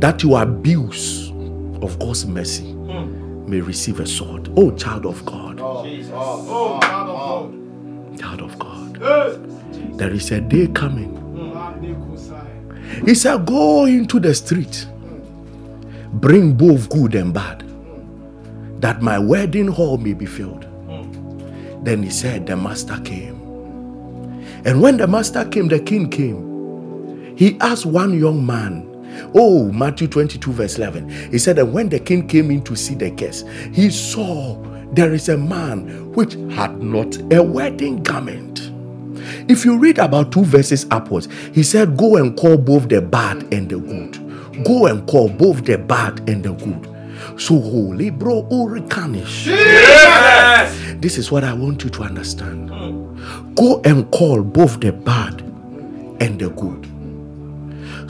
[0.00, 1.30] that your abuse
[1.80, 3.48] of god's mercy hmm.
[3.48, 4.52] may receive a sword.
[4.56, 5.60] Oh child of god.
[5.60, 7.52] Oh, oh God oh, oh, of
[8.10, 8.20] God.
[8.20, 8.96] child of god.
[8.98, 9.38] Hey.
[9.92, 11.14] there is a day coming.
[11.54, 13.06] Mande kusai.
[13.06, 14.88] He said, Go into the street,
[16.20, 17.64] bring both good and bad,
[18.80, 20.66] that my wedding hall may be filled.
[21.84, 23.36] Then he said, The master came.
[24.64, 27.36] And when the master came, the king came.
[27.36, 28.84] He asked one young man,
[29.34, 31.08] Oh, Matthew 22, verse 11.
[31.30, 34.60] He said that when the king came in to see the guest, he saw
[34.92, 38.70] there is a man which had not a wedding garment.
[39.48, 43.52] If you read about two verses upwards, he said, Go and call both the bad
[43.52, 44.27] and the good.
[44.64, 47.40] Go and call both the bad and the good.
[47.40, 49.46] So, holy bro, Urikanish.
[49.46, 50.96] Yes.
[51.00, 52.68] This is what I want you to understand.
[53.54, 55.40] Go and call both the bad
[56.20, 56.86] and the good.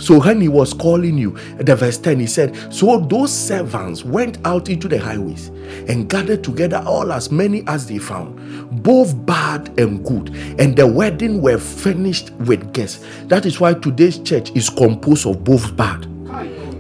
[0.01, 4.39] So when he was calling you, the verse 10, he said, So those servants went
[4.45, 5.49] out into the highways
[5.89, 10.29] and gathered together all as many as they found, both bad and good.
[10.61, 13.05] And the wedding were finished with guests.
[13.25, 16.07] That is why today's church is composed of both bad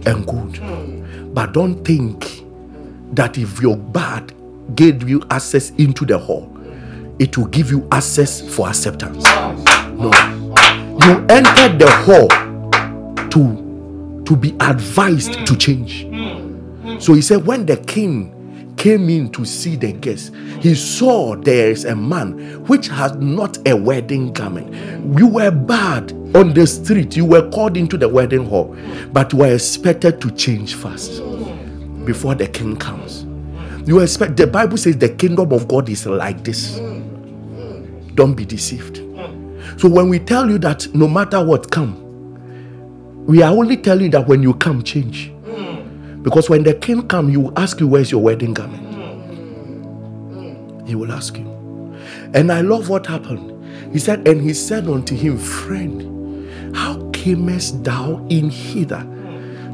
[0.07, 1.35] and good.
[1.35, 2.45] But don't think
[3.15, 4.33] that if your bad
[4.75, 6.55] gave you access into the hall,
[7.19, 9.25] it will give you access for acceptance.
[9.25, 10.11] No.
[11.05, 12.29] You entered the hall
[13.31, 16.07] to, to be advised to change.
[17.03, 20.31] So he said, when the king came in to see the guests,
[20.61, 25.19] he saw there is a man which has not a wedding garment.
[25.19, 28.76] You were bad on the street, you were called into the wedding hall,
[29.12, 31.22] but you were expected to change fast
[32.05, 33.24] before the king comes.
[33.88, 36.78] You expect the Bible says the kingdom of God is like this.
[38.14, 38.98] Don't be deceived.
[39.80, 42.05] So when we tell you that no matter what come,
[43.26, 45.32] we are only telling you that when you come, change.
[46.22, 48.84] Because when the king come, he will ask you, Where's your wedding garment?
[50.86, 51.46] He will ask you.
[52.34, 53.55] And I love what happened.
[53.92, 56.18] He said, And he said unto him, Friend,
[57.28, 59.05] camest thou in hither,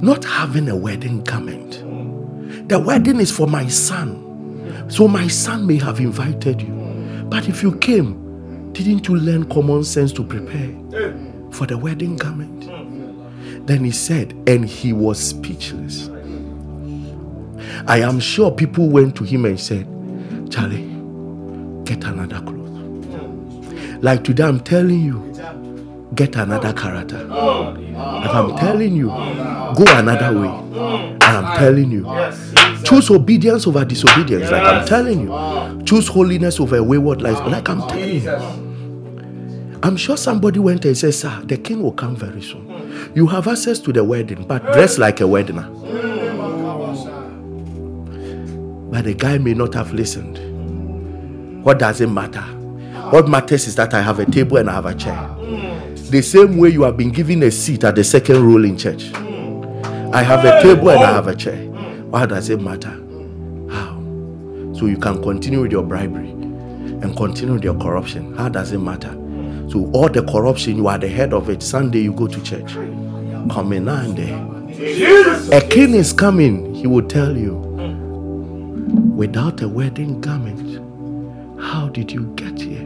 [0.02, 1.82] not having a wedding garment?
[2.68, 4.20] The wedding is for my son.
[4.88, 7.24] So my son may have invited you.
[7.28, 10.74] But if you came, didn't you learn common sense to prepare
[11.52, 12.64] for the wedding garment?
[13.66, 16.10] Then he said, and he was speechless.
[17.86, 19.86] I am sure people went to him and said,
[20.50, 20.88] Charlie,
[21.84, 24.02] get another cloth.
[24.02, 25.33] Like today, I'm telling you,
[26.14, 27.24] get another character.
[27.24, 30.48] Like I'm telling you, go another way.
[30.48, 32.04] And I'm telling you,
[32.84, 34.50] choose obedience over disobedience.
[34.50, 37.38] Like I'm telling you, choose holiness over wayward life.
[37.46, 38.70] Like I'm telling you.
[39.82, 43.12] I'm sure somebody went and said, Sir, the king will come very soon.
[43.14, 45.70] You have access to the wedding, but dress like a weddiner.
[48.90, 50.38] But the guy may not have listened.
[51.64, 52.40] What does it matter?
[53.10, 55.28] What matters is that I have a table and I have a chair.
[56.10, 59.12] The same way you have been given a seat at the second roll in church.
[59.14, 61.56] I have a table and I have a chair.
[62.10, 62.90] Why does it matter?
[63.70, 63.94] How?
[64.78, 68.36] So you can continue with your bribery and continue with your corruption.
[68.36, 69.12] How does it matter?
[69.70, 71.62] So all the corruption, you are the head of it.
[71.62, 72.74] Sunday you go to church.
[73.50, 75.58] Coming and there.
[75.58, 77.54] A king is coming, he will tell you.
[79.16, 80.80] Without a wedding garment,
[81.60, 82.84] how did you get here?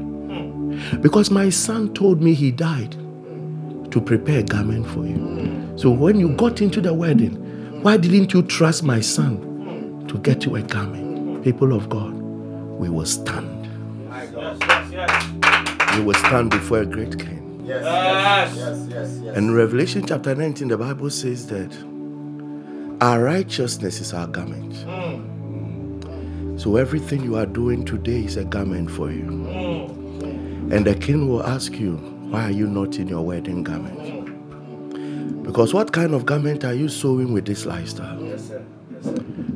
[1.01, 2.97] Because my son told me he died
[3.91, 5.73] to prepare a garment for you.
[5.77, 7.35] So when you got into the wedding,
[7.83, 11.45] why didn't you trust my son to get you a garment?
[11.45, 13.55] People of God, we will stand.
[15.95, 17.63] We will stand before a great king.
[17.65, 19.37] Yes, yes, yes, yes, yes.
[19.37, 21.71] And Revelation chapter 19, the Bible says that
[23.01, 24.75] our righteousness is our garment.
[24.79, 26.57] Hmm.
[26.59, 29.23] So everything you are doing today is a garment for you.
[29.23, 30.73] Hmm.
[30.73, 34.27] And the king will ask you, why are you not in your wedding garment?
[35.43, 38.19] Because what kind of garment are you sewing with this lifestyle?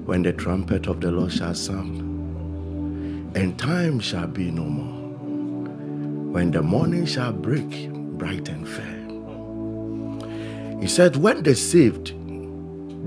[0.07, 5.03] When the trumpet of the Lord shall sound, and time shall be no more.
[6.33, 9.03] When the morning shall break bright and fair.
[10.81, 12.15] He said, When the saved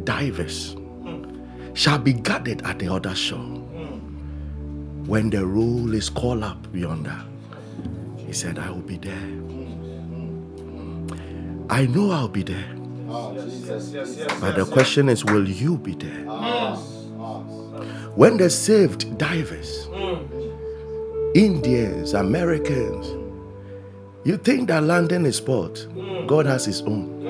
[0.06, 0.76] divers
[1.74, 3.40] shall be gathered at the other shore,
[5.08, 7.20] when the roll is called up yonder,
[8.18, 9.35] he said, I will be there.
[11.70, 12.76] I know I'll be there.
[13.08, 16.26] But the question is, will you be there?
[18.16, 19.88] When the saved divers,
[21.34, 23.08] Indians, Americans,
[24.24, 25.88] you think that London is sport?
[26.28, 27.22] God has his own.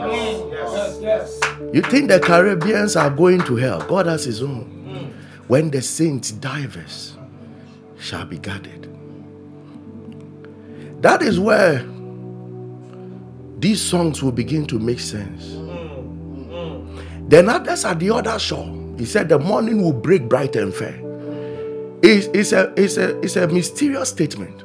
[1.73, 3.81] You think the Caribbeans are going to hell?
[3.87, 5.13] God has his own.
[5.47, 7.17] When the saints divers
[7.97, 8.89] shall be gathered.
[11.01, 11.85] That is where
[13.65, 15.53] these songs will begin to make sense.
[17.27, 18.71] Then others at the other shore.
[18.95, 20.93] He said the morning will break bright and fair.
[22.03, 24.61] It's, it's, a, it's, a, it's a mysterious statement.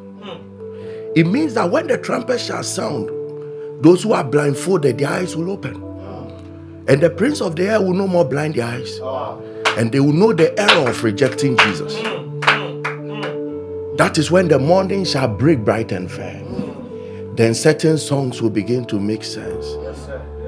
[1.17, 3.09] It means that when the trumpet shall sound,
[3.83, 5.77] those who are blindfolded, their eyes will open.
[6.87, 9.01] And the prince of the air will no more blind their eyes.
[9.79, 11.95] And they will know the error of rejecting Jesus.
[13.97, 16.60] That is when the morning shall break bright and fair.
[17.35, 19.77] Then certain songs will begin to make sense.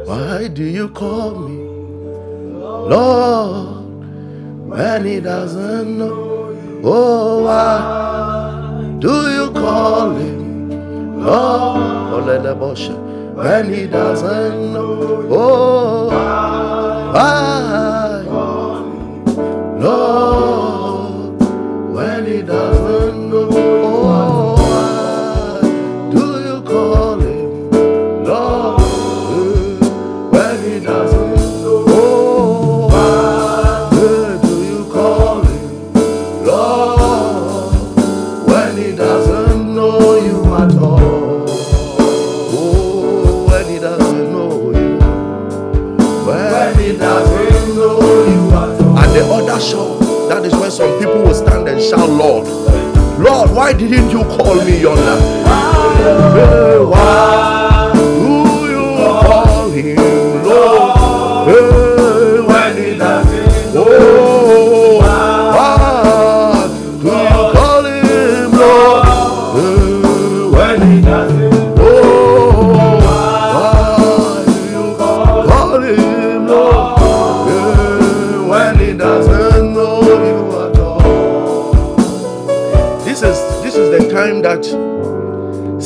[0.04, 1.56] Why do you call me
[2.88, 3.86] Lord
[4.68, 6.58] when he doesn't know?
[6.84, 12.26] Oh, why do you call him Lord?
[12.26, 15.26] Let the bush when he doesn't know?
[15.30, 16.08] Oh,
[17.12, 18.22] why,
[19.78, 21.40] Lord,
[21.94, 22.81] when he doesn't
[51.96, 52.48] Lord,
[53.18, 55.20] Lord, why didn't you call me yonder?
[56.86, 57.61] Why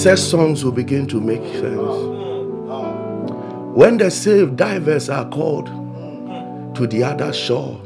[0.07, 1.97] such songs will begin to make sense.
[3.75, 5.67] When the saved divers are called
[6.77, 7.81] to the other shore,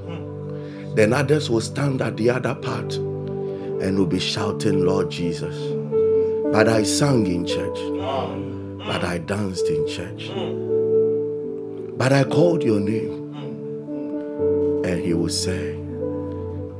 [0.94, 5.56] then others will stand at the other part and will be shouting, Lord Jesus.
[6.52, 7.78] But I sang in church,
[8.84, 10.30] but I danced in church,
[11.96, 13.32] but I called your name,
[14.84, 15.70] and he will say,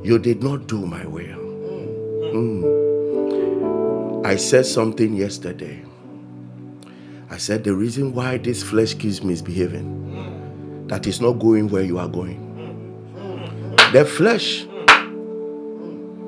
[0.03, 1.41] You did not do my will.
[2.31, 2.80] Mm.
[4.31, 5.83] I said something yesterday.
[7.29, 11.99] I said the reason why this flesh keeps misbehaving, that is not going where you
[11.99, 12.39] are going.
[13.91, 14.63] The flesh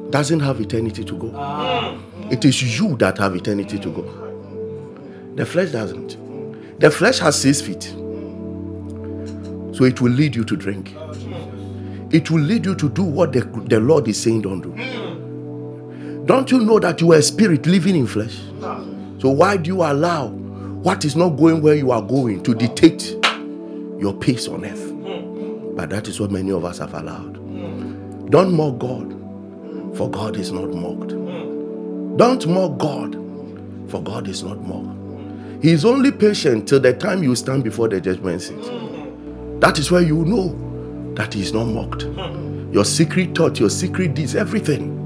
[0.10, 1.98] doesn't have eternity to go.
[2.30, 4.02] It is you that have eternity to go.
[5.36, 6.82] The flesh doesn't.
[6.82, 7.84] The flesh has six feet.
[9.78, 10.94] So it will lead you to drink.
[12.12, 14.76] It will lead you to do what the, the Lord is saying don't do.
[16.26, 18.40] Don't you know that you are a spirit living in flesh?
[19.20, 23.18] So why do you allow what is not going where you are going to dictate
[24.00, 24.90] your pace on earth?
[25.76, 27.34] But that is what many of us have allowed.
[28.32, 29.12] Don't mock God,
[29.98, 31.10] for God is not mocked.
[32.18, 33.16] Don't mock God,
[33.90, 34.98] for God is not mocked.
[35.62, 38.64] He is only patient till the time you stand before the judgment seat.
[39.60, 42.04] That is where you know that He is not mocked.
[42.74, 45.03] Your secret thought, your secret deeds, everything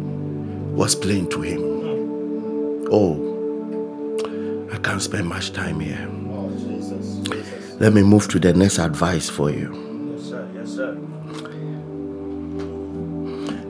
[0.77, 2.87] was plain to Him.
[2.91, 6.07] Oh, I can't spend much time here.
[7.79, 10.13] Let me move to the next advice for you.
[10.15, 10.49] Yes, sir.
[10.55, 10.97] Yes, sir.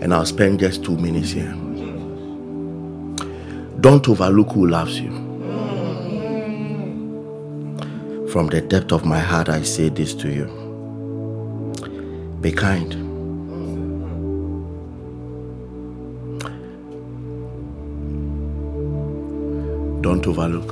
[0.01, 1.51] and I'll spend just two minutes here.
[3.81, 5.11] Don't overlook who loves you.
[8.29, 10.45] From the depth of my heart, I say this to you
[12.41, 13.06] be kind.
[20.17, 20.71] Don't overlook.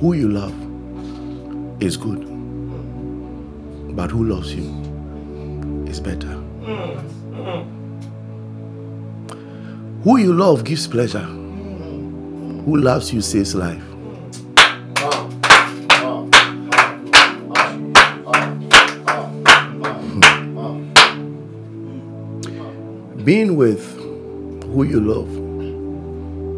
[0.00, 0.52] Who you love
[1.82, 2.20] is good.
[3.96, 4.64] But who loves you
[5.88, 6.28] is better.
[10.04, 11.20] Who you love gives pleasure.
[12.66, 13.82] Who loves you saves life.
[14.98, 15.32] Oh.
[23.24, 24.01] Being with
[24.72, 25.28] who you love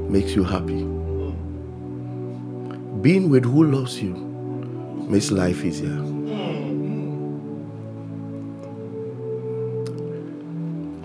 [0.09, 0.85] makes you happy.
[3.03, 4.15] Being with who loves you
[5.09, 5.99] makes life easier.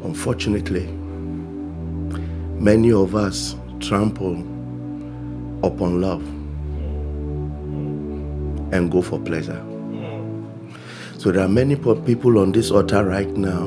[0.03, 0.85] Unfortunately,
[2.59, 4.35] many of us trample
[5.63, 6.21] upon love
[8.71, 9.63] and go for pleasure.
[11.17, 13.65] So there are many people on this altar right now.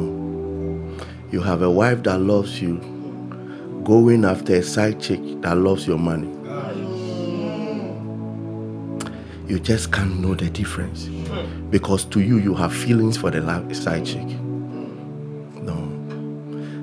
[1.33, 2.81] You have a wife that loves you,
[3.85, 6.29] going after a side chick that loves your money.
[9.49, 11.09] You just can't know the difference
[11.71, 14.27] because to you, you have feelings for the side chick.
[15.63, 15.75] No.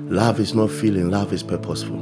[0.08, 1.96] Love is not feeling, love is purposeful.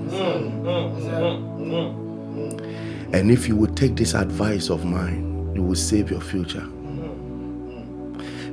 [3.15, 6.67] And if you would take this advice of mine, you will save your future.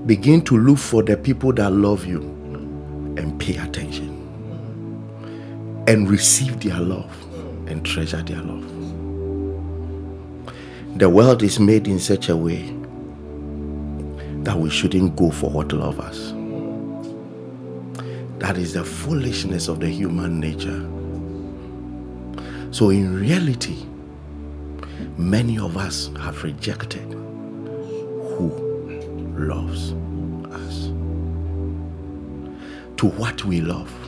[0.06, 2.22] Begin to look for the people that love you
[3.18, 4.15] and pay attention.
[5.88, 7.16] And receive their love
[7.68, 8.64] and treasure their love.
[10.98, 12.74] The world is made in such a way
[14.44, 16.32] that we shouldn't go for what love us.
[18.40, 20.82] That is the foolishness of the human nature.
[22.72, 23.86] So, in reality,
[25.18, 27.12] many of us have rejected
[28.38, 28.52] who
[29.38, 29.94] loves
[30.54, 30.88] us
[32.98, 34.05] to what we love.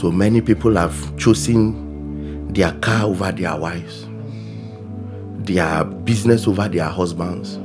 [0.00, 4.06] So many people have chosen their car over their wives,
[5.44, 7.58] their business over their husbands.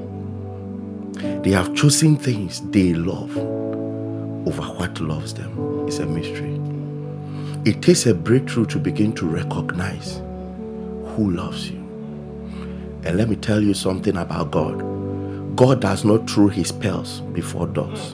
[1.46, 5.88] They have chosen things they love over what loves them.
[5.88, 6.60] It's a mystery.
[7.64, 10.16] It takes a breakthrough to begin to recognize
[11.16, 11.78] who loves you.
[13.06, 15.56] And let me tell you something about God.
[15.56, 18.12] God does not throw his pearls before dogs.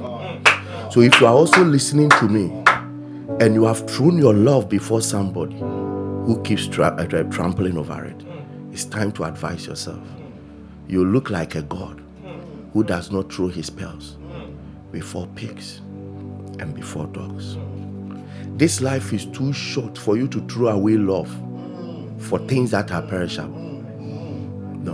[0.93, 2.60] So if you are also listening to me
[3.41, 8.05] and you have thrown your love before somebody who keeps tra- uh, tra- trampling over
[8.05, 8.23] it,
[8.71, 10.07] it's time to advise yourself.
[10.87, 12.03] You look like a God
[12.71, 14.19] who does not throw his pearls
[14.91, 15.79] before pigs
[16.59, 17.57] and before dogs.
[18.57, 21.35] This life is too short for you to throw away love
[22.19, 23.83] for things that are perishable.
[24.83, 24.93] No.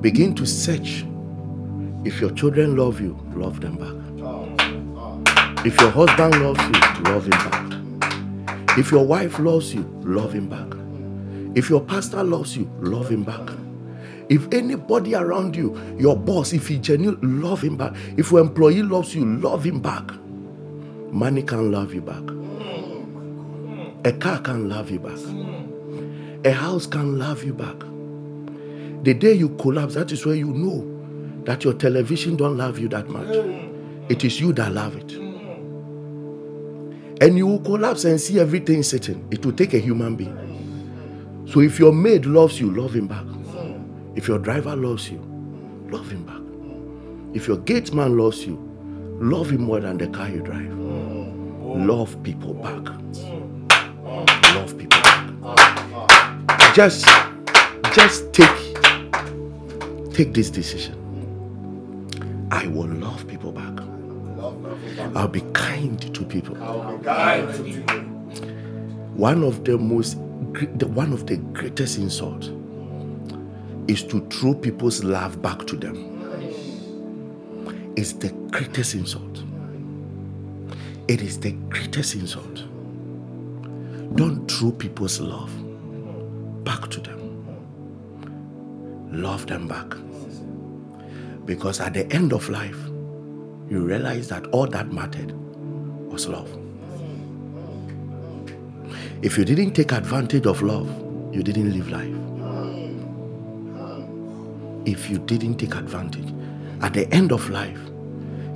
[0.00, 1.04] Begin to search.
[2.06, 3.96] If your children love you, love them back.
[5.66, 8.78] If your husband loves you, love him back.
[8.78, 10.68] If your wife loves you, love him back.
[11.56, 13.50] If your pastor loves you, love him back.
[14.28, 17.94] If anybody around you, your boss, if he genuinely love him back.
[18.16, 20.08] If your employee loves you, love him back.
[21.10, 22.22] Money can love you back.
[24.04, 25.18] A car can love you back.
[26.44, 27.80] A house can love you back.
[29.02, 30.95] The day you collapse, that is where you know
[31.46, 33.34] that your television don't love you that much.
[34.10, 35.12] It is you that love it.
[37.22, 39.26] And you will collapse and see everything sitting.
[39.30, 41.46] It will take a human being.
[41.48, 43.24] So if your maid loves you, love him back.
[44.16, 45.18] If your driver loves you,
[45.88, 46.42] love him back.
[47.34, 48.56] If your gate man loves you,
[49.20, 50.76] love him more than the car you drive.
[50.76, 52.88] Love people back.
[54.54, 56.74] Love people back.
[56.74, 57.06] Just,
[57.94, 58.74] just take,
[60.12, 61.05] take this decision.
[62.56, 63.80] I will love people back.
[65.14, 66.56] I'll be kind to people.
[69.14, 72.48] One of the most, one of the greatest insults
[73.88, 75.96] is to throw people's love back to them.
[77.94, 79.42] It's the greatest insult.
[81.08, 82.64] It is the greatest insult.
[84.14, 85.52] Don't throw people's love
[86.64, 87.20] back to them.
[89.12, 90.05] Love them back.
[91.46, 92.76] Because at the end of life,
[93.70, 95.32] you realize that all that mattered
[96.10, 96.50] was love.
[99.22, 100.88] If you didn't take advantage of love,
[101.34, 102.12] you didn't live life.
[104.84, 106.32] If you didn't take advantage,
[106.82, 107.80] at the end of life,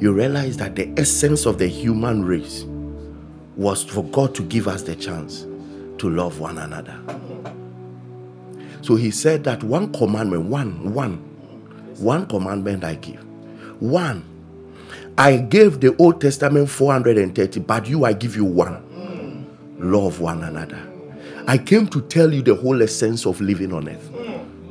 [0.01, 2.65] you realize that the essence of the human race
[3.57, 5.47] was for God to give us the chance
[5.99, 6.99] to love one another.
[8.83, 11.30] So he said that one commandment, one, one,
[12.01, 13.25] one commandment I give.
[13.81, 14.25] One,
[15.17, 18.87] I gave the Old Testament 430, but you, I give you one.
[19.79, 20.79] Love one another.
[21.47, 24.11] I came to tell you the whole essence of living on earth.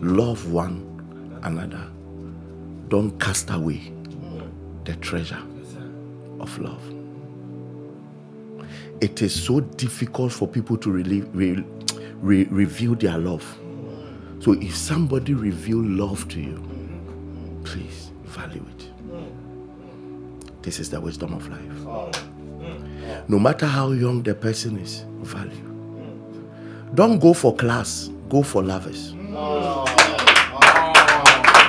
[0.02, 1.88] Love one another.
[2.90, 3.92] Don't cast away
[4.86, 5.42] the treasure
[6.40, 6.82] of love.
[9.02, 11.22] It is so difficult for people to re-
[12.22, 13.44] re- reveal their love.
[14.40, 16.69] So if somebody reveal love to you,
[17.64, 18.90] please value it.
[20.62, 21.88] This is the wisdom of life.
[23.28, 25.66] No matter how young the person is, value.
[26.96, 29.12] Don't go for class, go for lovers.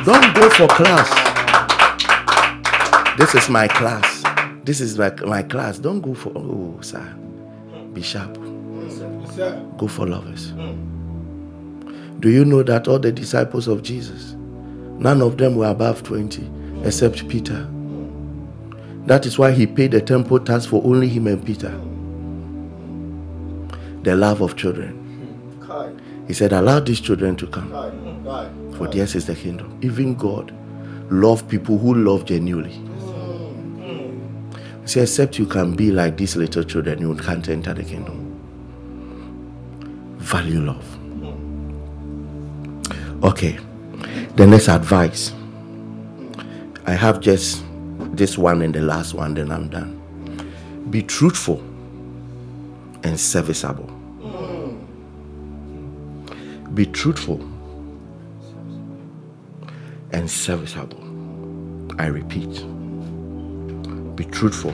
[0.04, 1.08] Don't go for class.
[3.18, 4.22] This is my class.
[4.64, 5.78] This is my, my class.
[5.78, 7.02] Don't go for, oh, sir.
[7.92, 8.34] Be sharp.
[9.76, 10.52] Go for lovers.
[12.20, 14.36] Do you know that all the disciples of Jesus,
[15.01, 16.48] none of them were above 20
[16.85, 17.68] except Peter?
[19.06, 21.70] That is why he paid the temple tax for only him and Peter.
[24.02, 24.98] The love of children.
[26.27, 27.70] He said, Allow these children to come,
[28.77, 29.78] for theirs is the kingdom.
[29.82, 30.55] Even God
[31.10, 32.81] loved people who love genuinely.
[34.82, 38.27] He said, Except you can be like these little children, you can't enter the kingdom.
[40.18, 40.98] Value love.
[43.24, 43.59] Okay,
[44.36, 45.32] the next advice.
[46.86, 47.62] I have just
[48.16, 50.01] this one and the last one, then I'm done.
[50.90, 51.61] Be truthful
[53.02, 53.86] and serviceable.
[56.74, 57.40] Be truthful
[60.12, 61.01] and serviceable.
[62.01, 62.65] I repeat,
[64.16, 64.73] be truthful.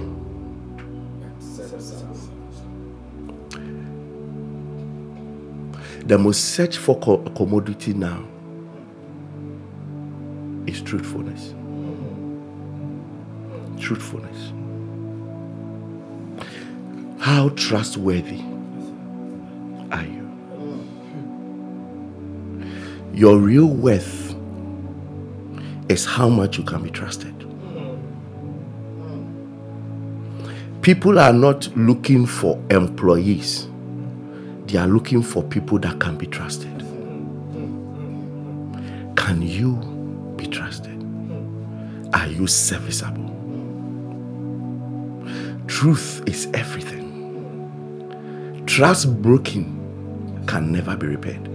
[6.07, 8.25] The most search for co- commodity now
[10.67, 11.55] is truthfulness.
[13.81, 14.53] Truthfulness.
[17.19, 18.41] How trustworthy
[19.91, 20.27] are you?
[23.13, 24.35] Your real worth
[25.89, 27.35] is how much you can be trusted.
[30.83, 33.67] People are not looking for employees,
[34.67, 36.79] they are looking for people that can be trusted.
[39.17, 39.96] Can you
[40.47, 41.03] trusted?
[42.15, 43.33] Are you serviceable?
[45.67, 47.05] Truth is everything.
[48.67, 51.49] Trust broken can never be repaired.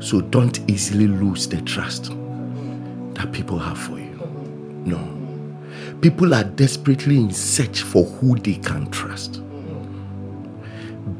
[0.00, 2.12] So don't easily lose the trust
[3.14, 4.18] that people have for you.
[4.84, 4.98] No.
[6.00, 9.42] People are desperately in search for who they can trust.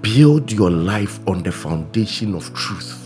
[0.02, 3.01] Build your life on the foundation of truth.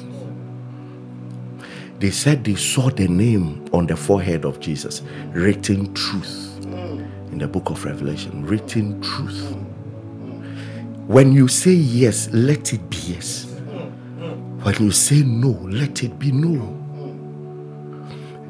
[1.98, 5.02] They said they saw the name on the forehead of Jesus,
[5.32, 6.62] written truth
[7.32, 9.56] in the book of Revelation, written truth.
[11.06, 13.44] When you say yes, let it be yes.
[14.62, 16.72] When you say no, let it be no.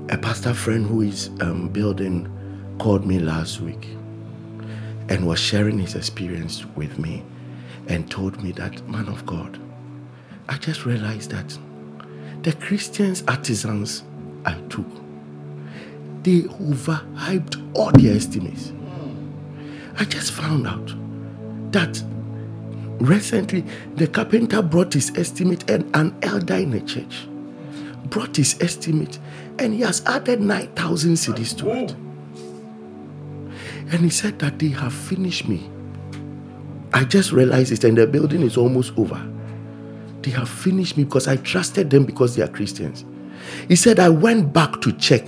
[0.09, 2.33] A pastor friend who is um, building
[2.79, 3.89] called me last week
[5.09, 7.23] and was sharing his experience with me
[7.89, 9.61] and told me that, man of God,
[10.49, 11.57] I just realized that
[12.47, 14.05] the Christians artisans
[14.45, 14.87] I took
[16.23, 18.73] they overhyped all their estimates.
[19.99, 20.95] I just found out
[21.73, 22.01] that
[23.01, 23.65] recently
[23.97, 27.27] the carpenter brought his estimate and an elder in the church
[28.11, 29.19] brought his estimate
[29.59, 31.91] and he has added 9,000 cedis to it.
[33.93, 35.69] And he said that they have finished me.
[36.93, 39.36] I just realized it and the building is almost over.
[40.27, 43.05] They have finished me because I trusted them because they are Christians.
[43.69, 45.23] He said, I went back to check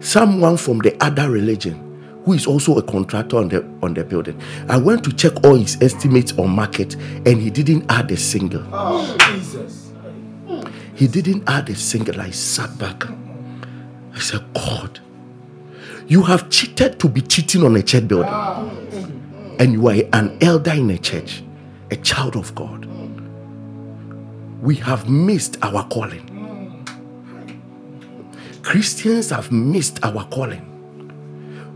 [0.00, 4.42] someone from the other religion who is also a contractor on the on the building.
[4.68, 8.66] I went to check all his estimates on market and he didn't add a single.
[8.72, 9.92] Oh, Jesus.
[10.96, 12.20] He didn't add a single.
[12.20, 13.04] I sat back.
[14.14, 14.98] I said, God,
[16.08, 18.32] you have cheated to be cheating on a church building.
[18.32, 18.68] Ah.
[19.60, 21.44] And you are an elder in a church,
[21.92, 22.87] a child of God.
[24.60, 26.24] We have missed our calling.
[28.62, 30.64] Christians have missed our calling.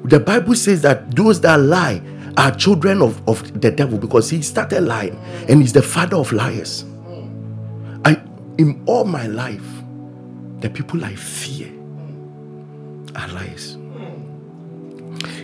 [0.05, 2.03] The Bible says that those that lie
[2.37, 5.17] are children of, of the devil because he started lying
[5.49, 6.85] and he's the father of liars.
[8.05, 8.21] I
[8.59, 9.65] in all my life,
[10.61, 11.69] the people I fear
[13.15, 13.77] are liars.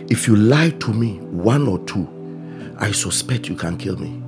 [0.09, 2.07] If you lie to me, one or two,
[2.79, 4.18] I suspect you can kill me.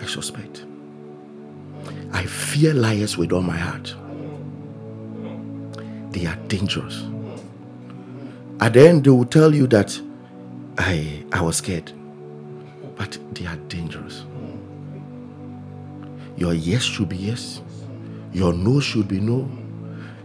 [0.00, 0.64] I suspect.
[2.12, 3.94] I fear liars with all my heart.
[6.12, 7.04] They are dangerous.
[8.60, 9.98] At the end, they will tell you that
[10.78, 11.92] I I was scared.
[12.96, 14.24] But they are dangerous.
[16.36, 17.60] Your yes should be yes.
[18.32, 19.48] Your no should be no.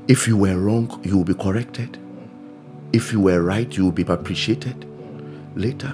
[0.07, 1.97] If you were wrong, you will be corrected.
[2.93, 4.85] If you were right, you will be appreciated
[5.55, 5.93] later.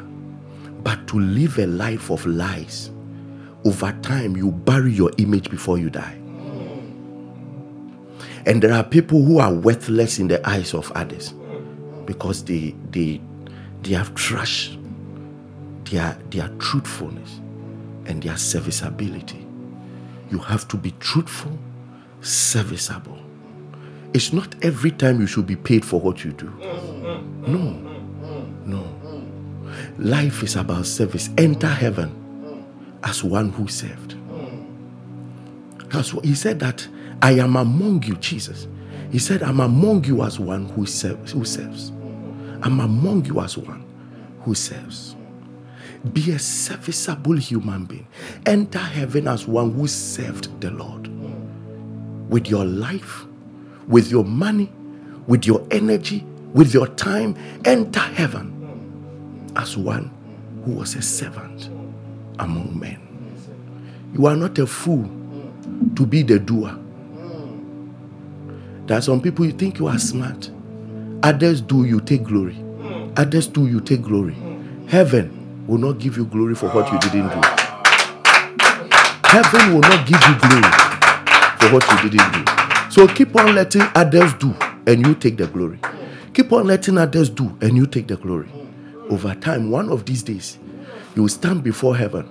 [0.84, 2.91] But to live a life of lies,
[3.64, 6.18] over time, you bury your image before you die.
[8.46, 11.34] And there are people who are worthless in the eyes of others
[12.06, 13.22] because they they
[13.84, 14.78] they have trashed
[15.86, 17.40] their their truthfulness
[18.08, 19.46] and their serviceability.
[20.32, 21.58] You have to be truthful,
[22.22, 23.20] serviceable.
[24.14, 26.52] It's not every time you should be paid for what you do.
[27.46, 27.74] No,
[28.66, 28.88] no.
[30.00, 31.30] Life is about service.
[31.38, 32.21] Enter heaven
[33.04, 34.16] as one who served.
[35.92, 36.88] That's what he said that
[37.22, 38.68] I am among you, Jesus.
[39.12, 41.34] He said, I'm among you as one who serves.
[41.34, 41.90] Who serves.
[42.64, 43.84] I'm among you as one
[44.42, 45.16] who serves.
[46.14, 48.08] Be a serviceable human being.
[48.46, 51.10] Enter heaven as one who served the Lord.
[52.30, 53.26] With your life,
[53.88, 54.72] with your money,
[55.28, 60.10] with your energy, with your time, enter heaven as one
[60.64, 61.70] who was a servant
[62.42, 63.00] among men.
[64.14, 65.10] You are not a fool
[65.96, 66.78] to be the doer.
[68.88, 70.50] There are some people you think you are smart.
[71.24, 72.58] Others do, you take glory.
[73.16, 74.36] Others do, you take glory.
[74.88, 77.42] Heaven will not give you glory for what you didn't do.
[79.26, 80.72] Heaven will not give you glory
[81.60, 82.44] for what you didn't do.
[82.92, 84.54] So keep on letting others do,
[84.88, 85.80] and you take the glory.
[86.34, 88.50] Keep on letting others do, and you take the glory.
[89.10, 90.58] Over time, one of these days,
[91.16, 92.26] you will stand before heaven,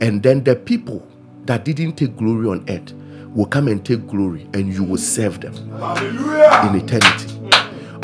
[0.00, 1.06] and then the people
[1.44, 2.92] that didn't take glory on earth
[3.34, 7.36] will come and take glory, and you will serve them in eternity.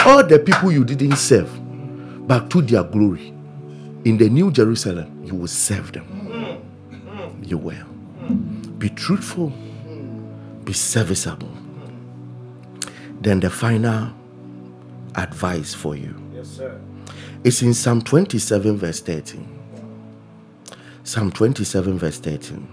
[0.04, 1.50] All the people you didn't serve,
[2.28, 3.28] back to their glory,
[4.04, 6.04] in the New Jerusalem, you will serve them.
[6.06, 7.42] Mm-hmm.
[7.44, 7.86] You will.
[8.78, 9.52] Be truthful,
[10.64, 11.50] be serviceable.
[13.20, 14.12] Then the final
[15.16, 16.78] advice for you Yes, sir.
[17.42, 19.55] is in Psalm 27, verse 13.
[21.06, 22.66] Psalm 27, verse 13.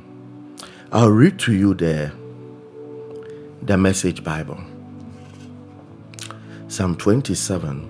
[0.91, 2.11] I'll read to you the,
[3.61, 4.59] the message Bible.
[6.67, 7.87] Psalm 27.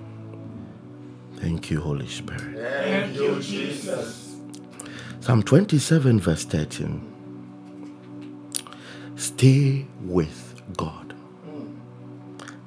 [1.36, 2.58] Thank you, Holy Spirit.
[2.58, 4.36] Thank you, Jesus.
[5.20, 7.00] Psalm 27, verse 13.
[9.16, 11.14] Stay with God.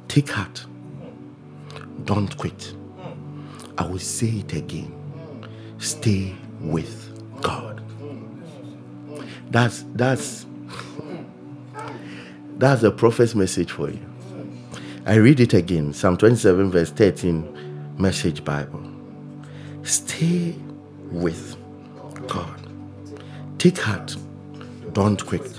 [0.08, 0.66] Take heart.
[2.06, 2.74] Don't quit.
[3.78, 4.92] I will say it again.
[5.78, 7.07] Stay with
[7.42, 7.82] God.
[9.50, 10.46] That's that's
[12.58, 14.00] that's a prophet's message for you.
[15.06, 15.94] I read it again.
[15.94, 18.84] Psalm 27, verse 13, Message Bible.
[19.84, 20.54] Stay
[21.12, 21.56] with
[22.28, 22.60] God.
[23.58, 24.16] Take heart.
[24.92, 25.50] Don't quit.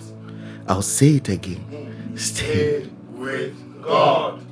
[0.68, 2.12] I'll say it again.
[2.16, 2.86] Stay.
[3.12, 4.42] With God.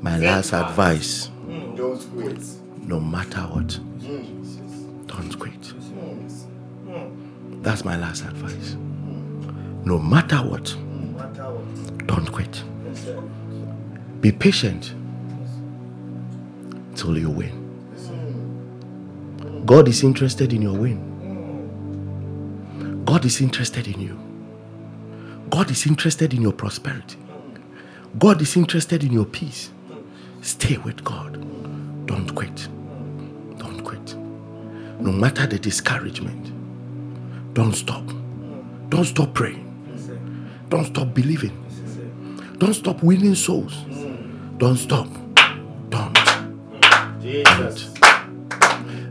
[0.00, 2.40] My last advice mm, Don't quit.
[2.88, 3.78] no matter what,
[5.06, 5.67] don't quit.
[7.62, 8.76] That's my last advice.
[9.84, 10.74] No matter what,
[12.06, 12.62] don't quit.
[14.20, 14.94] Be patient
[16.94, 17.54] till you win.
[19.64, 21.04] God is interested in your win.
[23.04, 24.18] God is interested in you.
[25.50, 27.16] God is interested in your prosperity.
[28.18, 29.70] God is interested in your peace.
[30.42, 31.34] Stay with God.
[32.06, 32.68] Don't quit.
[33.58, 34.16] Don't quit.
[35.00, 36.52] No matter the discouragement,
[37.58, 38.04] don't stop.
[38.88, 39.64] Don't stop praying.
[40.68, 41.50] Don't stop believing.
[42.58, 43.74] Don't stop winning souls.
[44.58, 45.08] Don't stop.
[45.88, 46.16] Don't.
[47.20, 47.92] Jesus.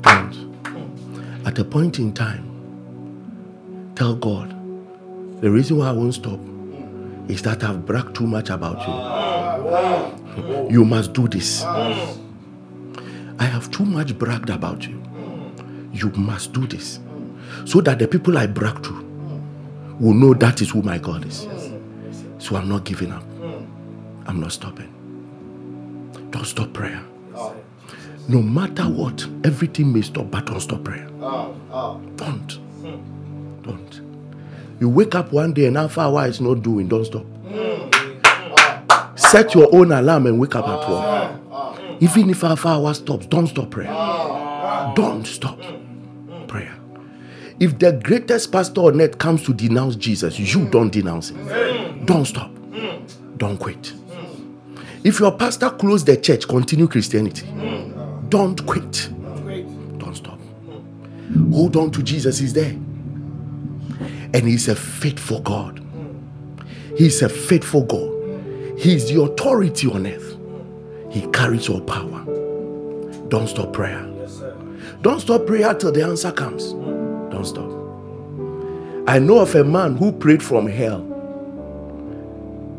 [0.01, 0.55] Don't.
[1.45, 2.45] At a point in time,
[3.95, 4.51] tell God,
[5.41, 6.39] the reason why I won't stop
[7.27, 10.73] is that I've bragged too much about you.
[10.73, 11.65] You must do this.
[11.65, 12.15] I
[13.39, 15.03] have too much bragged about you.
[15.91, 17.01] You must do this.
[17.67, 18.93] So that the people I brag to
[19.99, 21.47] will know that is who my God is.
[21.47, 22.41] Mm.
[22.41, 23.23] So I'm not giving up.
[23.41, 23.67] Mm.
[24.25, 24.87] I'm not stopping.
[26.31, 27.03] Don't stop prayer.
[27.35, 27.53] Oh,
[28.29, 31.09] no matter what, everything may stop, but don't stop prayer.
[31.19, 31.99] Oh, oh.
[32.15, 32.51] Don't.
[32.53, 33.61] Hmm.
[33.63, 34.01] Don't.
[34.79, 37.25] You wake up one day and Alpha Hour is not doing, don't stop.
[37.49, 37.89] Hmm.
[38.89, 39.11] Ah.
[39.17, 41.51] Set your own alarm and wake up at ah, 12.
[41.51, 43.91] Ah, Even if Alpha Hour stops, don't stop prayer.
[44.95, 45.86] Don't stop prayer.
[47.59, 50.71] If the greatest pastor on earth comes to denounce Jesus, you mm.
[50.71, 51.47] don't denounce him.
[51.47, 52.05] Mm.
[52.05, 52.51] Don't stop.
[52.51, 53.37] Mm.
[53.37, 53.93] Don't quit.
[55.03, 57.47] If your pastor closed the church, continue Christianity.
[58.29, 59.09] Don't quit.
[59.97, 60.39] Don't stop.
[61.51, 62.71] Hold on to Jesus, He's there.
[64.33, 65.83] And He's a faithful God.
[66.97, 68.13] He's a faithful God.
[68.77, 70.37] He's the authority on earth.
[71.09, 72.23] He carries all power.
[73.29, 74.03] Don't stop prayer.
[75.01, 76.73] Don't stop prayer till the answer comes.
[77.37, 77.69] Don't stop.
[79.07, 81.01] I know of a man who prayed from hell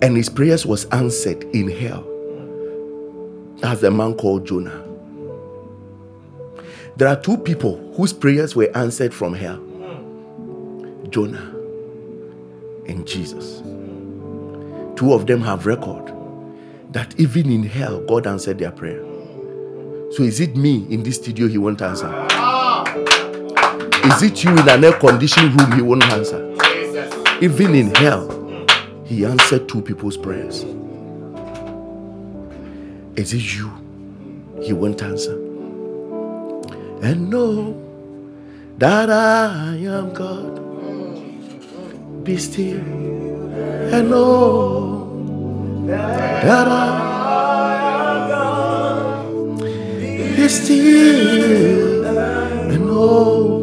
[0.02, 2.04] and his prayers was answered in hell.
[3.58, 4.84] That's the man called Jonah.
[6.96, 9.62] There are two people whose prayers were answered from hell
[11.08, 11.54] Jonah
[12.88, 13.60] and Jesus.
[14.96, 16.12] Two of them have record
[16.90, 19.04] that even in hell, God answered their prayer.
[20.10, 22.47] So is it me in this studio he won't answer?
[24.08, 26.40] Is it you in an air conditioned room he won't answer?
[27.42, 28.26] Even in hell,
[29.04, 30.64] he answered two people's prayers.
[33.16, 33.70] Is it you?
[34.62, 35.34] He won't answer.
[37.02, 37.76] And know
[38.78, 40.64] that I am God.
[42.24, 45.04] Be still and know
[45.86, 47.74] that I
[48.12, 49.60] am God.
[50.36, 53.57] Be still and know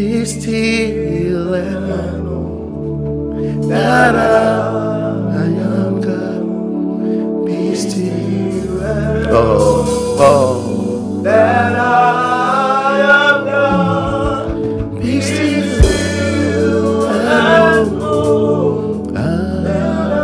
[0.00, 0.08] God.
[0.08, 7.46] Be still and know that I am God.
[7.46, 11.22] Be still and oh, oh.
[11.22, 15.00] that I am God.
[15.02, 20.18] Be still and know that I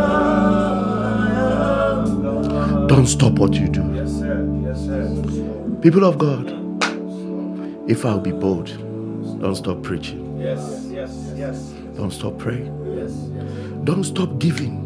[2.00, 2.88] am God.
[2.88, 3.82] Don't stop what you do.
[3.94, 4.48] Yes, sir.
[4.64, 5.08] Yes, sir.
[5.82, 6.50] People of God,
[7.90, 8.85] if I'll be bold,
[9.40, 10.38] don't stop preaching.
[10.40, 11.72] Yes, yes, yes.
[11.96, 12.72] Don't stop praying.
[12.96, 13.12] Yes,
[13.84, 14.82] Don't stop giving.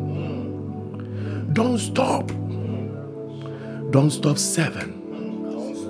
[1.53, 2.29] Don't stop.
[3.91, 4.97] Don't stop serving.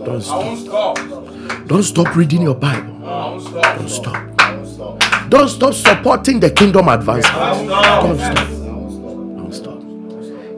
[0.05, 0.57] Don't stop.
[0.57, 1.66] stop.
[1.66, 3.07] Don't stop reading your Bible.
[3.07, 4.37] I won't stop.
[4.37, 5.28] Don't stop.
[5.28, 7.69] Don't stop supporting the kingdom advancement.
[7.69, 8.60] Don't stop.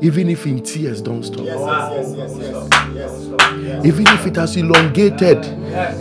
[0.02, 1.44] Even if in tears, don't stop.
[1.44, 3.30] Yes, yes, yes, yes,
[3.62, 3.84] yes.
[3.86, 5.44] Even if it has elongated,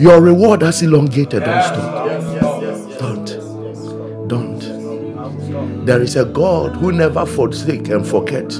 [0.00, 1.44] your reward has elongated.
[1.44, 2.06] Don't stop.
[2.06, 2.98] Yes, yes, yes.
[2.98, 4.28] Don't.
[4.28, 5.86] Don't.
[5.86, 8.52] There is a God who never forsake and forget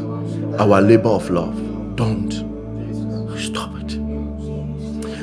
[0.61, 1.57] our labor of love.
[1.97, 2.31] Don't.
[3.37, 3.91] Stop it.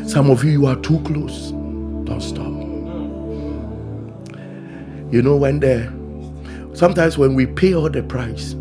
[0.10, 1.52] Some of you, you are too close.
[1.52, 2.52] Don't stop.
[5.14, 5.92] You know, when the
[6.76, 8.56] sometimes when we pay all the price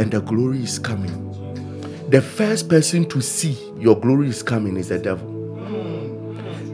[0.00, 1.28] and the glory is coming,
[2.08, 5.28] the first person to see your glory is coming is the devil.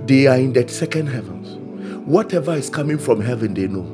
[0.07, 1.57] They are in the second heavens.
[2.07, 3.85] Whatever is coming from heaven, they know.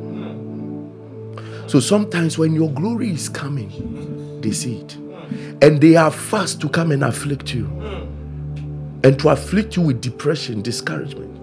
[1.66, 4.96] So sometimes when your glory is coming, they see it.
[5.62, 7.64] And they are fast to come and afflict you.
[9.02, 11.38] And to afflict you with depression, discouragement.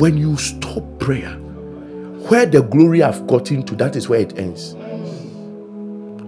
[0.00, 1.34] When you stop prayer,
[2.28, 4.74] where the glory have gotten to, that is where it ends.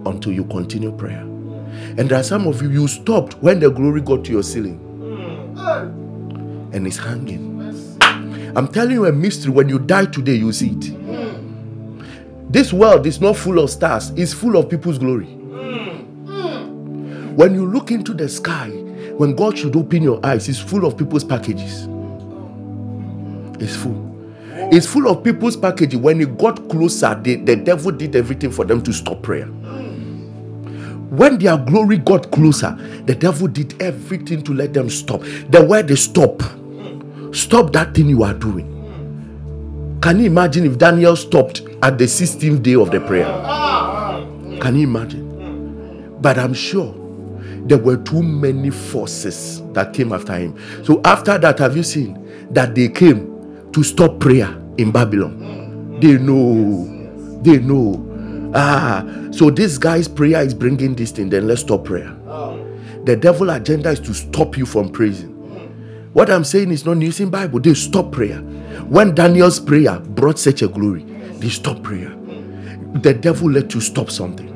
[0.05, 1.21] Until you continue prayer.
[1.97, 4.79] And there are some of you, you stopped when the glory got to your ceiling.
[6.73, 7.55] And it's hanging.
[8.55, 9.51] I'm telling you a mystery.
[9.51, 12.51] When you die today, you see it.
[12.51, 15.25] This world is not full of stars, it's full of people's glory.
[17.35, 18.69] When you look into the sky,
[19.17, 21.89] when God should open your eyes, it's full of people's packages.
[23.59, 24.01] It's full.
[24.71, 25.99] It's full of people's packages.
[25.99, 29.49] When it got closer, the, the devil did everything for them to stop prayer.
[31.15, 32.75] When their glory got closer,
[33.05, 35.21] the devil did everything to let them stop.
[35.49, 36.41] The word is stop.
[37.33, 38.71] Stop that thing you are doing.
[40.01, 43.25] Can you imagine if Daniel stopped at the 16th day of the prayer?
[44.59, 46.17] Can you imagine?
[46.21, 46.93] But I'm sure
[47.65, 50.55] there were too many forces that came after him.
[50.83, 55.99] So after that, have you seen that they came to stop prayer in Babylon?
[55.99, 57.41] They know.
[57.41, 58.14] They know.
[58.57, 61.29] Ah, so this guy's prayer is bringing this thing.
[61.29, 62.15] Then let's stop prayer.
[63.03, 65.33] The devil agenda is to stop you from praising.
[66.13, 67.59] What I'm saying is not using Bible.
[67.59, 68.37] They stop prayer.
[68.87, 71.03] When Daniel's prayer brought such a glory,
[71.39, 72.15] they stop prayer.
[73.01, 74.47] The devil let you stop something.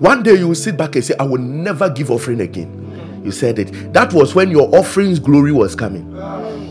[0.00, 3.22] One day you will sit back and say, I will never give offering again.
[3.22, 3.92] You said it.
[3.92, 6.10] That was when your offering's glory was coming.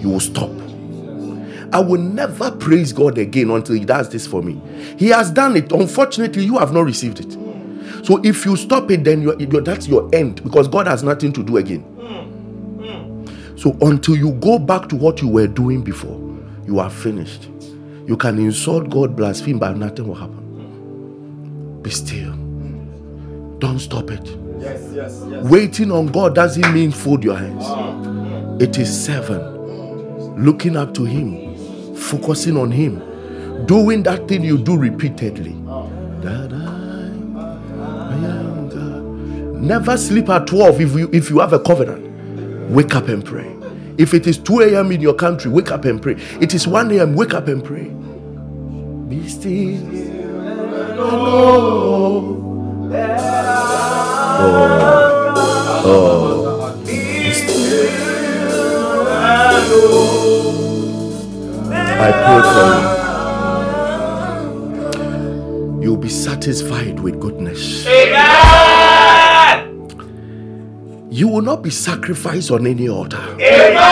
[0.01, 0.49] You will stop.
[1.73, 4.61] I will never praise God again until He does this for me.
[4.97, 5.71] He has done it.
[5.71, 7.33] Unfortunately, you have not received it.
[8.05, 11.33] So if you stop it, then you're, you're- that's your end because God has nothing
[11.33, 11.83] to do again.
[13.57, 16.19] So until you go back to what you were doing before,
[16.67, 17.49] you are finished.
[18.07, 20.61] You can insult God, blaspheme, but nothing will happen.
[21.81, 22.33] Be still.
[23.59, 24.25] Don't stop it.
[24.59, 25.43] Yes, yes, yes.
[25.45, 27.65] Waiting on God doesn't mean fold your hands.
[28.61, 29.41] It is seven.
[30.43, 31.44] Looking up to Him,
[31.95, 32.99] focusing on Him,
[33.65, 35.53] doing that thing you do repeatedly.
[39.61, 42.03] Never sleep at 12 if you if you have a covenant.
[42.69, 43.51] Wake up and pray.
[43.97, 44.91] If it is 2 a.m.
[44.91, 46.15] in your country, wake up and pray.
[46.41, 47.85] It is 1 a.m., wake up and pray.
[49.07, 49.81] Be still.
[50.97, 52.49] Oh,
[55.87, 56.25] oh.
[59.27, 60.44] and know
[61.97, 62.65] I pray for
[65.79, 65.83] you.
[65.83, 67.85] You'll be satisfied with goodness.
[67.87, 68.35] Amen.
[71.09, 73.23] You will not be sacrificed on any altar.
[73.39, 73.85] Amen.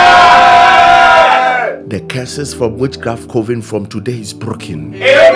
[1.87, 4.93] The curses from witchcraft coven from today is broken.
[4.95, 5.33] Amen.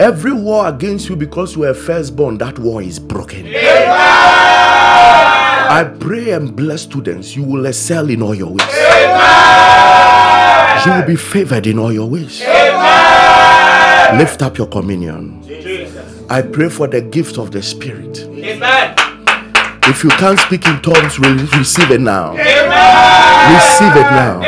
[0.00, 3.46] Every war against you because you are firstborn, that war is broken.
[3.48, 3.88] Amen.
[5.70, 7.36] I pray and bless students.
[7.36, 8.62] You will excel in all your ways.
[10.86, 12.42] You will be favored in all your ways.
[12.42, 14.18] Amen.
[14.18, 15.42] Lift up your communion.
[16.30, 18.20] I pray for the gift of the Spirit.
[18.20, 18.94] Amen.
[19.84, 22.32] If you can't speak in tongues, re- receive it now.
[22.32, 23.54] Amen.
[23.54, 24.40] Receive it now.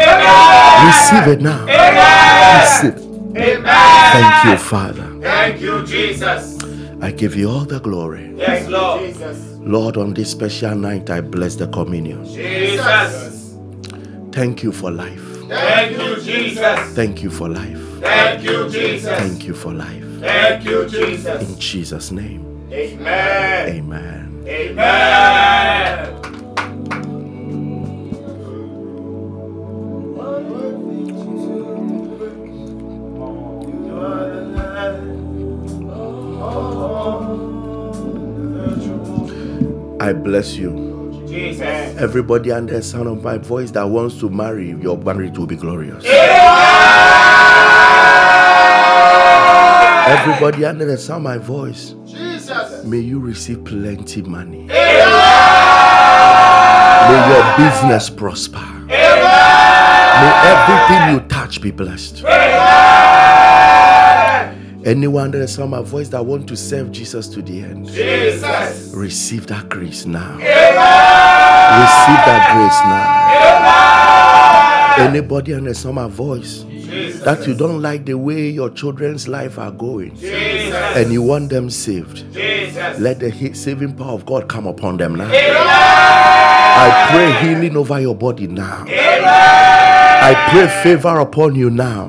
[0.86, 1.64] Receive it now.
[2.60, 3.64] Receive it.
[3.64, 5.18] Thank you, Father.
[5.20, 6.58] Thank you, Jesus.
[7.00, 8.34] I give you all the glory.
[8.36, 9.00] Yes, Lord.
[9.00, 9.56] Jesus.
[9.60, 12.24] Lord, on this special night, I bless the communion.
[12.26, 13.54] Jesus.
[14.32, 15.29] Thank you for life.
[15.50, 16.94] Thank you, Jesus.
[16.94, 17.80] Thank you for life.
[17.98, 19.18] Thank you, Jesus.
[19.18, 20.04] Thank you for life.
[20.20, 21.42] Thank you, Jesus.
[21.42, 23.68] In Jesus' name, Amen.
[23.68, 24.44] amen.
[24.46, 26.16] Amen.
[40.00, 40.89] I bless you.
[41.30, 41.96] Jesus.
[42.00, 45.56] Everybody under the sound of my voice that wants to marry, your marriage will be
[45.56, 46.04] glorious.
[50.10, 52.84] Everybody under the sound of my voice, Jesus.
[52.84, 54.64] may you receive plenty money.
[54.64, 54.96] May
[57.28, 58.58] your business prosper.
[58.88, 62.24] May everything you touch be blessed.
[64.84, 68.92] Anyone the sound of my voice that want to serve Jesus to the end, Jesus.
[68.94, 70.36] receive that grace now.
[70.36, 70.40] Amen.
[71.80, 73.04] Receive that grace now.
[75.06, 75.10] Amen.
[75.10, 76.64] Anybody the sound of my voice
[77.24, 80.74] that you don't like the way your children's life are going Jesus.
[80.96, 82.98] and you want them saved, Jesus.
[82.98, 85.26] let the saving power of God come upon them now.
[85.28, 85.66] Amen.
[86.82, 88.86] I pray healing over your body now.
[88.88, 92.08] I pray favor upon you now.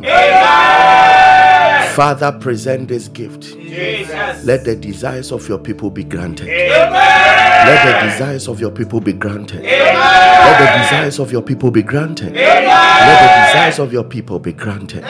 [1.95, 3.41] Father, present this gift.
[3.57, 4.45] Jesus.
[4.45, 6.47] Let the desires of your people be granted.
[6.47, 9.61] Let the desires of your people be granted.
[9.63, 12.33] Let the desires of your people be granted.
[12.33, 15.03] Let the desires of your people be granted.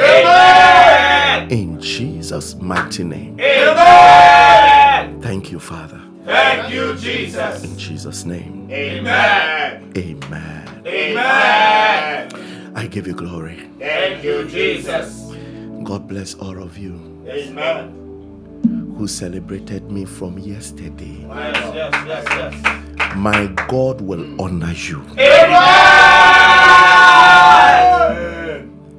[1.51, 3.39] In Jesus' mighty name.
[3.39, 5.21] Amen.
[5.21, 6.01] Thank you, Father.
[6.25, 7.63] Thank you, Jesus.
[7.63, 8.69] In Jesus' name.
[8.71, 9.91] Amen.
[9.97, 10.83] Amen.
[10.85, 12.73] Amen.
[12.75, 13.59] I give you glory.
[13.79, 15.30] Thank you, Jesus.
[15.91, 16.93] God bless all of you
[17.27, 18.93] Amen.
[18.97, 21.17] who celebrated me from yesterday.
[21.27, 23.15] Yes, yes, yes, yes.
[23.17, 25.01] My God will honor you.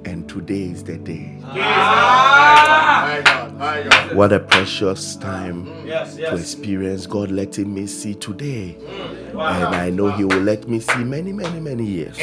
[0.04, 1.34] And today is the day.
[1.40, 4.14] My God, my God.
[4.14, 8.76] What a precious time Yes, to experience God letting me see today.
[8.78, 9.32] Mm.
[9.32, 9.46] Wow.
[9.48, 12.18] And I know He will let me see many, many, many years.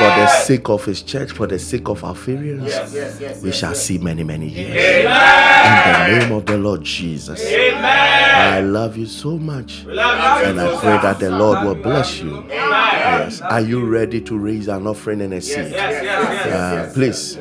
[0.00, 3.42] For the sake of His church, for the sake of Alpharians, Yes, yes, yes.
[3.42, 5.04] we shall see many, many years.
[5.06, 6.06] Amen.
[6.08, 7.40] In the name of the Lord Jesus.
[7.44, 7.84] Amen.
[7.84, 9.84] I love you so much.
[9.84, 10.48] We love you.
[10.50, 12.38] And I pray that the Lord will bless you.
[12.38, 12.50] Amen.
[12.58, 13.40] Yes.
[13.42, 15.56] Are you ready to raise an offering and a seed?
[15.56, 16.54] Yes, yes, yes, yes.
[16.54, 17.38] Uh, please.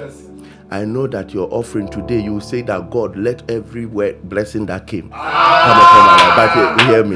[0.71, 4.85] I know that your offering today, you will say that God, let every blessing that
[4.85, 6.75] came come upon my life.
[6.75, 7.15] But hear me.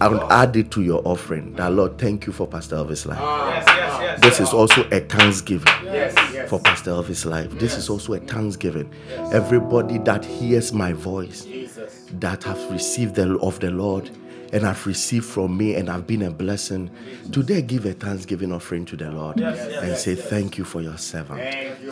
[0.00, 1.54] I will add it to your offering.
[1.54, 3.18] That Lord, thank you for Pastor Elvis' life.
[3.20, 3.50] Ah.
[3.50, 4.20] Yes, yes, yes.
[4.20, 6.48] This is also a thanksgiving Yes, yes.
[6.48, 7.50] for Pastor Elvis' life.
[7.58, 8.90] This is also a thanksgiving.
[9.32, 12.04] Everybody that hears my voice, Jesus.
[12.20, 14.10] that have received the, of the Lord
[14.52, 16.90] and have received from me and have been a blessing,
[17.32, 21.40] today give a thanksgiving offering to the Lord and say, Thank you for your servant.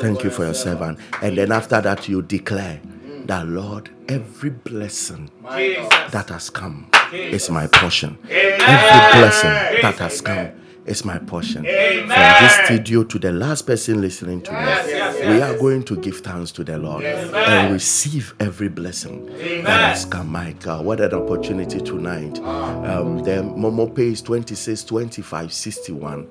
[0.01, 0.99] Thank you for your servant.
[1.23, 2.81] And then after that, you declare
[3.27, 8.19] that, Lord, every blessing that has come is my portion.
[8.29, 10.51] Every blessing that has come
[10.85, 11.65] is my portion.
[11.65, 16.19] From this studio to the last person listening to me, we are going to give
[16.21, 19.27] thanks to the Lord and receive every blessing
[19.65, 20.29] that has come.
[20.31, 22.39] My God, what an opportunity tonight.
[22.41, 26.29] Um, the Momo Pay is 26 25 61.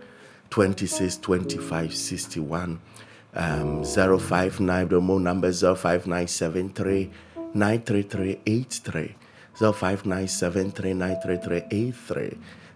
[0.51, 2.79] 26 25 61.
[3.35, 7.11] Um, 059, the more number 05973
[7.53, 9.15] 933 83.
[9.57, 11.61] 0597 933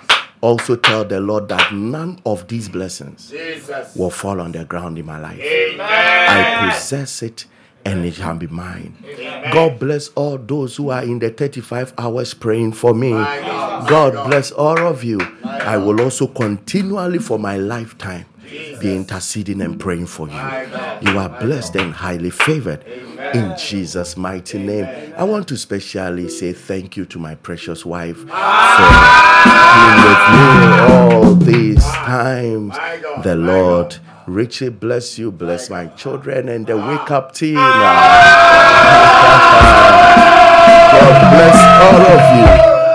[0.40, 3.94] also tell the Lord that none of these blessings Jesus.
[3.96, 5.40] will fall on the ground in my life.
[5.40, 5.80] Amen.
[5.80, 7.46] I possess it
[7.84, 8.96] and it shall be mine.
[9.52, 13.10] God bless all those who are in the 35 hours praying for me.
[13.10, 15.18] God bless all of you.
[15.68, 18.24] I will also continually for my lifetime
[18.80, 20.40] be interceding and praying for you.
[21.02, 22.84] You are blessed and highly favored
[23.34, 25.12] in Jesus' mighty name.
[25.14, 28.24] I want to specially say thank you to my precious wife for
[29.74, 32.74] being with me all these times.
[33.22, 37.56] The Lord richly bless you, bless my children and the wake up team.
[37.58, 38.38] Ah!
[40.92, 42.46] God bless all of you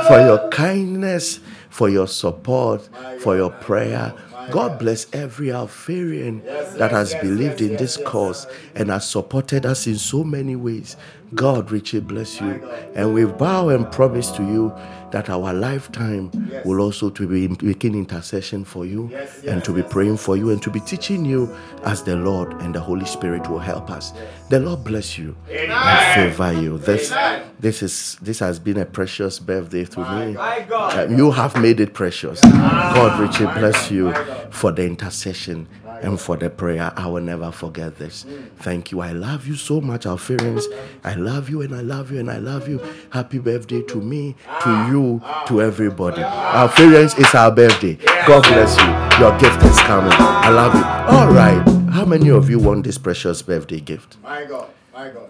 [0.08, 1.40] for your kindness,
[1.74, 2.88] for your support,
[3.20, 4.14] for your prayer.
[4.52, 6.44] God bless every Alpharian
[6.78, 8.46] that has believed in this cause
[8.76, 10.96] and has supported us in so many ways.
[11.36, 12.64] God richly bless you.
[12.96, 14.74] And we vow and promise to you
[15.12, 16.32] that our lifetime
[16.66, 19.14] will also to be making intercession for you
[19.48, 22.74] and to be praying for you and to be teaching you as the Lord and
[22.74, 24.12] the Holy Spirit will help us.
[24.50, 26.78] The Lord bless you and favor you.
[26.80, 27.14] This
[27.60, 30.36] this is this has been a precious birthday to me.
[30.36, 32.42] Uh, you have made it precious.
[32.42, 34.14] God richly bless you
[34.50, 35.68] for the intercession
[36.04, 36.92] and for the prayer.
[36.96, 38.26] I will never forget this.
[38.58, 39.00] Thank you.
[39.02, 40.68] I love you so much, Alpharians.
[41.04, 42.80] I love you and I love you and I love you.
[43.10, 46.22] Happy birthday to me, to you, to everybody.
[46.22, 47.96] Alpharians, it's our birthday.
[48.28, 48.86] God bless you.
[49.20, 50.12] Your gift is coming.
[50.14, 50.84] I love you.
[51.18, 51.64] All right.
[51.92, 54.18] How many of you want this precious birthday gift?
[54.22, 54.70] My God.
[54.94, 55.30] My God.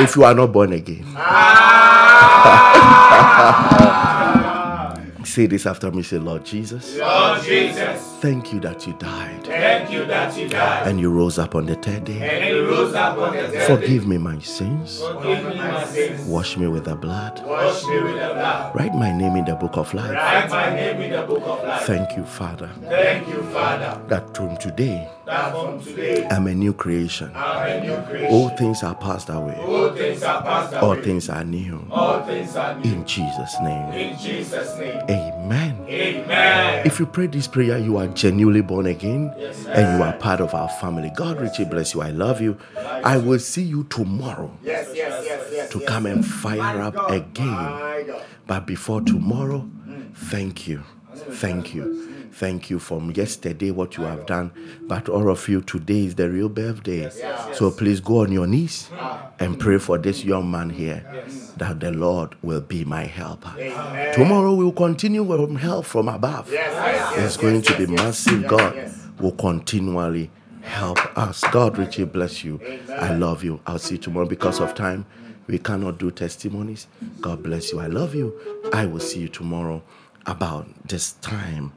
[0.00, 2.38] If you are not born again, ah!
[5.32, 6.02] say this after me.
[6.02, 10.86] Say, Lord Jesus, Lord Jesus, thank you that you died thank you that you died
[10.86, 12.20] and you rose up on the third day.
[12.20, 15.00] and you rose up on the third Forgive me my sins.
[15.00, 16.26] Forgive me my sins.
[16.26, 17.42] Wash me with the blood.
[17.46, 18.74] Wash me with the blood.
[18.74, 20.10] Write my name in the book of life.
[20.10, 21.82] Write my name in the book of life.
[21.82, 26.72] Thank you, Father, Thank you, Father, that from today that from today I'm a new
[26.74, 27.30] creation.
[27.34, 28.34] A new creation.
[28.34, 29.56] All things are passed away.
[29.56, 31.86] All things are passed All things are new.
[31.90, 32.92] All things are new.
[32.92, 33.92] In Jesus' name.
[33.92, 35.00] In Jesus' name.
[35.08, 35.86] Amen.
[35.88, 36.86] Amen.
[36.86, 39.32] If you pray this prayer, you are genuinely born again
[39.68, 41.10] and you are part of our family.
[41.16, 42.02] God richly bless you.
[42.02, 42.58] I love you.
[42.76, 45.70] I will see you tomorrow Yes, yes, yes, yes.
[45.70, 45.88] to yes.
[45.88, 48.22] come and fire up again.
[48.46, 50.14] But before tomorrow, mm.
[50.14, 50.82] thank you.
[51.14, 52.11] Thank you.
[52.32, 54.52] Thank you from yesterday, what you have done.
[54.82, 57.10] But all of you, today is the real birthday.
[57.52, 59.30] So please go on your knees ah.
[59.38, 61.04] and pray for this young man here
[61.58, 63.52] that the Lord will be my helper.
[64.14, 66.48] Tomorrow we will continue with help from above.
[66.50, 68.46] It's going to be massive.
[68.48, 70.30] God will continually
[70.62, 71.44] help us.
[71.52, 72.60] God richly bless you.
[72.88, 73.60] I love you.
[73.66, 75.04] I'll see you tomorrow because of time.
[75.46, 76.86] We cannot do testimonies.
[77.20, 77.80] God bless you.
[77.80, 78.32] I love you.
[78.72, 79.82] I will see you tomorrow
[80.24, 81.72] about this time.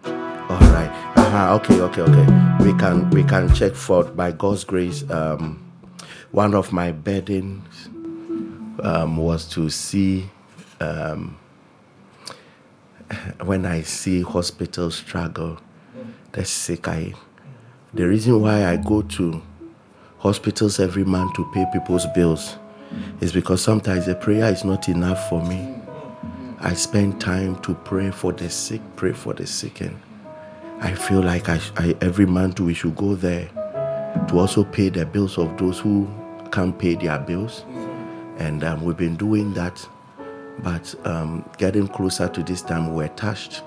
[0.47, 0.91] All right.
[1.15, 1.55] Uh-huh.
[1.55, 1.81] Okay.
[1.81, 2.01] Okay.
[2.01, 2.63] Okay.
[2.63, 5.03] We can we can check for by God's grace.
[5.09, 5.61] Um,
[6.31, 7.89] one of my burdens
[8.83, 10.29] um, was to see
[10.79, 11.37] um,
[13.43, 15.57] when I see hospitals struggle,
[16.33, 16.87] the sick.
[16.87, 17.13] I
[17.93, 19.41] the reason why I go to
[20.19, 22.57] hospitals every month to pay people's bills
[23.19, 25.73] is because sometimes the prayer is not enough for me.
[26.59, 29.99] I spend time to pray for the sick, pray for the sick, and
[30.81, 33.49] I feel like I, I every month we should go there
[34.27, 36.07] to also pay the bills of those who
[36.51, 37.63] can't pay their bills,
[38.37, 39.87] and um, we've been doing that.
[40.59, 43.63] But um, getting closer to this time, we're touched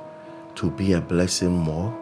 [0.56, 1.96] to be a blessing more,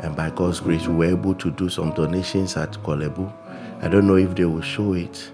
[0.00, 3.32] and by God's grace, we were able to do some donations at Korle Bu.
[3.80, 5.30] I don't know if they will show it,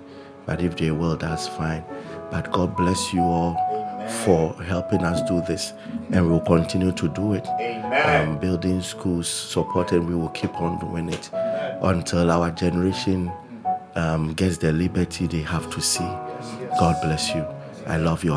[0.46, 1.84] but if they will, that's fine.
[2.30, 3.56] But God bless you all
[4.08, 5.72] for helping us do this,
[6.12, 7.46] and we'll continue to do it.
[8.06, 11.30] Um, building schools, supporting, we will keep on doing it
[11.82, 13.30] until our generation
[13.94, 16.08] um, gets the liberty they have to see.
[16.78, 17.46] God bless you.
[17.86, 18.34] I love you.